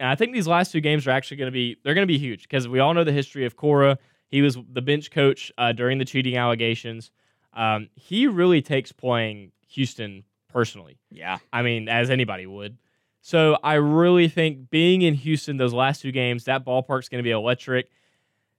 and 0.00 0.08
I 0.08 0.14
think 0.14 0.32
these 0.32 0.46
last 0.46 0.72
two 0.72 0.80
games 0.80 1.06
are 1.06 1.10
actually 1.10 1.38
going 1.38 1.48
to 1.48 1.52
be 1.52 1.76
they're 1.82 1.94
going 1.94 2.06
to 2.06 2.12
be 2.12 2.18
huge 2.18 2.42
because 2.42 2.68
we 2.68 2.78
all 2.78 2.94
know 2.94 3.04
the 3.04 3.12
history 3.12 3.44
of 3.44 3.56
Cora. 3.56 3.98
He 4.28 4.42
was 4.42 4.58
the 4.72 4.82
bench 4.82 5.10
coach 5.10 5.50
uh, 5.58 5.72
during 5.72 5.98
the 5.98 6.04
cheating 6.04 6.36
allegations. 6.36 7.10
Um, 7.54 7.88
he 7.94 8.26
really 8.26 8.60
takes 8.62 8.92
playing 8.92 9.52
Houston 9.68 10.24
personally. 10.52 10.98
Yeah. 11.10 11.38
I 11.52 11.62
mean, 11.62 11.88
as 11.88 12.10
anybody 12.10 12.46
would. 12.46 12.76
So 13.20 13.58
I 13.62 13.74
really 13.74 14.28
think 14.28 14.70
being 14.70 15.02
in 15.02 15.14
Houston 15.14 15.56
those 15.56 15.72
last 15.74 16.02
two 16.02 16.12
games, 16.12 16.44
that 16.44 16.64
ballpark's 16.64 17.08
going 17.08 17.18
to 17.18 17.26
be 17.26 17.30
electric. 17.30 17.90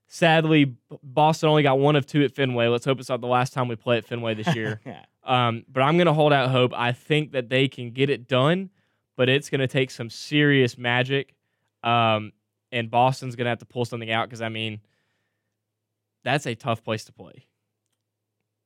Sadly, 0.08 0.76
Boston 1.04 1.50
only 1.50 1.64
got 1.64 1.78
one 1.80 1.96
of 1.96 2.06
two 2.06 2.24
at 2.24 2.36
Fenway. 2.36 2.68
Let's 2.68 2.86
hope 2.86 3.00
it's 3.00 3.10
not 3.10 3.22
the 3.22 3.28
last 3.28 3.54
time 3.54 3.68
we 3.68 3.76
play 3.76 3.98
at 3.98 4.06
Fenway 4.06 4.34
this 4.34 4.54
year. 4.56 4.82
Yeah. 4.86 5.06
um, 5.24 5.66
but 5.72 5.82
I'm 5.82 5.98
going 5.98 6.08
to 6.08 6.14
hold 6.14 6.34
out 6.34 6.50
hope. 6.50 6.74
I 6.76 6.92
think 6.92 7.32
that 7.34 7.50
they 7.50 7.68
can 7.68 7.92
get 7.92 8.10
it 8.10 8.28
done, 8.28 8.72
but 9.20 9.28
it's 9.28 9.50
going 9.50 9.60
to 9.60 9.68
take 9.68 9.92
some 9.92 10.10
serious 10.10 10.78
magic. 10.78 11.36
Um, 11.84 12.32
and 12.72 12.90
Boston's 12.90 13.36
going 13.36 13.48
to 13.48 13.50
have 13.50 13.60
to 13.60 13.66
pull 13.66 13.84
something 13.84 14.10
out 14.10 14.30
because, 14.30 14.42
I 14.42 14.48
mean, 14.48 14.80
that's 16.24 16.48
a 16.48 16.56
tough 16.56 16.86
place 16.86 17.04
to 17.04 17.12
play. 17.12 17.46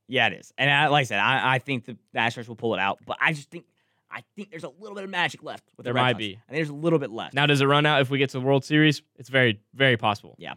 Yeah, 0.08 0.28
it 0.28 0.34
is. 0.34 0.54
And 0.60 0.70
I, 0.70 0.90
like 0.90 1.02
I 1.02 1.06
said, 1.06 1.18
I, 1.18 1.56
I 1.56 1.58
think 1.58 1.86
the, 1.86 1.98
Astros 2.16 2.48
will 2.48 2.56
pull 2.56 2.76
it 2.76 2.80
out, 2.80 3.00
but 3.04 3.18
I 3.20 3.34
just 3.34 3.50
think 3.50 3.66
I 4.12 4.22
think 4.36 4.52
there's 4.52 4.64
a 4.64 4.70
little 4.70 4.94
bit 4.94 5.06
of 5.06 5.10
magic 5.10 5.42
left 5.42 5.64
with 5.76 5.86
There 5.86 5.94
the 5.94 6.00
might 6.00 6.12
Sox. 6.12 6.18
be. 6.20 6.34
I 6.34 6.52
think 6.52 6.58
there's 6.60 6.70
a 6.70 6.74
little 6.74 7.00
bit 7.00 7.10
left. 7.10 7.34
Now, 7.34 7.48
does 7.48 7.62
it 7.62 7.66
run 7.66 7.88
out 7.88 8.02
if 8.02 8.12
we 8.12 8.20
get 8.20 8.30
to 8.30 8.40
the 8.40 8.46
World 8.46 8.64
Series? 8.64 9.02
It's 9.18 9.30
very, 9.30 9.60
very 9.74 9.98
possible. 9.98 10.36
Yeah. 10.38 10.54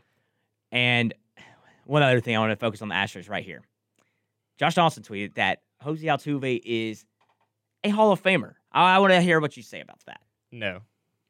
And 0.73 1.15
one 1.87 2.03
other 2.03 2.21
thing 2.21 2.37
I 2.37 2.41
want 2.41 2.51
to 2.51 2.57
focus 2.57 2.83
on 2.83 2.89
the 2.89 2.95
Astros 2.95 3.31
right 3.31 3.43
here. 3.45 3.63
Josh 4.59 4.75
Donaldson 4.75 5.05
tweeted 5.05 5.37
that 5.37 5.63
Jose 5.81 6.05
Altuve 6.07 6.61
is 6.67 7.07
a 7.83 7.89
Hall 7.89 8.13
of 8.13 8.23
Famer. 8.23 8.57
I, 8.77 8.95
I 8.95 8.99
want 9.01 9.13
to 9.13 9.21
hear 9.21 9.41
what 9.41 9.57
you 9.57 9.63
say 9.65 9.81
about 9.81 10.01
that. 10.07 10.21
No, 10.53 10.81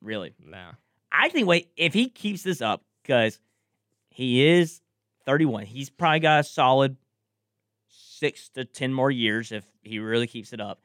Really, 0.03 0.35
no. 0.45 0.73
I 1.11 1.31
think 1.31 1.47
wait 1.49 1.71
if 1.77 1.95
he 1.95 2.11
keeps 2.11 2.43
this 2.43 2.61
up 2.61 2.83
because 3.03 3.41
he 4.11 4.47
is 4.47 4.83
31. 5.25 5.65
He's 5.65 5.89
probably 5.89 6.21
got 6.21 6.41
a 6.41 6.45
solid 6.45 6.97
six 7.89 8.49
to 8.51 8.65
ten 8.65 8.93
more 8.93 9.11
years 9.11 9.53
if 9.53 9.65
he 9.83 9.99
really 9.99 10.27
keeps 10.27 10.53
it 10.53 10.61
up. 10.61 10.83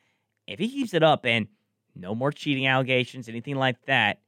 If 0.47 0.59
he 0.59 0.69
keeps 0.69 0.93
it 0.93 1.03
up 1.03 1.25
and 1.25 1.47
no 1.95 2.15
more 2.15 2.31
cheating 2.31 2.67
allegations, 2.67 3.27
anything 3.29 3.55
like 3.55 3.81
that, 3.85 4.21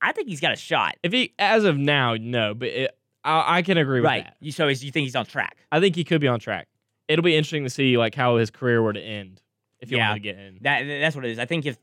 I 0.00 0.12
think 0.12 0.28
he's 0.28 0.40
got 0.40 0.52
a 0.52 0.56
shot. 0.56 0.96
If 1.02 1.12
he, 1.12 1.34
as 1.38 1.64
of 1.64 1.76
now, 1.76 2.14
no, 2.14 2.54
but 2.54 2.68
it, 2.68 2.98
I, 3.24 3.58
I 3.58 3.62
can 3.62 3.78
agree 3.78 4.00
with 4.00 4.06
Right? 4.06 4.24
that. 4.24 4.36
You 4.40 4.52
so 4.52 4.68
is, 4.68 4.84
you 4.84 4.90
think 4.92 5.04
he's 5.04 5.16
on 5.16 5.26
track? 5.26 5.56
I 5.72 5.80
think 5.80 5.96
he 5.96 6.04
could 6.04 6.20
be 6.20 6.28
on 6.28 6.38
track. 6.40 6.68
It'll 7.08 7.22
be 7.24 7.36
interesting 7.36 7.64
to 7.64 7.70
see 7.70 7.98
like 7.98 8.14
how 8.14 8.36
his 8.36 8.50
career 8.50 8.82
were 8.82 8.92
to 8.92 9.00
end 9.00 9.40
if 9.84 9.90
he 9.90 9.96
Yeah. 9.96 10.08
wanted 10.08 10.22
to 10.22 10.28
get 10.32 10.38
in. 10.38 10.58
That 10.62 10.82
that's 10.86 11.14
what 11.16 11.24
it 11.24 11.30
is. 11.30 11.38
I 11.38 11.44
think 11.44 11.64
if 11.66 11.78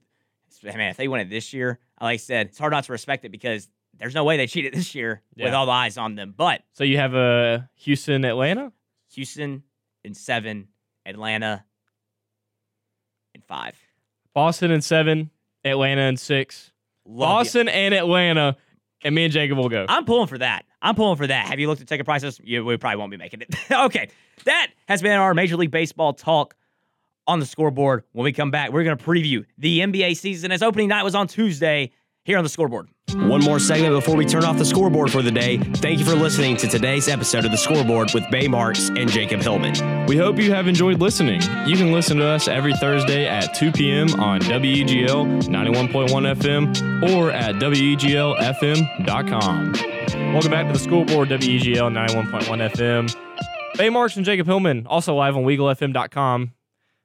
man, 0.64 0.90
if 0.92 0.98
they 0.98 1.08
win 1.08 1.22
it 1.22 1.30
this 1.30 1.54
year, 1.54 1.80
like 2.02 2.14
I 2.14 2.18
said, 2.18 2.48
it's 2.48 2.60
hard 2.60 2.72
not 2.74 2.84
to 2.86 2.92
respect 2.92 3.24
it 3.26 3.30
because 3.32 3.70
there's 3.98 4.14
no 4.14 4.24
way 4.24 4.38
they 4.38 4.48
cheated 4.54 4.74
this 4.74 4.94
year 4.94 5.22
with 5.38 5.54
all 5.54 5.66
the 5.66 5.72
eyes 5.72 5.98
on 5.98 6.16
them. 6.16 6.34
But 6.36 6.62
So 6.74 6.84
you 6.84 6.98
have 6.98 7.16
uh, 7.16 7.60
Houston, 7.78 8.26
Atlanta. 8.26 8.72
Houston 9.14 9.64
in 10.04 10.14
seven, 10.14 10.68
Atlanta 11.06 11.64
in 13.36 13.42
five. 13.42 13.76
Boston 14.34 14.72
in 14.72 14.82
seven, 14.82 15.30
Atlanta 15.64 16.02
in 16.04 16.18
six. 16.18 16.72
Love 17.06 17.30
Boston 17.30 17.68
and 17.68 17.94
Atlanta, 17.94 18.56
and 19.04 19.14
me 19.16 19.26
and 19.26 19.34
Jacob 19.34 19.58
will 19.58 19.70
go. 19.70 19.86
I'm 19.90 20.06
pulling 20.06 20.28
for 20.28 20.38
that. 20.38 20.66
I'm 20.82 20.96
pulling 20.96 21.18
for 21.18 21.28
that. 21.28 21.48
Have 21.48 21.60
you 21.60 21.68
looked 21.68 21.82
at 21.82 21.88
ticket 21.88 22.06
prices? 22.06 22.40
You 22.44 22.64
we 22.64 22.78
probably 22.78 22.98
won't 22.98 23.12
be 23.12 23.18
making 23.18 23.42
it. 23.42 23.56
okay, 23.72 24.10
that 24.46 24.68
has 24.88 25.02
been 25.02 25.12
our 25.14 25.34
Major 25.34 25.58
League 25.58 25.72
Baseball 25.72 26.14
talk 26.14 26.56
on 27.28 27.40
the 27.40 27.46
scoreboard. 27.46 28.04
When 28.12 28.24
we 28.24 28.34
come 28.34 28.52
back, 28.52 28.72
we're 28.72 28.84
going 28.84 28.98
to 28.98 29.04
preview 29.04 29.46
the 29.58 29.80
NBA 29.80 30.18
season 30.18 30.52
as 30.52 30.62
opening 30.62 30.90
night 30.90 31.04
was 31.04 31.16
on 31.16 31.28
Tuesday 31.28 31.92
here 32.24 32.38
on 32.38 32.44
the 32.44 32.50
scoreboard. 32.50 32.88
One 33.14 33.44
more 33.44 33.60
segment 33.60 33.94
before 33.94 34.16
we 34.16 34.26
turn 34.26 34.46
off 34.46 34.58
the 34.58 34.64
scoreboard 34.64 35.12
for 35.12 35.22
the 35.22 35.32
day. 35.32 35.58
Thank 35.58 36.00
you 36.00 36.06
for 36.06 36.16
listening 36.16 36.56
to 36.58 36.68
today's 36.68 37.08
episode 37.10 37.44
of 37.46 37.52
the 37.52 37.58
scoreboard 37.58 38.14
with 38.14 38.24
Bay 38.32 38.48
Marks 38.48 38.90
and 38.90 39.10
Jacob 39.10 39.42
Hillman. 39.42 40.06
We 40.06 40.16
hope 40.18 40.38
you 40.38 40.54
have 40.54 40.68
enjoyed 40.68 41.00
listening. 41.00 41.42
You 41.68 41.76
can 41.76 41.92
listen 41.92 42.18
to 42.18 42.26
us 42.26 42.48
every 42.48 42.74
Thursday 42.76 43.28
at 43.28 43.54
2 43.56 43.72
p.m. 43.74 44.14
on 44.20 44.40
WEGL 44.42 45.42
91.1 45.44 46.36
FM 46.38 47.12
or 47.12 47.32
at 47.32 47.56
WEGLFM.com. 47.56 48.92
Welcome 50.34 50.52
back 50.52 50.68
to 50.68 50.74
the 50.74 50.80
scoreboard, 50.80 51.30
WEGL 51.30 51.92
91.1 51.92 52.72
FM. 52.72 53.16
Bay 53.78 53.90
Marks 53.90 54.16
and 54.16 54.26
Jacob 54.26 54.48
Hillman, 54.48 54.86
also 54.88 55.16
live 55.16 55.36
on 55.36 55.44
WeagleFM.com. 55.44 56.52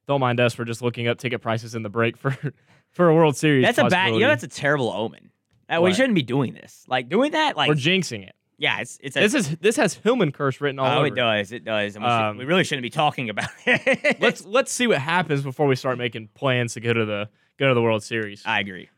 Don't 0.06 0.20
mind 0.20 0.40
us 0.40 0.54
for 0.54 0.64
just 0.64 0.82
looking 0.82 1.08
up 1.08 1.18
ticket 1.18 1.40
prices 1.42 1.74
in 1.74 1.82
the 1.82 1.88
break 1.88 2.16
for, 2.16 2.36
for 2.92 3.08
a 3.08 3.14
World 3.14 3.36
Series. 3.36 3.64
That's 3.64 3.78
a 3.78 3.84
bad. 3.86 4.14
You 4.14 4.20
know, 4.20 4.28
that's 4.28 4.44
a 4.44 4.48
terrible 4.48 4.90
omen. 4.90 5.30
That 5.68 5.82
we 5.82 5.92
shouldn't 5.92 6.14
be 6.14 6.22
doing 6.22 6.54
this. 6.54 6.84
Like 6.86 7.08
doing 7.08 7.32
that. 7.32 7.56
Like 7.56 7.68
We're 7.68 7.74
jinxing 7.74 8.26
it. 8.26 8.34
yeah, 8.56 8.78
it's 8.80 8.98
it's 9.02 9.16
a. 9.16 9.20
This 9.20 9.34
is 9.34 9.56
this 9.56 9.76
has 9.76 9.94
Hillman 9.94 10.30
curse 10.30 10.60
written 10.60 10.78
all 10.78 10.86
oh, 10.86 10.98
over. 10.98 11.06
it 11.06 11.16
does. 11.16 11.50
It 11.50 11.64
does. 11.64 11.96
And 11.96 12.04
we, 12.04 12.08
should- 12.08 12.22
Um, 12.22 12.38
we 12.38 12.44
really 12.44 12.62
shouldn't 12.62 12.84
be 12.84 12.90
talking 12.90 13.30
about 13.30 13.48
it. 13.66 14.20
Let's 14.20 14.44
let's 14.44 14.72
see 14.72 14.86
what 14.86 14.98
happens 14.98 15.42
before 15.42 15.66
we 15.66 15.74
start 15.74 15.98
making 15.98 16.28
plans 16.34 16.74
to 16.74 16.80
go 16.80 16.92
to 16.92 17.04
the 17.04 17.28
go 17.58 17.68
to 17.68 17.74
the 17.74 17.82
World 17.82 18.04
Series. 18.04 18.42
I 18.46 18.60
agree. 18.60 18.88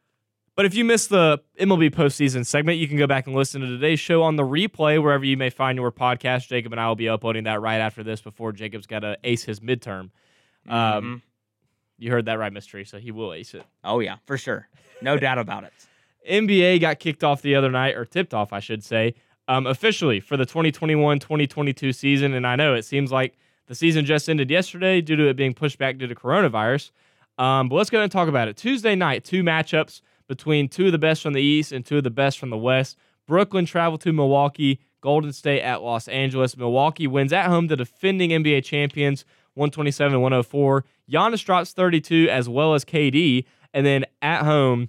But 0.56 0.66
if 0.66 0.74
you 0.74 0.84
missed 0.84 1.10
the 1.10 1.38
MLB 1.60 1.90
postseason 1.94 2.44
segment, 2.44 2.78
you 2.78 2.88
can 2.88 2.96
go 2.98 3.06
back 3.06 3.28
and 3.28 3.36
listen 3.36 3.60
to 3.60 3.68
today's 3.68 4.00
show 4.00 4.24
on 4.24 4.34
the 4.34 4.42
replay 4.42 5.00
wherever 5.00 5.24
you 5.24 5.36
may 5.36 5.50
find 5.50 5.78
your 5.78 5.92
podcast. 5.92 6.48
Jacob 6.48 6.72
and 6.72 6.80
I 6.80 6.88
will 6.88 6.96
be 6.96 7.08
uploading 7.08 7.44
that 7.44 7.60
right 7.60 7.78
after 7.78 8.02
this 8.02 8.20
before 8.20 8.50
Jacob's 8.50 8.88
got 8.88 9.00
to 9.00 9.16
ace 9.22 9.44
his 9.44 9.60
midterm. 9.60 10.10
Um, 10.68 11.04
Mhm. 11.04 11.22
You 12.00 12.10
heard 12.12 12.26
that 12.26 12.38
right, 12.38 12.52
Miss 12.52 12.66
Teresa. 12.66 13.00
He 13.00 13.10
will 13.10 13.32
ace 13.32 13.54
it. 13.54 13.64
Oh 13.82 13.98
yeah, 14.00 14.16
for 14.26 14.38
sure. 14.38 14.68
No 15.02 15.16
doubt 15.18 15.38
about 15.38 15.64
it. 15.64 15.72
NBA 16.28 16.80
got 16.80 16.98
kicked 17.00 17.24
off 17.24 17.42
the 17.42 17.54
other 17.54 17.70
night, 17.70 17.96
or 17.96 18.04
tipped 18.04 18.34
off, 18.34 18.52
I 18.52 18.60
should 18.60 18.84
say, 18.84 19.14
um, 19.48 19.66
officially 19.66 20.20
for 20.20 20.36
the 20.36 20.46
2021 20.46 21.18
2022 21.18 21.92
season. 21.92 22.34
And 22.34 22.46
I 22.46 22.54
know 22.56 22.74
it 22.74 22.84
seems 22.84 23.10
like 23.10 23.36
the 23.66 23.74
season 23.74 24.04
just 24.04 24.28
ended 24.28 24.50
yesterday 24.50 25.00
due 25.00 25.16
to 25.16 25.28
it 25.28 25.34
being 25.36 25.54
pushed 25.54 25.78
back 25.78 25.98
due 25.98 26.06
to 26.06 26.14
coronavirus. 26.14 26.90
Um, 27.38 27.68
but 27.68 27.76
let's 27.76 27.90
go 27.90 27.98
ahead 27.98 28.04
and 28.04 28.12
talk 28.12 28.28
about 28.28 28.48
it. 28.48 28.56
Tuesday 28.56 28.94
night, 28.94 29.24
two 29.24 29.42
matchups 29.42 30.00
between 30.28 30.68
two 30.68 30.86
of 30.86 30.92
the 30.92 30.98
best 30.98 31.22
from 31.22 31.32
the 31.32 31.42
East 31.42 31.72
and 31.72 31.84
two 31.84 31.98
of 31.98 32.04
the 32.04 32.10
best 32.10 32.38
from 32.38 32.50
the 32.50 32.56
West. 32.58 32.96
Brooklyn 33.26 33.64
traveled 33.64 34.00
to 34.02 34.12
Milwaukee, 34.12 34.80
Golden 35.00 35.32
State 35.32 35.62
at 35.62 35.82
Los 35.82 36.08
Angeles. 36.08 36.56
Milwaukee 36.56 37.06
wins 37.06 37.32
at 37.32 37.46
home 37.46 37.68
the 37.68 37.76
defending 37.76 38.30
NBA 38.30 38.64
champions 38.64 39.24
127 39.58 40.20
104. 40.20 40.84
Giannis 41.10 41.44
drops 41.44 41.72
32 41.72 42.28
as 42.30 42.48
well 42.48 42.74
as 42.74 42.84
KD. 42.84 43.44
And 43.74 43.84
then 43.84 44.04
at 44.22 44.44
home, 44.44 44.88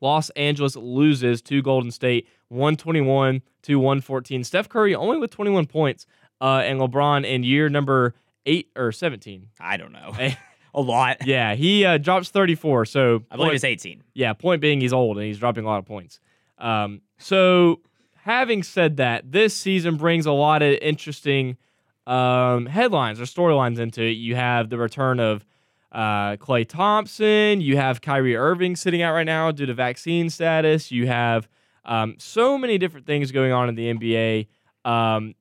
Los 0.00 0.30
Angeles 0.30 0.74
loses 0.74 1.40
to 1.42 1.62
Golden 1.62 1.90
State 1.92 2.26
121 2.48 3.42
to 3.62 3.78
114. 3.78 4.44
Steph 4.44 4.68
Curry 4.68 4.94
only 4.94 5.18
with 5.18 5.30
21 5.30 5.66
points, 5.66 6.06
uh, 6.40 6.62
and 6.64 6.80
LeBron 6.80 7.24
in 7.24 7.44
year 7.44 7.68
number 7.68 8.14
eight 8.46 8.70
or 8.74 8.90
17. 8.90 9.48
I 9.60 9.76
don't 9.76 9.92
know. 9.92 10.12
A 10.74 10.80
lot. 10.80 11.18
yeah, 11.26 11.54
he 11.54 11.84
uh, 11.84 11.98
drops 11.98 12.30
34. 12.30 12.86
So 12.86 13.22
I 13.30 13.36
believe 13.36 13.48
point- 13.48 13.54
it's 13.56 13.64
18. 13.64 14.02
yeah, 14.14 14.32
point 14.32 14.62
being 14.62 14.80
he's 14.80 14.92
old 14.94 15.18
and 15.18 15.26
he's 15.26 15.38
dropping 15.38 15.64
a 15.64 15.68
lot 15.68 15.78
of 15.78 15.84
points. 15.84 16.18
Um, 16.56 17.02
so 17.18 17.80
having 18.16 18.62
said 18.62 18.96
that, 18.96 19.30
this 19.30 19.54
season 19.54 19.96
brings 19.96 20.24
a 20.24 20.32
lot 20.32 20.62
of 20.62 20.72
interesting 20.80 21.58
um, 22.06 22.66
headlines 22.66 23.20
or 23.20 23.24
storylines 23.24 23.78
into 23.78 24.02
it. 24.02 24.12
You 24.12 24.34
have 24.36 24.70
the 24.70 24.78
return 24.78 25.20
of 25.20 25.44
uh, 25.92 26.36
Klay 26.36 26.66
Thompson. 26.68 27.60
You 27.60 27.76
have 27.76 28.00
Kyrie 28.00 28.36
Irving 28.36 28.76
sitting 28.76 29.02
out 29.02 29.12
right 29.12 29.26
now 29.26 29.50
due 29.52 29.66
to 29.66 29.74
vaccine 29.74 30.30
status. 30.30 30.90
You 30.90 31.06
have 31.06 31.48
um, 31.84 32.16
so 32.18 32.56
many 32.58 32.78
different 32.78 33.06
things 33.06 33.30
going 33.32 33.52
on 33.52 33.68
in 33.68 33.74
the 33.74 33.92
NBA. 33.92 34.46
Um, 34.84 35.34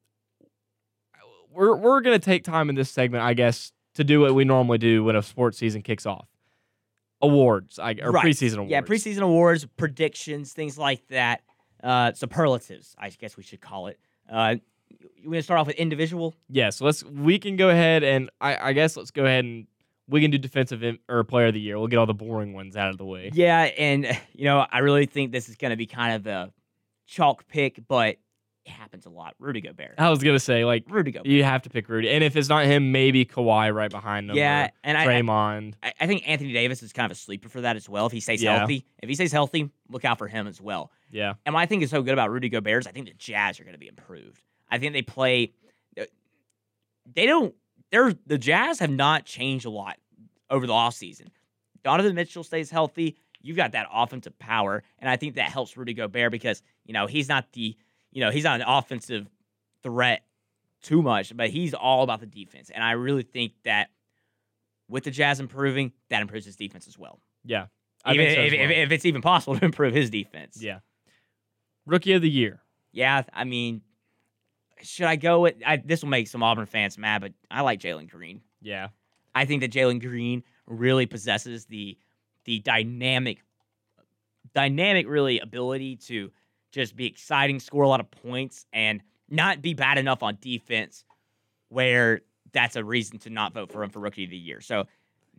we're 1.51 1.75
we're 1.75 2.01
gonna 2.01 2.19
take 2.19 2.43
time 2.43 2.69
in 2.69 2.75
this 2.75 2.89
segment, 2.89 3.23
I 3.23 3.33
guess, 3.33 3.71
to 3.95 4.03
do 4.03 4.21
what 4.21 4.33
we 4.33 4.45
normally 4.45 4.77
do 4.77 5.03
when 5.03 5.15
a 5.15 5.21
sports 5.21 5.57
season 5.57 5.81
kicks 5.81 6.05
off. 6.05 6.27
Awards, 7.21 7.77
I, 7.77 7.95
or 8.01 8.11
Right. 8.11 8.25
preseason 8.25 8.55
awards. 8.55 8.71
Yeah, 8.71 8.81
preseason 8.81 9.21
awards, 9.21 9.65
predictions, 9.77 10.53
things 10.53 10.77
like 10.77 11.05
that. 11.09 11.41
Uh, 11.83 12.11
superlatives, 12.13 12.95
I 12.97 13.09
guess 13.09 13.37
we 13.37 13.43
should 13.43 13.61
call 13.61 13.87
it. 13.87 13.99
Uh, 14.31 14.55
you 15.21 15.29
want 15.29 15.37
to 15.39 15.43
start 15.43 15.59
off 15.59 15.67
with 15.67 15.75
individual? 15.77 16.35
Yeah, 16.49 16.69
so 16.69 16.85
let's 16.85 17.03
we 17.03 17.39
can 17.39 17.55
go 17.55 17.69
ahead 17.69 18.03
and 18.03 18.29
I, 18.39 18.69
I 18.69 18.73
guess 18.73 18.95
let's 18.97 19.11
go 19.11 19.25
ahead 19.25 19.45
and 19.45 19.67
we 20.07 20.19
can 20.21 20.31
do 20.31 20.37
defensive 20.37 20.83
im- 20.83 20.99
or 21.07 21.23
player 21.23 21.47
of 21.47 21.53
the 21.53 21.59
year. 21.61 21.77
We'll 21.77 21.87
get 21.87 21.97
all 21.97 22.05
the 22.05 22.13
boring 22.13 22.53
ones 22.53 22.75
out 22.75 22.89
of 22.89 22.97
the 22.97 23.05
way. 23.05 23.31
Yeah, 23.33 23.61
and 23.77 24.05
you 24.33 24.45
know, 24.45 24.65
I 24.71 24.79
really 24.79 25.05
think 25.05 25.31
this 25.31 25.47
is 25.49 25.55
going 25.55 25.71
to 25.71 25.77
be 25.77 25.85
kind 25.85 26.15
of 26.15 26.27
a 26.27 26.51
chalk 27.07 27.47
pick, 27.47 27.79
but 27.87 28.17
it 28.63 28.71
happens 28.71 29.05
a 29.07 29.09
lot. 29.09 29.33
Rudy 29.39 29.59
Gobert. 29.59 29.95
I 29.97 30.09
was 30.11 30.21
gonna 30.23 30.37
say 30.39 30.65
like 30.65 30.83
Rudy 30.87 31.11
Gobert. 31.11 31.25
you 31.25 31.43
have 31.43 31.63
to 31.63 31.69
pick 31.71 31.89
Rudy, 31.89 32.09
and 32.11 32.23
if 32.23 32.35
it's 32.35 32.47
not 32.47 32.65
him, 32.65 32.91
maybe 32.91 33.25
Kawhi 33.25 33.73
right 33.73 33.89
behind 33.89 34.29
him. 34.29 34.35
yeah, 34.37 34.65
or 34.65 34.69
and 34.83 34.97
I, 34.97 35.07
Draymond. 35.07 35.73
I 35.81 35.93
I 35.99 36.05
think 36.05 36.27
Anthony 36.29 36.53
Davis 36.53 36.83
is 36.83 36.93
kind 36.93 37.05
of 37.11 37.17
a 37.17 37.19
sleeper 37.19 37.49
for 37.49 37.61
that 37.61 37.75
as 37.75 37.89
well. 37.89 38.05
If 38.05 38.11
he 38.11 38.19
stays 38.19 38.41
Yeah. 38.43 38.59
healthy, 38.59 38.85
if 39.01 39.09
he 39.09 39.15
stays 39.15 39.31
healthy, 39.31 39.71
look 39.89 40.05
out 40.05 40.19
for 40.19 40.27
him 40.27 40.45
as 40.45 40.61
well. 40.61 40.91
yeah, 41.09 41.33
And 41.45 41.55
what 41.55 41.61
I 41.61 41.65
think 41.65 41.81
is 41.81 41.89
so 41.89 42.03
good 42.03 42.13
about 42.13 42.29
Rudy 42.29 42.49
Gobert 42.49 42.83
is 42.83 42.87
I 42.87 42.91
think 42.91 43.07
the 43.07 43.13
Jazz 43.15 43.59
are 43.59 43.63
going 43.63 43.73
to 43.73 43.79
be 43.79 43.87
improved. 43.87 44.43
I 44.71 44.77
think 44.79 44.93
they 44.93 45.01
play. 45.03 45.53
uh, 45.99 46.05
They 47.13 47.25
don't. 47.25 47.53
They're 47.91 48.13
the 48.25 48.37
Jazz 48.37 48.79
have 48.79 48.89
not 48.89 49.25
changed 49.25 49.65
a 49.65 49.69
lot 49.69 49.97
over 50.49 50.65
the 50.65 50.73
offseason. 50.73 51.27
Donovan 51.83 52.15
Mitchell 52.15 52.43
stays 52.43 52.69
healthy. 52.71 53.17
You've 53.41 53.57
got 53.57 53.73
that 53.73 53.87
offensive 53.91 54.37
power, 54.39 54.83
and 54.99 55.09
I 55.09 55.17
think 55.17 55.35
that 55.35 55.49
helps 55.51 55.75
Rudy 55.75 55.93
Gobert 55.93 56.31
because 56.31 56.61
you 56.85 56.93
know 56.93 57.07
he's 57.07 57.27
not 57.27 57.51
the 57.53 57.75
you 58.11 58.21
know 58.21 58.31
he's 58.31 58.43
not 58.45 58.61
an 58.61 58.67
offensive 58.67 59.27
threat 59.83 60.23
too 60.83 61.01
much, 61.01 61.35
but 61.35 61.49
he's 61.49 61.73
all 61.73 62.03
about 62.03 62.19
the 62.21 62.25
defense. 62.27 62.69
And 62.73 62.83
I 62.83 62.91
really 62.93 63.23
think 63.23 63.53
that 63.65 63.89
with 64.87 65.03
the 65.03 65.11
Jazz 65.11 65.39
improving, 65.39 65.91
that 66.09 66.21
improves 66.21 66.45
his 66.45 66.55
defense 66.55 66.87
as 66.87 66.97
well. 66.97 67.19
yeah. 67.43 67.65
I 68.03 68.13
Even 68.15 68.33
so 68.33 68.41
if, 68.41 68.53
if, 68.53 68.71
if 68.71 68.91
it's 68.91 69.05
even 69.05 69.21
possible 69.21 69.57
to 69.59 69.63
improve 69.71 69.93
his 69.93 70.09
defense. 70.09 70.57
yeah. 70.59 70.79
Rookie 71.85 72.13
of 72.13 72.21
the 72.23 72.29
year. 72.29 72.61
Yeah, 72.91 73.21
I 73.31 73.43
mean, 73.43 73.81
should 74.83 75.05
I 75.05 75.15
go 75.15 75.41
with? 75.41 75.55
I, 75.65 75.77
this 75.77 76.01
will 76.01 76.09
make 76.09 76.27
some 76.27 76.43
Auburn 76.43 76.65
fans 76.65 76.97
mad, 76.97 77.21
but 77.21 77.33
I 77.49 77.61
like 77.61 77.79
Jalen 77.79 78.09
Green. 78.09 78.41
Yeah, 78.61 78.89
I 79.33 79.45
think 79.45 79.61
that 79.61 79.71
Jalen 79.71 80.01
Green 80.01 80.43
really 80.67 81.05
possesses 81.05 81.65
the 81.65 81.97
the 82.45 82.59
dynamic, 82.59 83.43
dynamic 84.53 85.07
really 85.07 85.39
ability 85.39 85.97
to 85.97 86.31
just 86.71 86.95
be 86.95 87.05
exciting, 87.05 87.59
score 87.59 87.83
a 87.83 87.89
lot 87.89 87.99
of 87.99 88.09
points, 88.11 88.65
and 88.73 89.01
not 89.29 89.61
be 89.61 89.73
bad 89.73 89.97
enough 89.97 90.23
on 90.23 90.37
defense, 90.41 91.03
where 91.69 92.21
that's 92.51 92.75
a 92.75 92.83
reason 92.83 93.19
to 93.19 93.29
not 93.29 93.53
vote 93.53 93.71
for 93.71 93.83
him 93.83 93.89
for 93.89 93.99
Rookie 93.99 94.25
of 94.25 94.29
the 94.29 94.37
Year. 94.37 94.61
So 94.61 94.85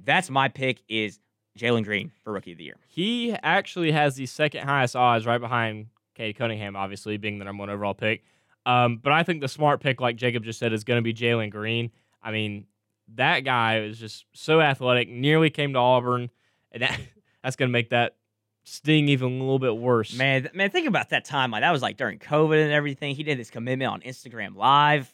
that's 0.05 0.31
my 0.31 0.49
pick 0.49 0.83
is 0.89 1.19
Jalen 1.59 1.85
Green 1.85 2.11
for 2.25 2.33
Rookie 2.33 2.53
of 2.53 2.59
the 2.59 2.65
Year. 2.65 2.77
he 2.89 3.33
actually 3.43 3.93
has 3.93 4.15
the 4.15 4.27
second 4.27 4.67
highest 4.67 4.97
odds, 4.97 5.27
right 5.27 5.41
behind 5.41 5.87
Cade 6.15 6.37
Cunningham, 6.37 6.77
obviously 6.77 7.17
being 7.17 7.39
the 7.39 7.45
number 7.45 7.61
one 7.61 7.71
overall 7.71 7.95
pick. 7.95 8.23
Um, 8.65 8.99
but 9.03 9.13
I 9.13 9.23
think 9.23 9.41
the 9.41 9.49
smart 9.49 9.81
pick, 9.81 10.01
like 10.01 10.17
Jacob 10.17 10.45
just 10.45 10.59
said, 10.59 10.73
is 10.73 10.85
going 10.85 10.99
to 10.99 11.03
be 11.03 11.13
Jalen 11.15 11.51
Green. 11.51 11.91
I 12.23 12.31
mean, 12.31 12.67
that 13.15 13.41
guy 13.41 13.81
is 13.81 13.99
just 13.99 14.25
so 14.33 14.61
athletic. 14.61 15.09
Nearly 15.09 15.51
came 15.51 15.73
to 15.73 15.79
Auburn, 15.79 16.31
and 16.71 16.83
that 16.83 16.99
that's 17.43 17.57
going 17.57 17.69
to 17.69 17.73
make 17.73 17.91
that 17.91 18.17
sting 18.65 19.09
even 19.09 19.33
a 19.33 19.39
little 19.39 19.59
bit 19.59 19.77
worse. 19.77 20.17
Man, 20.17 20.49
man, 20.55 20.71
think 20.71 20.87
about 20.87 21.11
that 21.11 21.27
timeline. 21.27 21.61
That 21.61 21.73
was 21.73 21.83
like 21.83 21.97
during 21.97 22.19
COVID 22.19 22.63
and 22.63 22.73
everything. 22.73 23.15
He 23.15 23.23
did 23.23 23.39
his 23.39 23.51
commitment 23.51 23.91
on 23.91 24.01
Instagram 24.03 24.55
Live. 24.55 25.13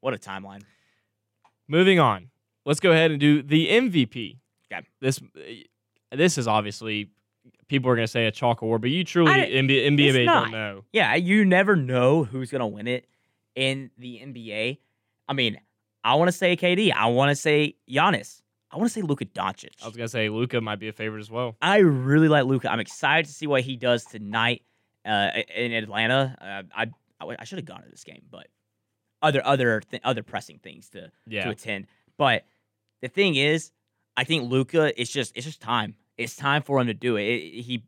What 0.00 0.14
a 0.14 0.18
timeline. 0.18 0.62
Moving 1.66 1.98
on, 1.98 2.30
let's 2.64 2.80
go 2.80 2.92
ahead 2.92 3.10
and 3.10 3.18
do 3.18 3.42
the 3.42 3.68
MVP. 3.68 4.38
Okay. 4.70 4.86
This 5.00 5.20
this 6.12 6.38
is 6.38 6.46
obviously 6.46 7.10
people 7.68 7.90
are 7.90 7.96
going 7.96 8.04
to 8.06 8.10
say 8.10 8.26
a 8.26 8.30
chalk 8.30 8.62
award, 8.62 8.80
but 8.80 8.90
you 8.90 9.04
truly 9.04 9.32
I- 9.32 9.46
NBA, 9.46 9.86
NBA 9.90 10.14
it's 10.14 10.26
don't 10.26 10.50
know. 10.50 10.84
Yeah, 10.92 11.14
you 11.14 11.44
never 11.44 11.76
know 11.76 12.24
who's 12.24 12.50
gonna 12.50 12.66
win 12.66 12.86
it 12.86 13.06
in 13.54 13.90
the 13.98 14.18
NBA. 14.18 14.78
I 15.28 15.32
mean, 15.32 15.58
I 16.02 16.14
want 16.16 16.28
to 16.28 16.32
say 16.32 16.56
KD. 16.56 16.92
I 16.92 17.06
want 17.06 17.30
to 17.30 17.36
say 17.36 17.76
Giannis. 17.90 18.42
I 18.70 18.76
want 18.76 18.88
to 18.90 18.92
say 18.92 19.02
Luka 19.02 19.24
Doncic. 19.24 19.70
I 19.82 19.86
was 19.86 19.96
going 19.96 20.06
to 20.06 20.10
say 20.10 20.28
Luka 20.28 20.60
might 20.60 20.80
be 20.80 20.88
a 20.88 20.92
favorite 20.92 21.20
as 21.20 21.30
well. 21.30 21.56
I 21.62 21.78
really 21.78 22.26
like 22.26 22.44
Luka. 22.44 22.70
I'm 22.70 22.80
excited 22.80 23.26
to 23.26 23.32
see 23.32 23.46
what 23.46 23.62
he 23.62 23.76
does 23.76 24.04
tonight 24.04 24.62
uh, 25.06 25.30
in 25.54 25.72
Atlanta. 25.72 26.36
Uh, 26.40 26.62
I 26.76 26.86
I, 27.20 27.36
I 27.38 27.44
should 27.44 27.58
have 27.58 27.64
gone 27.64 27.82
to 27.84 27.88
this 27.88 28.02
game, 28.04 28.22
but 28.30 28.48
other 29.22 29.44
other 29.46 29.80
th- 29.80 30.02
other 30.04 30.22
pressing 30.24 30.58
things 30.58 30.88
to 30.90 31.10
to 31.44 31.50
attend. 31.50 31.86
But 32.18 32.44
the 33.00 33.08
thing 33.08 33.36
is, 33.36 33.70
I 34.16 34.24
think 34.24 34.50
Luka. 34.50 35.00
It's 35.00 35.10
just 35.10 35.36
it's 35.36 35.46
just 35.46 35.60
time. 35.60 35.94
It's 36.16 36.36
time 36.36 36.62
for 36.62 36.80
him 36.80 36.86
to 36.86 36.94
do 36.94 37.16
it. 37.16 37.24
It- 37.24 37.62
He 37.62 37.82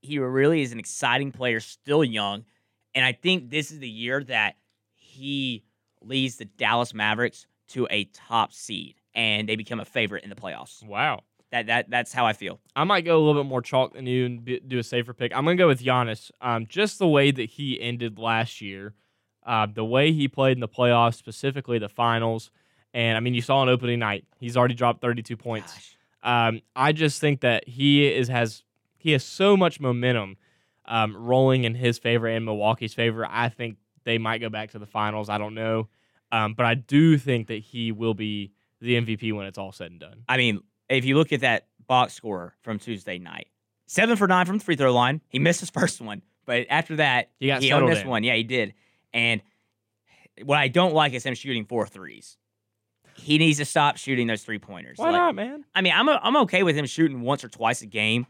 he 0.00 0.18
really 0.20 0.62
is 0.62 0.72
an 0.72 0.78
exciting 0.78 1.32
player, 1.32 1.58
still 1.60 2.04
young, 2.04 2.44
and 2.94 3.04
I 3.04 3.12
think 3.12 3.50
this 3.50 3.70
is 3.72 3.80
the 3.80 3.88
year 3.88 4.22
that 4.24 4.56
he 4.94 5.64
leads 6.02 6.36
the 6.36 6.44
Dallas 6.44 6.94
Mavericks 6.94 7.46
to 7.70 7.88
a 7.90 8.04
top 8.04 8.52
seed, 8.52 8.94
and 9.14 9.48
they 9.48 9.56
become 9.56 9.80
a 9.80 9.84
favorite 9.84 10.22
in 10.22 10.30
the 10.30 10.36
playoffs. 10.36 10.84
Wow. 10.86 11.24
That 11.50 11.66
that 11.66 11.90
that's 11.90 12.12
how 12.12 12.26
I 12.26 12.32
feel. 12.32 12.60
I 12.76 12.84
might 12.84 13.04
go 13.04 13.16
a 13.16 13.22
little 13.24 13.42
bit 13.42 13.48
more 13.48 13.60
chalk 13.62 13.94
than 13.94 14.06
you 14.06 14.26
and 14.26 14.44
be, 14.44 14.60
do 14.60 14.78
a 14.78 14.82
safer 14.84 15.12
pick. 15.14 15.32
I'm 15.34 15.44
gonna 15.44 15.56
go 15.56 15.66
with 15.66 15.82
Giannis. 15.82 16.30
Um, 16.40 16.66
just 16.66 16.98
the 17.00 17.08
way 17.08 17.30
that 17.32 17.50
he 17.50 17.80
ended 17.80 18.18
last 18.18 18.60
year, 18.60 18.94
uh, 19.46 19.66
the 19.66 19.84
way 19.84 20.12
he 20.12 20.28
played 20.28 20.56
in 20.58 20.60
the 20.60 20.68
playoffs, 20.68 21.14
specifically 21.14 21.78
the 21.78 21.88
finals, 21.88 22.50
and 22.94 23.16
I 23.16 23.20
mean, 23.20 23.34
you 23.34 23.40
saw 23.42 23.58
on 23.58 23.68
opening 23.68 23.98
night, 23.98 24.26
he's 24.38 24.56
already 24.56 24.74
dropped 24.74 25.00
32 25.00 25.36
points. 25.36 25.72
Gosh. 25.72 25.96
Um, 26.22 26.60
I 26.74 26.92
just 26.92 27.20
think 27.20 27.40
that 27.40 27.68
he 27.68 28.06
is 28.06 28.28
has 28.28 28.62
he 28.96 29.12
has 29.12 29.24
so 29.24 29.56
much 29.56 29.80
momentum 29.80 30.36
um, 30.86 31.16
rolling 31.16 31.64
in 31.64 31.74
his 31.74 31.98
favor 31.98 32.26
and 32.26 32.44
Milwaukee's 32.44 32.94
favor. 32.94 33.26
I 33.28 33.48
think 33.48 33.76
they 34.04 34.18
might 34.18 34.38
go 34.38 34.48
back 34.48 34.70
to 34.72 34.78
the 34.78 34.86
finals. 34.86 35.28
I 35.28 35.38
don't 35.38 35.54
know, 35.54 35.88
um, 36.32 36.54
but 36.54 36.66
I 36.66 36.74
do 36.74 37.18
think 37.18 37.46
that 37.48 37.60
he 37.60 37.92
will 37.92 38.14
be 38.14 38.52
the 38.80 38.94
MVP 39.00 39.32
when 39.32 39.46
it's 39.46 39.58
all 39.58 39.72
said 39.72 39.90
and 39.90 40.00
done. 40.00 40.24
I 40.28 40.36
mean, 40.36 40.60
if 40.88 41.04
you 41.04 41.16
look 41.16 41.32
at 41.32 41.40
that 41.40 41.66
box 41.86 42.14
score 42.14 42.54
from 42.62 42.78
Tuesday 42.78 43.18
night, 43.18 43.48
seven 43.86 44.16
for 44.16 44.26
nine 44.26 44.46
from 44.46 44.58
the 44.58 44.64
free 44.64 44.76
throw 44.76 44.92
line. 44.92 45.20
He 45.28 45.38
missed 45.38 45.60
his 45.60 45.70
first 45.70 46.00
one, 46.00 46.22
but 46.46 46.66
after 46.68 46.96
that, 46.96 47.30
He 47.38 47.46
got 47.46 47.62
he 47.62 47.72
owned 47.72 47.88
this 47.88 48.02
in. 48.02 48.08
one. 48.08 48.24
Yeah, 48.24 48.34
he 48.34 48.42
did. 48.42 48.74
And 49.14 49.40
what 50.44 50.58
I 50.58 50.68
don't 50.68 50.94
like 50.94 51.12
is 51.14 51.24
him 51.24 51.34
shooting 51.34 51.64
four 51.64 51.86
threes. 51.86 52.36
He 53.18 53.38
needs 53.38 53.58
to 53.58 53.64
stop 53.64 53.96
shooting 53.96 54.26
those 54.26 54.42
three 54.42 54.58
pointers. 54.58 54.98
Why 54.98 55.10
not, 55.10 55.34
man? 55.34 55.64
I 55.74 55.80
mean, 55.82 55.92
I'm 55.94 56.08
I'm 56.08 56.36
okay 56.38 56.62
with 56.62 56.76
him 56.76 56.86
shooting 56.86 57.20
once 57.20 57.44
or 57.44 57.48
twice 57.48 57.82
a 57.82 57.86
game. 57.86 58.26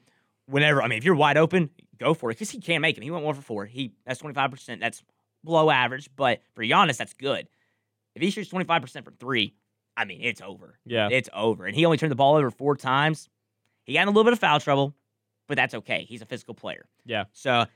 Whenever 0.47 0.83
I 0.83 0.89
mean, 0.89 0.99
if 0.99 1.05
you're 1.05 1.15
wide 1.15 1.37
open, 1.37 1.71
go 1.99 2.15
for 2.15 2.31
it 2.31 2.35
because 2.35 2.51
he 2.51 2.61
can't 2.61 2.83
make 2.83 2.97
them. 2.97 3.03
He 3.03 3.11
went 3.11 3.25
one 3.25 3.35
for 3.35 3.43
four. 3.43 3.67
He 3.67 3.93
that's 4.07 4.19
25. 4.21 4.51
percent 4.51 4.81
That's 4.81 5.03
below 5.45 5.71
average, 5.71 6.09
but 6.17 6.41
for 6.55 6.65
Giannis, 6.65 6.97
that's 6.97 7.13
good. 7.13 7.49
If 8.15 8.23
he 8.23 8.31
shoots 8.31 8.49
25 8.49 8.83
percent 8.83 9.05
from 9.05 9.15
three, 9.15 9.55
I 9.97 10.05
mean, 10.05 10.21
it's 10.23 10.41
over. 10.41 10.79
Yeah. 10.87 11.09
It's 11.11 11.29
over. 11.35 11.67
And 11.67 11.75
he 11.77 11.85
only 11.85 11.99
turned 11.99 12.13
the 12.13 12.17
ball 12.17 12.37
over 12.37 12.51
four 12.51 12.77
times. 12.77 13.29
He 13.85 13.95
got 13.95 14.03
in 14.03 14.09
a 14.09 14.11
little 14.11 14.25
bit 14.25 14.33
of 14.33 14.39
foul 14.39 14.61
trouble, 14.61 14.95
but 15.47 15.57
that's 15.57 15.75
okay. 15.75 16.05
He's 16.09 16.23
a 16.23 16.27
physical 16.27 16.55
player. 16.55 16.87
Yeah. 17.05 17.25
So 17.33 17.67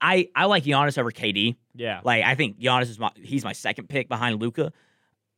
I 0.00 0.28
I 0.34 0.46
like 0.46 0.64
Giannis 0.64 0.98
over 0.98 1.10
KD. 1.10 1.56
Yeah. 1.74 2.00
Like 2.04 2.24
I 2.24 2.34
think 2.34 2.58
Giannis 2.58 2.90
is 2.90 2.98
my 2.98 3.10
he's 3.14 3.44
my 3.44 3.52
second 3.52 3.88
pick 3.88 4.08
behind 4.08 4.40
Luka. 4.40 4.72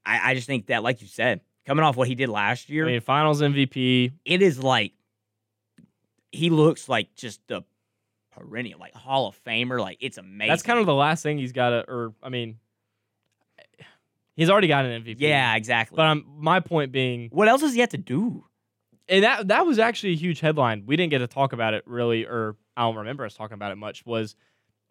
I, 0.05 0.31
I 0.31 0.35
just 0.35 0.47
think 0.47 0.67
that, 0.67 0.83
like 0.83 1.01
you 1.03 1.09
said, 1.09 1.41
coming 1.67 1.85
off 1.85 1.97
what 1.97 2.09
he 2.09 2.15
did 2.15 2.29
last 2.29 2.69
year, 2.69 2.87
I 2.87 2.93
mean, 2.93 3.01
Finals 3.01 3.41
MVP. 3.41 4.13
it 4.25 4.43
is 4.43 4.63
like 4.63 4.93
he 6.31 6.51
looks 6.51 6.89
like 6.89 7.15
just 7.15 7.41
the 7.47 7.63
perennial, 8.33 8.79
like 8.81 8.95
Hall 8.95 9.29
of 9.29 9.45
Famer. 9.45 9.81
Like 9.81 9.99
it's 10.01 10.19
amazing. 10.19 10.51
That's 10.51 10.63
kind 10.63 10.79
of 10.79 10.87
the 10.87 10.95
last 10.95 11.23
thing 11.23 11.39
he's 11.39 11.53
got 11.53 11.71
to, 11.71 11.85
or 11.89 12.15
I 12.23 12.29
mean, 12.29 12.59
he's 14.37 14.51
already 14.51 14.69
got 14.69 14.85
an 14.85 15.05
MVP. 15.05 15.17
yeah, 15.19 15.55
exactly. 15.57 15.97
But 15.97 16.07
um, 16.07 16.27
my 16.39 16.61
point 16.61 16.93
being, 16.93 17.29
what 17.31 17.49
else 17.49 17.61
does 17.61 17.75
he 17.75 17.81
have 17.81 17.91
to 17.91 17.99
do? 17.99 18.45
and 19.09 19.25
that 19.25 19.49
that 19.49 19.67
was 19.67 19.79
actually 19.79 20.13
a 20.13 20.17
huge 20.17 20.41
headline. 20.41 20.85
We 20.87 20.97
didn't 20.97 21.11
get 21.11 21.19
to 21.19 21.27
talk 21.27 21.53
about 21.53 21.75
it 21.75 21.85
really, 21.87 22.25
or 22.25 22.57
I 22.77 22.83
don't 22.83 22.97
remember 22.97 23.25
us 23.25 23.35
talking 23.35 23.55
about 23.55 23.73
it 23.73 23.77
much. 23.77 24.05
Was 24.07 24.37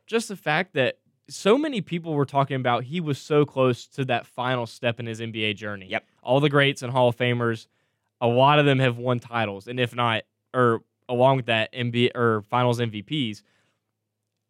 just 0.06 0.28
the 0.28 0.36
fact 0.36 0.74
that 0.74 0.98
so 1.30 1.58
many 1.58 1.82
people 1.82 2.14
were 2.14 2.26
talking 2.26 2.56
about 2.56 2.84
he 2.84 3.00
was 3.00 3.18
so 3.18 3.46
close 3.46 3.88
to 3.88 4.06
that 4.06 4.26
final 4.26 4.66
step 4.66 5.00
in 5.00 5.06
his 5.06 5.20
NBA 5.22 5.56
journey. 5.56 5.88
Yep. 5.90 6.06
All 6.22 6.40
the 6.40 6.50
greats 6.50 6.82
and 6.82 6.92
Hall 6.92 7.08
of 7.10 7.16
Famers, 7.18 7.68
a 8.22 8.28
lot 8.28 8.60
of 8.60 8.66
them 8.66 8.80
have 8.80 8.98
won 8.98 9.20
titles, 9.20 9.68
and 9.68 9.80
if 9.80 9.96
not, 9.96 10.24
or 10.54 10.82
along 11.10 11.38
with 11.38 11.46
that, 11.48 11.72
NBA 11.74 12.12
or 12.16 12.42
Finals 12.44 12.80
MVPs. 12.80 13.42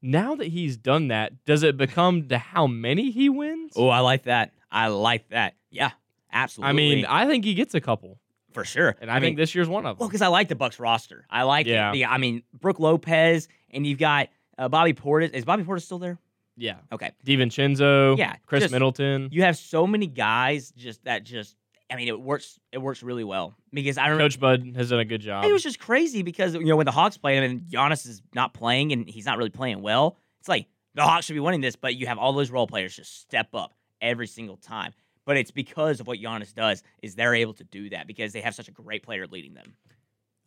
Now 0.01 0.36
that 0.36 0.47
he's 0.47 0.76
done 0.76 1.07
that, 1.07 1.45
does 1.45 1.63
it 1.63 1.78
become 1.78 2.28
to 2.28 2.38
how 2.38 2.67
many 2.67 3.09
he 3.11 3.30
wins? 3.30 3.74
Oh, 3.76 3.88
I 3.88 3.99
like 3.99 4.24
that. 4.24 4.51
I 4.69 4.88
like 4.88 5.30
that. 5.30 5.55
Yeah, 5.69 5.91
absolutely. 6.32 6.69
I 6.69 6.74
mean, 6.74 7.05
I 7.05 7.26
think 7.26 7.45
he 7.45 7.53
gets 7.53 7.74
a 7.74 7.80
couple, 7.82 8.19
for 8.51 8.65
sure. 8.65 8.95
and 8.99 9.09
I, 9.09 9.19
think 9.21 9.38
this 9.38 9.55
year's 9.55 9.69
one 9.69 9.86
of 9.86 9.97
them. 9.97 10.01
Well, 10.01 10.09
because 10.09 10.21
I 10.21 10.28
like 10.28 10.49
the 10.49 10.55
Bucks 10.55 10.78
roster. 10.80 11.26
I 11.30 11.43
like 11.43 11.67
Yeah. 11.67 11.91
it. 11.93 11.97
Yeah, 11.97 12.11
I 12.11 12.17
mean, 12.17 12.43
Brook 12.59 12.80
Lopez, 12.82 13.47
and 13.71 13.88
you've 13.88 13.99
got 13.99 14.28
uh, 14.57 14.67
Bobby 14.67 14.93
Portis. 14.93 15.32
Is 15.32 15.45
Bobby 15.45 15.63
Portis 15.63 15.84
still 15.84 15.99
there? 15.99 16.19
Yeah, 16.58 16.78
Okay. 16.91 17.12
DiVincenzo, 17.26 18.18
Yeah, 18.18 18.36
Chris 18.45 18.64
just- 18.64 18.72
Middleton, 18.74 19.30
You 19.32 19.43
have 19.43 19.58
so 19.58 19.86
many 19.88 20.08
guys 20.08 20.72
just 20.72 21.04
that 21.06 21.24
just. 21.24 21.56
I 21.91 21.95
mean, 21.95 22.08
it 22.08 22.20
works. 22.20 22.60
It 22.72 22.80
works 22.80 23.04
really 23.04 23.24
well 23.24 23.54
because 23.72 23.99
I 23.99 24.06
remember 24.08 24.24
Coach 24.24 24.39
Bud 24.39 24.74
has 24.78 24.89
done 24.89 24.99
a 24.99 25.06
good 25.06 25.22
job. 25.22 25.45
it 25.45 25.51
was 25.54 25.62
just 25.62 25.78
crazy 25.80 26.24
because 26.24 26.56
you 26.56 26.64
know 26.66 26.76
when 26.76 26.86
the 26.88 26.91
Hawks 26.91 27.18
play 27.18 27.38
him 27.38 27.43
and 27.43 27.62
Giannis 27.62 28.08
is 28.08 28.22
not 28.34 28.54
playing 28.56 28.91
and 28.93 29.08
he's 29.08 29.26
not 29.28 29.38
really 29.38 29.51
playing 29.51 29.82
well. 29.84 30.18
It's 30.39 30.49
like 30.49 30.66
the 30.95 31.04
Hawks 31.04 31.26
should 31.26 31.34
be 31.34 31.39
winning 31.39 31.62
this, 31.62 31.76
but 31.76 31.95
you 31.95 32.08
have 32.08 32.18
all 32.18 32.34
those 32.34 32.49
role 32.49 32.66
players 32.66 32.95
just 32.95 33.20
step 33.22 33.49
up 33.54 33.74
every 34.01 34.26
single 34.26 34.58
time. 34.58 34.93
But 35.26 35.38
it's 35.38 35.51
because 35.51 35.99
of 35.99 36.08
what 36.08 36.18
Giannis 36.20 36.54
does 36.56 36.82
is 37.04 37.14
they're 37.16 37.36
able 37.36 37.54
to 37.56 37.64
do 37.64 37.89
that 37.91 38.08
because 38.08 38.34
they 38.34 38.41
have 38.41 38.56
such 38.56 38.68
a 38.70 38.72
great 38.72 39.04
player 39.04 39.28
leading 39.28 39.54
them. 39.54 39.76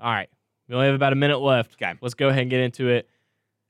All 0.01 0.11
right, 0.13 0.29
we 0.69 0.75
only 0.75 0.87
have 0.87 0.97
about 0.97 1.13
a 1.13 1.17
minute 1.17 1.39
left. 1.39 1.75
Okay. 1.81 1.95
let's 2.01 2.15
go 2.15 2.29
ahead 2.29 2.43
and 2.43 2.51
get 2.51 2.61
into 2.61 2.89
it. 2.89 3.09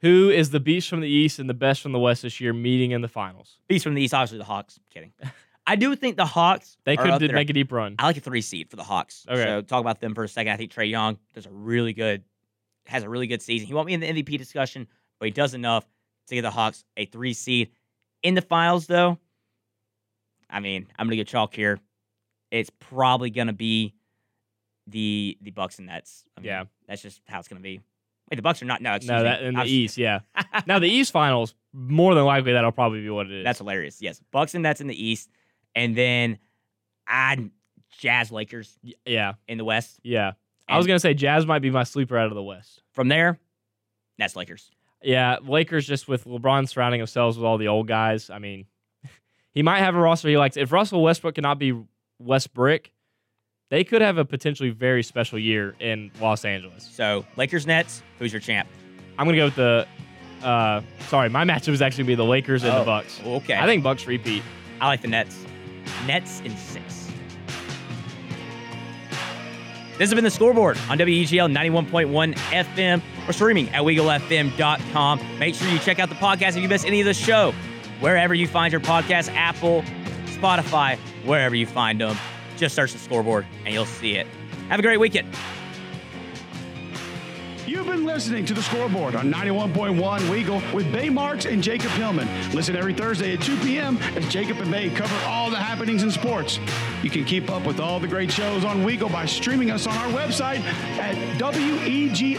Who 0.06 0.30
is 0.30 0.50
the 0.50 0.60
beast 0.60 0.88
from 0.88 1.00
the 1.00 1.08
East 1.08 1.40
and 1.40 1.50
the 1.50 1.54
best 1.54 1.80
from 1.82 1.90
the 1.90 1.98
West 1.98 2.22
this 2.22 2.40
year 2.40 2.52
meeting 2.52 2.92
in 2.92 3.00
the 3.00 3.08
finals? 3.08 3.58
Beast 3.66 3.82
from 3.82 3.94
the 3.94 4.02
East, 4.02 4.14
obviously 4.14 4.38
the 4.38 4.44
Hawks. 4.44 4.78
Kidding. 4.92 5.12
I 5.66 5.74
do 5.74 5.96
think 5.96 6.16
the 6.16 6.24
Hawks 6.26 6.76
They 6.84 6.96
could 6.96 7.18
did 7.18 7.32
make 7.32 7.50
a 7.50 7.52
deep 7.52 7.72
run. 7.72 7.96
I 7.98 8.06
like 8.06 8.16
a 8.16 8.20
three 8.20 8.40
seed 8.40 8.70
for 8.70 8.76
the 8.76 8.84
Hawks. 8.84 9.26
Okay. 9.28 9.42
So 9.42 9.62
talk 9.62 9.80
about 9.80 10.00
them 10.00 10.14
for 10.14 10.22
a 10.22 10.28
second. 10.28 10.52
I 10.52 10.56
think 10.56 10.72
Trae 10.72 10.88
Young 10.88 11.18
does 11.34 11.46
a 11.46 11.50
really 11.50 11.92
good, 11.92 12.22
has 12.86 13.02
a 13.02 13.08
really 13.08 13.26
good 13.26 13.42
season. 13.42 13.66
He 13.66 13.74
won't 13.74 13.88
be 13.88 13.94
in 13.94 14.00
the 14.00 14.06
MVP 14.06 14.38
discussion, 14.38 14.86
but 15.18 15.26
he 15.26 15.32
does 15.32 15.54
enough 15.54 15.84
to 16.28 16.36
get 16.36 16.42
the 16.42 16.52
Hawks 16.52 16.84
a 16.96 17.06
three 17.06 17.32
seed. 17.32 17.70
In 18.22 18.34
the 18.34 18.42
finals, 18.42 18.86
though, 18.86 19.18
I 20.48 20.60
mean, 20.60 20.86
I'm 20.96 21.06
gonna 21.08 21.16
get 21.16 21.26
chalk 21.26 21.52
here. 21.52 21.80
It's 22.52 22.70
probably 22.78 23.30
gonna 23.30 23.52
be 23.52 23.92
the 24.86 25.36
the 25.42 25.50
Bucks 25.50 25.78
and 25.78 25.88
Nets. 25.88 26.24
I 26.36 26.40
mean, 26.42 26.46
Yeah. 26.46 26.64
that's 26.86 27.02
just 27.02 27.20
how 27.26 27.40
it's 27.40 27.48
gonna 27.48 27.60
be. 27.60 27.80
Wait, 28.30 28.36
the 28.36 28.42
Bucks 28.42 28.60
are 28.62 28.64
not. 28.66 28.82
No, 28.82 28.94
excuse 28.94 29.08
No, 29.08 29.18
me. 29.18 29.22
that 29.24 29.42
in 29.42 29.54
the 29.54 29.60
I 29.60 29.62
was- 29.62 29.72
East, 29.72 29.98
yeah. 29.98 30.20
now 30.66 30.78
the 30.78 30.88
East 30.88 31.12
finals, 31.12 31.54
more 31.72 32.14
than 32.14 32.24
likely 32.24 32.52
that'll 32.52 32.72
probably 32.72 33.00
be 33.02 33.10
what 33.10 33.26
it 33.26 33.32
is. 33.32 33.44
That's 33.44 33.58
hilarious. 33.58 34.00
Yes, 34.02 34.20
Bucks 34.32 34.54
and 34.54 34.62
Nets 34.62 34.80
in 34.80 34.86
the 34.88 35.04
East, 35.04 35.30
and 35.74 35.94
then 35.96 36.38
I 37.06 37.50
Jazz 37.98 38.30
Lakers 38.32 38.78
yeah, 39.04 39.34
in 39.48 39.58
the 39.58 39.64
West. 39.64 40.00
yeah. 40.02 40.32
I 40.68 40.76
was 40.76 40.86
gonna 40.88 40.98
say 40.98 41.14
Jazz 41.14 41.46
might 41.46 41.60
be 41.62 41.70
my 41.70 41.84
sleeper 41.84 42.18
out 42.18 42.26
of 42.26 42.34
the 42.34 42.42
West. 42.42 42.82
From 42.92 43.06
there, 43.08 43.38
Nets 44.18 44.34
Lakers. 44.34 44.70
Yeah, 45.02 45.36
Lakers 45.46 45.86
just 45.86 46.08
with 46.08 46.24
LeBron 46.24 46.68
surrounding 46.68 46.98
themselves 46.98 47.36
with 47.38 47.44
all 47.46 47.56
the 47.58 47.68
old 47.68 47.86
guys. 47.86 48.30
I 48.30 48.40
mean, 48.40 48.66
he 49.52 49.62
might 49.62 49.78
have 49.78 49.94
a 49.94 50.00
roster 50.00 50.28
he 50.28 50.36
likes. 50.36 50.56
If 50.56 50.72
Russell 50.72 51.02
Westbrook 51.04 51.36
cannot 51.36 51.60
be 51.60 51.80
Westbrook, 52.18 52.90
they 53.68 53.84
could 53.84 54.02
have 54.02 54.18
a 54.18 54.24
potentially 54.24 54.70
very 54.70 55.02
special 55.02 55.38
year 55.38 55.74
in 55.80 56.10
Los 56.20 56.44
Angeles. 56.44 56.88
So 56.92 57.24
Lakers 57.36 57.66
Nets. 57.66 58.02
Who's 58.18 58.32
your 58.32 58.40
champ? 58.40 58.68
I'm 59.18 59.26
gonna 59.26 59.36
go 59.36 59.46
with 59.46 59.56
the. 59.56 59.86
Uh, 60.42 60.82
sorry, 61.08 61.28
my 61.28 61.44
matchup 61.44 61.68
is 61.70 61.82
actually 61.82 62.04
gonna 62.04 62.08
be 62.08 62.14
the 62.16 62.24
Lakers 62.24 62.62
and 62.64 62.72
Oh, 62.74 62.78
the 62.80 62.84
Bucks. 62.84 63.20
Okay. 63.24 63.56
I 63.56 63.66
think 63.66 63.82
Bucks 63.82 64.06
repeat. 64.06 64.42
I 64.80 64.86
like 64.86 65.02
the 65.02 65.08
Nets. 65.08 65.44
Nets 66.06 66.40
in 66.40 66.56
six. 66.56 67.10
This 69.98 70.10
has 70.10 70.14
been 70.14 70.24
the 70.24 70.30
scoreboard 70.30 70.76
on 70.90 70.98
WEGL 70.98 71.50
91.1 71.50 72.34
FM 72.34 73.00
or 73.26 73.32
streaming 73.32 73.70
at 73.70 73.82
WeagleFM.com. 73.82 75.38
Make 75.38 75.54
sure 75.54 75.68
you 75.68 75.78
check 75.78 75.98
out 75.98 76.10
the 76.10 76.14
podcast 76.16 76.48
if 76.50 76.56
you 76.58 76.68
missed 76.68 76.84
any 76.84 77.00
of 77.00 77.06
the 77.06 77.14
show. 77.14 77.52
Wherever 78.00 78.34
you 78.34 78.46
find 78.46 78.72
your 78.72 78.82
podcast, 78.82 79.32
Apple, 79.34 79.82
Spotify, 80.26 80.98
wherever 81.24 81.54
you 81.54 81.64
find 81.66 81.98
them, 81.98 82.14
just 82.56 82.74
search 82.74 82.92
the 82.92 82.98
scoreboard 82.98 83.46
and 83.64 83.72
you'll 83.72 83.86
see 83.86 84.16
it. 84.16 84.26
Have 84.68 84.80
a 84.80 84.82
great 84.82 84.98
weekend. 84.98 85.28
You've 87.66 87.86
been 87.86 88.04
listening 88.04 88.46
to 88.46 88.54
the 88.54 88.62
scoreboard 88.62 89.16
on 89.16 89.32
91.1 89.32 89.98
Weagle 90.30 90.72
with 90.72 90.92
Bay 90.92 91.10
Marks 91.10 91.46
and 91.46 91.60
Jacob 91.60 91.90
Hillman. 91.90 92.28
Listen 92.52 92.76
every 92.76 92.94
Thursday 92.94 93.34
at 93.34 93.42
2 93.42 93.56
p.m. 93.56 93.98
as 94.14 94.28
Jacob 94.28 94.58
and 94.58 94.70
Bay 94.70 94.88
cover 94.88 95.16
all 95.26 95.50
the 95.50 95.56
happenings 95.56 96.04
in 96.04 96.12
sports. 96.12 96.60
You 97.02 97.10
can 97.10 97.24
keep 97.24 97.50
up 97.50 97.66
with 97.66 97.80
all 97.80 97.98
the 97.98 98.06
great 98.06 98.30
shows 98.30 98.64
on 98.64 98.84
Weagle 98.84 99.10
by 99.10 99.26
streaming 99.26 99.72
us 99.72 99.88
on 99.88 99.96
our 99.96 100.06
website 100.16 100.60
at 100.98 101.16
weglfm.com 101.38 102.38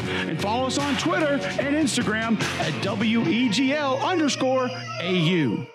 and 0.00 0.40
follow 0.40 0.66
us 0.66 0.78
on 0.78 0.96
Twitter 0.96 1.34
and 1.60 1.76
Instagram 1.76 2.40
at 2.60 2.72
WEGL 2.82 4.00
underscore 4.00 4.70
AU. 5.02 5.66